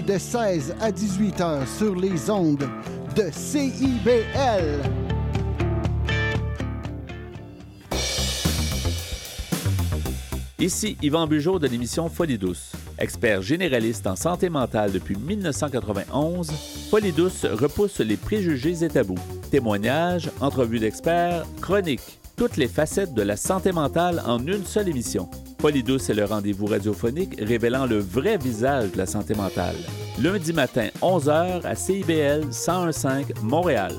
de 0.00 0.16
16 0.16 0.76
à 0.80 0.90
18 0.90 1.40
heures 1.42 1.68
sur 1.68 1.94
les 1.94 2.30
ondes 2.30 2.66
de 3.14 3.24
CIBL. 3.30 4.80
Ici 10.58 10.96
Yvan 11.02 11.26
Bugeaud 11.26 11.58
de 11.58 11.66
l'émission 11.66 12.08
Folie 12.08 12.38
douce. 12.38 12.72
Expert 12.98 13.42
généraliste 13.42 14.06
en 14.06 14.16
santé 14.16 14.48
mentale 14.48 14.92
depuis 14.92 15.16
1991, 15.16 16.50
Folie 16.90 17.12
douce 17.12 17.44
repousse 17.44 17.98
les 17.98 18.16
préjugés 18.16 18.84
et 18.84 18.88
tabous. 18.88 19.18
Témoignages, 19.50 20.30
entrevues 20.40 20.78
d'experts, 20.78 21.44
chroniques, 21.60 22.20
toutes 22.36 22.56
les 22.56 22.68
facettes 22.68 23.12
de 23.12 23.22
la 23.22 23.36
santé 23.36 23.72
mentale 23.72 24.22
en 24.24 24.38
une 24.38 24.64
seule 24.64 24.88
émission. 24.88 25.28
Folie 25.62 25.84
douce 25.84 26.10
est 26.10 26.14
le 26.14 26.24
rendez-vous 26.24 26.66
radiophonique 26.66 27.36
révélant 27.38 27.86
le 27.86 28.00
vrai 28.00 28.36
visage 28.36 28.90
de 28.90 28.98
la 28.98 29.06
santé 29.06 29.32
mentale. 29.36 29.76
Lundi 30.20 30.52
matin, 30.52 30.88
11h 31.00 31.64
à 31.64 31.76
CIBL 31.76 32.46
1015 32.46 33.34
Montréal. 33.42 33.94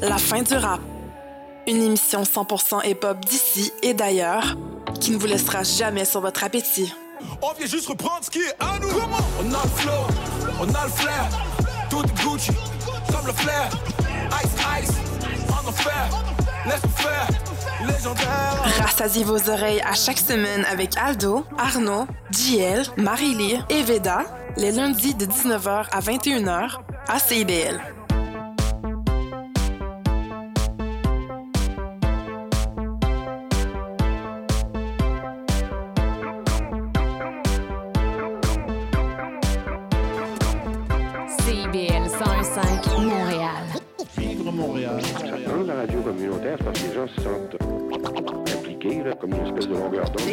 La 0.00 0.18
fin 0.18 0.42
du 0.42 0.54
rap. 0.54 0.80
Une 1.68 1.82
émission 1.82 2.24
100% 2.24 2.90
hip-hop 2.90 3.24
d'ici 3.24 3.72
et 3.84 3.94
d'ailleurs 3.94 4.56
qui 4.98 5.12
ne 5.12 5.16
vous 5.16 5.28
laissera 5.28 5.62
jamais 5.62 6.04
sur 6.04 6.22
votre 6.22 6.42
appétit. 6.42 6.92
On 7.40 7.52
vient 7.56 7.68
juste 7.68 7.86
reprendre 7.86 8.24
ce 8.24 8.30
qui 8.30 8.40
est 8.40 8.56
à 8.58 8.80
nous. 8.80 8.88
On 8.88 9.54
a 9.54 9.62
le 9.62 9.70
flow, 9.76 9.92
on 10.58 10.74
a 10.74 10.84
le 10.86 10.90
flair. 10.90 11.28
Tout 11.88 12.02
est 12.02 12.20
Gucci, 12.20 12.50
comme 13.12 13.28
le 13.28 13.32
flair. 13.32 13.70
Ice, 14.42 14.50
ice, 14.82 14.96
on 15.48 15.68
en 15.68 15.70
faire. 15.70 16.31
Rassasiez 18.80 19.24
vos 19.24 19.50
oreilles 19.50 19.82
à 19.82 19.94
chaque 19.94 20.18
semaine 20.18 20.64
avec 20.70 20.96
Aldo, 20.96 21.44
Arnaud, 21.58 22.06
JL, 22.30 22.82
Marie-Lee 22.96 23.58
et 23.68 23.82
Veda, 23.82 24.24
les 24.56 24.70
lundis 24.70 25.14
de 25.14 25.26
19h 25.26 25.86
à 25.90 26.00
21h 26.00 26.78
à. 27.08 27.18
CIBL 27.18 27.80
Vivre 44.28 44.52
Montréal. 44.52 45.00
Dans 45.46 45.66
la 45.66 45.74
radio 45.80 46.00
communautaire, 46.00 46.56
c'est 46.58 46.64
parce 46.64 46.80
que 46.80 46.88
les 46.88 46.94
gens 46.94 47.08
se 47.08 47.20
sentent 47.20 47.56
impliqués, 48.56 49.02
là, 49.02 49.12
comme 49.20 49.34
une 49.34 49.46
espèce 49.46 49.68
de 49.68 49.74
longueur 49.74 50.04
d'onde. 50.10 50.26